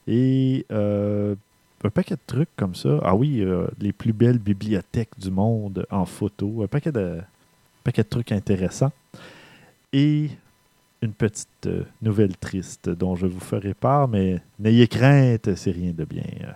Et 0.09 0.67
euh, 0.73 1.37
un 1.85 1.91
paquet 1.91 2.14
de 2.14 2.20
trucs 2.27 2.49
comme 2.57 2.74
ça. 2.74 2.99
Ah 3.03 3.14
oui, 3.14 3.41
euh, 3.43 3.66
les 3.81 3.93
plus 3.93 4.12
belles 4.12 4.39
bibliothèques 4.39 5.18
du 5.18 5.31
monde 5.31 5.87
en 5.91 6.05
photo. 6.07 6.62
Un 6.62 6.66
paquet 6.66 6.93
de, 6.93 7.20
paquet 7.85 8.03
de 8.03 8.09
trucs 8.09 8.33
intéressants. 8.33 8.93
Et 9.93 10.31
une 11.03 11.12
petite 11.12 11.49
euh, 11.66 11.85
nouvelle 12.03 12.37
triste 12.37 12.89
dont 12.89 13.14
je 13.16 13.27
vous 13.27 13.41
ferai 13.41 13.74
part, 13.74 14.09
mais 14.09 14.41
n'ayez 14.59 14.89
crainte, 14.89 15.55
c'est 15.55 15.70
rien 15.70 15.93
de 15.93 16.05
bien, 16.05 16.24
euh, 16.43 16.51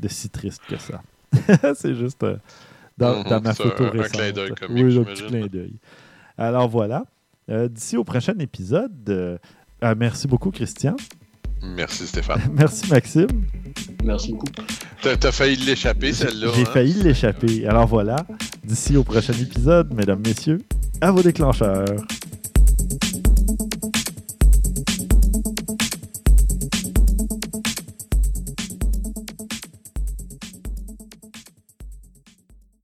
de 0.00 0.08
si 0.08 0.28
triste 0.28 0.62
que 0.68 0.76
ça. 0.78 1.02
c'est 1.74 1.94
juste 1.94 2.24
dans, 2.98 3.18
Mhm, 3.18 3.24
dans 3.24 3.40
ma 3.40 3.54
photo 3.54 3.84
un- 3.84 3.86
un 3.86 3.90
récente. 3.90 4.10
clin 4.20 4.32
d'œil 4.32 4.50
comique, 4.54 4.84
oui, 4.84 4.98
un 4.98 5.04
petit 5.04 5.22
clin 5.26 5.46
d'œil. 5.46 5.74
Alors 6.38 6.68
voilà. 6.68 7.04
D'ici 7.48 7.96
au 7.96 8.02
prochain 8.02 8.36
épisode, 8.40 9.38
ah, 9.80 9.94
merci 9.94 10.26
beaucoup 10.26 10.50
Christian. 10.50 10.96
Merci, 11.62 12.06
Stéphane. 12.06 12.40
merci 12.52 12.88
Maxime. 12.88 13.28
Merci 14.04 14.32
beaucoup. 14.32 14.46
T'as 15.02 15.16
t'as 15.16 15.32
failli 15.32 15.56
l'échapper, 15.64 16.12
celle-là. 16.12 16.48
J'ai 16.54 16.62
hein? 16.62 16.70
failli 16.72 17.02
l'échapper. 17.02 17.66
Alors 17.66 17.86
voilà. 17.86 18.16
D'ici 18.64 18.96
au 18.96 19.04
prochain 19.04 19.32
épisode, 19.32 19.92
mesdames, 19.92 20.22
messieurs, 20.24 20.62
à 21.00 21.10
vos 21.10 21.22
déclencheurs. 21.22 21.84